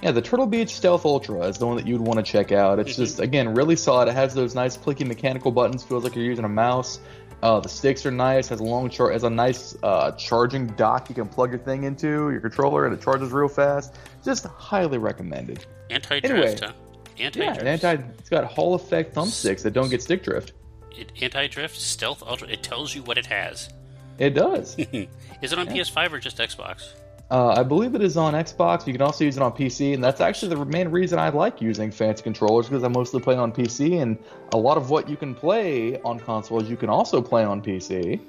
Yeah, 0.00 0.12
the 0.12 0.22
Turtle 0.22 0.46
Beach 0.46 0.74
Stealth 0.74 1.04
Ultra 1.04 1.40
is 1.46 1.58
the 1.58 1.66
one 1.66 1.76
that 1.76 1.86
you'd 1.88 2.00
want 2.00 2.18
to 2.18 2.22
check 2.22 2.52
out. 2.52 2.78
It's 2.78 2.94
just 2.94 3.18
again 3.18 3.52
really 3.52 3.74
solid. 3.74 4.06
It 4.08 4.14
has 4.14 4.32
those 4.32 4.54
nice 4.54 4.76
clicky 4.76 5.04
mechanical 5.04 5.50
buttons. 5.50 5.82
Feels 5.82 6.04
like 6.04 6.14
you're 6.14 6.24
using 6.24 6.44
a 6.44 6.48
mouse. 6.48 7.00
Uh, 7.44 7.60
the 7.60 7.68
sticks 7.68 8.06
are 8.06 8.10
nice. 8.10 8.48
Has 8.48 8.60
a 8.60 8.64
long 8.64 8.88
char- 8.88 9.12
has 9.12 9.22
a 9.22 9.28
nice 9.30 9.76
uh, 9.82 10.12
charging 10.12 10.66
dock 10.68 11.10
you 11.10 11.14
can 11.14 11.28
plug 11.28 11.50
your 11.50 11.58
thing 11.60 11.84
into 11.84 12.30
your 12.30 12.40
controller, 12.40 12.86
and 12.86 12.94
it 12.94 13.02
charges 13.02 13.32
real 13.32 13.48
fast. 13.48 13.94
Just 14.24 14.46
highly 14.46 14.96
recommended. 14.96 15.66
Anti 15.90 16.20
drift, 16.20 16.34
Anyway. 16.34 16.56
huh? 16.58 16.72
Anti 17.18 17.38
Yeah, 17.40 17.44
drift. 17.54 17.58
and 17.60 17.68
anti. 17.68 17.92
It's 18.18 18.30
got 18.30 18.44
Hall 18.44 18.74
effect 18.74 19.14
thumbsticks 19.14 19.62
that 19.62 19.72
don't 19.74 19.90
get 19.90 20.02
stick 20.02 20.22
drift. 20.24 20.52
Anti 21.20 21.46
drift 21.48 21.76
stealth 21.78 22.22
ultra. 22.26 22.48
It 22.48 22.62
tells 22.62 22.94
you 22.94 23.02
what 23.02 23.18
it 23.18 23.26
has. 23.26 23.68
It 24.18 24.30
does. 24.30 24.74
Is 24.78 25.52
it 25.52 25.58
on 25.58 25.66
PS5 25.66 26.12
or 26.12 26.20
just 26.20 26.38
Xbox? 26.38 26.94
Uh, 27.30 27.48
I 27.56 27.62
believe 27.62 27.94
it 27.94 28.02
is 28.02 28.16
on 28.16 28.34
Xbox. 28.34 28.86
You 28.86 28.92
can 28.92 29.02
also 29.02 29.24
use 29.24 29.36
it 29.36 29.42
on 29.42 29.52
PC, 29.52 29.94
and 29.94 30.04
that's 30.04 30.20
actually 30.20 30.54
the 30.54 30.64
main 30.66 30.88
reason 30.88 31.18
I 31.18 31.30
like 31.30 31.60
using 31.60 31.90
fancy 31.90 32.22
controllers 32.22 32.68
because 32.68 32.84
I 32.84 32.88
mostly 32.88 33.20
play 33.20 33.34
on 33.36 33.50
PC, 33.50 34.00
and 34.02 34.18
a 34.52 34.58
lot 34.58 34.76
of 34.76 34.90
what 34.90 35.08
you 35.08 35.16
can 35.16 35.34
play 35.34 36.00
on 36.02 36.20
consoles 36.20 36.68
you 36.68 36.76
can 36.76 36.90
also 36.90 37.22
play 37.22 37.42
on 37.42 37.62
PC. 37.62 38.20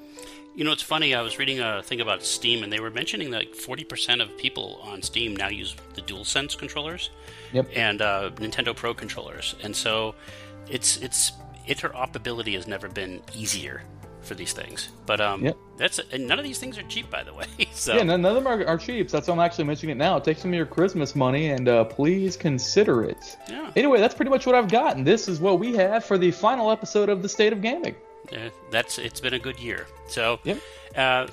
You 0.54 0.64
know, 0.64 0.72
it's 0.72 0.82
funny. 0.82 1.14
I 1.14 1.20
was 1.20 1.38
reading 1.38 1.60
a 1.60 1.82
thing 1.82 2.00
about 2.00 2.22
Steam, 2.22 2.64
and 2.64 2.72
they 2.72 2.80
were 2.80 2.90
mentioning 2.90 3.30
that 3.32 3.38
like 3.38 3.52
40% 3.54 4.22
of 4.22 4.34
people 4.38 4.80
on 4.82 5.02
Steam 5.02 5.36
now 5.36 5.48
use 5.48 5.76
the 5.94 6.00
DualSense 6.00 6.56
controllers 6.56 7.10
Yep. 7.52 7.68
and 7.76 8.00
uh, 8.00 8.30
Nintendo 8.36 8.74
Pro 8.74 8.94
controllers, 8.94 9.54
and 9.62 9.76
so 9.76 10.14
it's 10.68 10.96
it's 10.96 11.32
interoperability 11.68 12.54
has 12.54 12.66
never 12.66 12.88
been 12.88 13.20
easier 13.34 13.82
for 14.26 14.34
these 14.34 14.52
things. 14.52 14.88
But 15.06 15.20
um, 15.20 15.42
Yep. 15.44 15.56
that's 15.76 16.00
and 16.12 16.26
none 16.26 16.38
of 16.38 16.44
these 16.44 16.58
things 16.58 16.76
are 16.78 16.82
cheap, 16.84 17.08
by 17.10 17.22
the 17.22 17.32
way. 17.32 17.46
so 17.72 17.94
Yeah, 17.96 18.02
none 18.02 18.24
of 18.24 18.34
them 18.34 18.46
are, 18.46 18.66
are 18.66 18.76
cheap. 18.78 19.08
So 19.10 19.16
that's 19.16 19.28
why 19.28 19.34
I'm 19.34 19.40
actually 19.40 19.64
mentioning 19.64 19.96
it 19.96 19.98
now. 19.98 20.18
Take 20.18 20.38
some 20.38 20.50
of 20.50 20.56
your 20.56 20.66
Christmas 20.66 21.14
money 21.16 21.50
and 21.50 21.68
uh, 21.68 21.84
please 21.84 22.36
consider 22.36 23.04
it. 23.04 23.36
Yeah. 23.48 23.70
Anyway, 23.76 24.00
that's 24.00 24.14
pretty 24.14 24.30
much 24.30 24.46
what 24.46 24.54
I've 24.54 24.68
gotten. 24.70 25.04
this 25.04 25.28
is 25.28 25.40
what 25.40 25.58
we 25.58 25.74
have 25.76 26.04
for 26.04 26.18
the 26.18 26.30
final 26.30 26.70
episode 26.70 27.08
of 27.08 27.22
the 27.22 27.28
State 27.28 27.52
of 27.52 27.62
Gaming. 27.62 27.94
Uh, 28.32 28.50
that's 28.70 28.98
it's 28.98 29.20
been 29.20 29.34
a 29.34 29.38
good 29.38 29.58
year. 29.60 29.86
So, 30.08 30.40
Yep. 30.44 30.58
uh, 30.96 31.26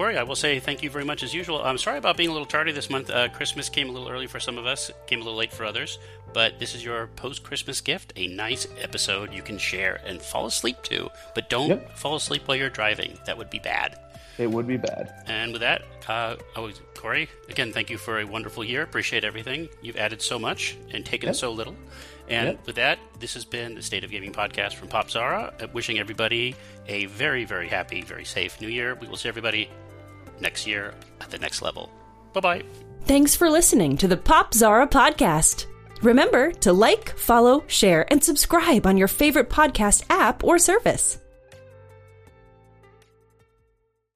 Cory, 0.00 0.16
I 0.16 0.22
will 0.22 0.34
say 0.34 0.58
thank 0.60 0.82
you 0.82 0.88
very 0.88 1.04
much 1.04 1.22
as 1.22 1.34
usual. 1.34 1.62
I'm 1.62 1.76
sorry 1.76 1.98
about 1.98 2.16
being 2.16 2.30
a 2.30 2.32
little 2.32 2.46
tardy 2.46 2.72
this 2.72 2.88
month. 2.88 3.10
Uh, 3.10 3.28
Christmas 3.28 3.68
came 3.68 3.90
a 3.90 3.92
little 3.92 4.08
early 4.08 4.26
for 4.26 4.40
some 4.40 4.56
of 4.56 4.64
us, 4.64 4.90
came 5.06 5.20
a 5.20 5.24
little 5.24 5.38
late 5.38 5.52
for 5.52 5.66
others. 5.66 5.98
But 6.32 6.58
this 6.58 6.74
is 6.74 6.82
your 6.82 7.08
post-Christmas 7.16 7.82
gift, 7.82 8.14
a 8.16 8.26
nice 8.28 8.66
episode 8.80 9.30
you 9.34 9.42
can 9.42 9.58
share 9.58 10.00
and 10.06 10.22
fall 10.22 10.46
asleep 10.46 10.82
to. 10.84 11.10
But 11.34 11.50
don't 11.50 11.68
Yep. 11.68 11.98
fall 11.98 12.14
asleep 12.16 12.48
while 12.48 12.56
you're 12.56 12.70
driving. 12.70 13.18
That 13.26 13.36
would 13.36 13.50
be 13.50 13.58
bad. 13.58 14.00
It 14.38 14.50
would 14.50 14.66
be 14.66 14.78
bad. 14.78 15.12
And 15.26 15.52
with 15.52 15.60
that, 15.60 15.82
uh, 16.08 16.36
I 16.56 16.60
was, 16.60 16.80
Cory, 16.94 17.28
again, 17.50 17.70
thank 17.74 17.90
you 17.90 17.98
for 17.98 18.20
a 18.20 18.24
wonderful 18.24 18.64
year. 18.64 18.80
Appreciate 18.80 19.22
everything. 19.22 19.68
You've 19.82 19.98
added 19.98 20.22
so 20.22 20.38
much 20.38 20.78
and 20.94 21.04
taken 21.04 21.26
Yep. 21.26 21.36
so 21.36 21.52
little. 21.52 21.76
And 22.26 22.46
Yep. 22.52 22.66
with 22.66 22.76
that, 22.76 22.98
this 23.18 23.34
has 23.34 23.44
been 23.44 23.74
the 23.74 23.82
State 23.82 24.02
of 24.02 24.10
Gaming 24.10 24.32
podcast 24.32 24.76
from 24.76 24.88
Popzara. 24.88 25.62
Uh, 25.62 25.66
wishing 25.74 25.98
everybody 25.98 26.56
a 26.88 27.04
very, 27.04 27.44
very 27.44 27.68
happy, 27.68 28.00
very 28.00 28.24
safe 28.24 28.62
new 28.62 28.68
year. 28.68 28.94
We 28.94 29.06
will 29.06 29.18
see 29.18 29.28
everybody 29.28 29.68
next 30.40 30.66
year 30.66 30.94
at 31.20 31.30
the 31.30 31.38
next 31.38 31.62
level. 31.62 31.90
Bye 32.32 32.40
bye. 32.40 32.62
Thanks 33.04 33.36
for 33.36 33.48
listening 33.48 33.96
to 33.98 34.08
the 34.08 34.16
Popzara 34.16 34.90
podcast. 34.90 35.66
Remember 36.02 36.50
to 36.52 36.72
like, 36.72 37.16
follow, 37.16 37.64
share, 37.66 38.10
and 38.10 38.22
subscribe 38.22 38.86
on 38.86 38.96
your 38.96 39.08
favorite 39.08 39.50
podcast 39.50 40.04
app 40.10 40.42
or 40.44 40.58
service. 40.58 41.19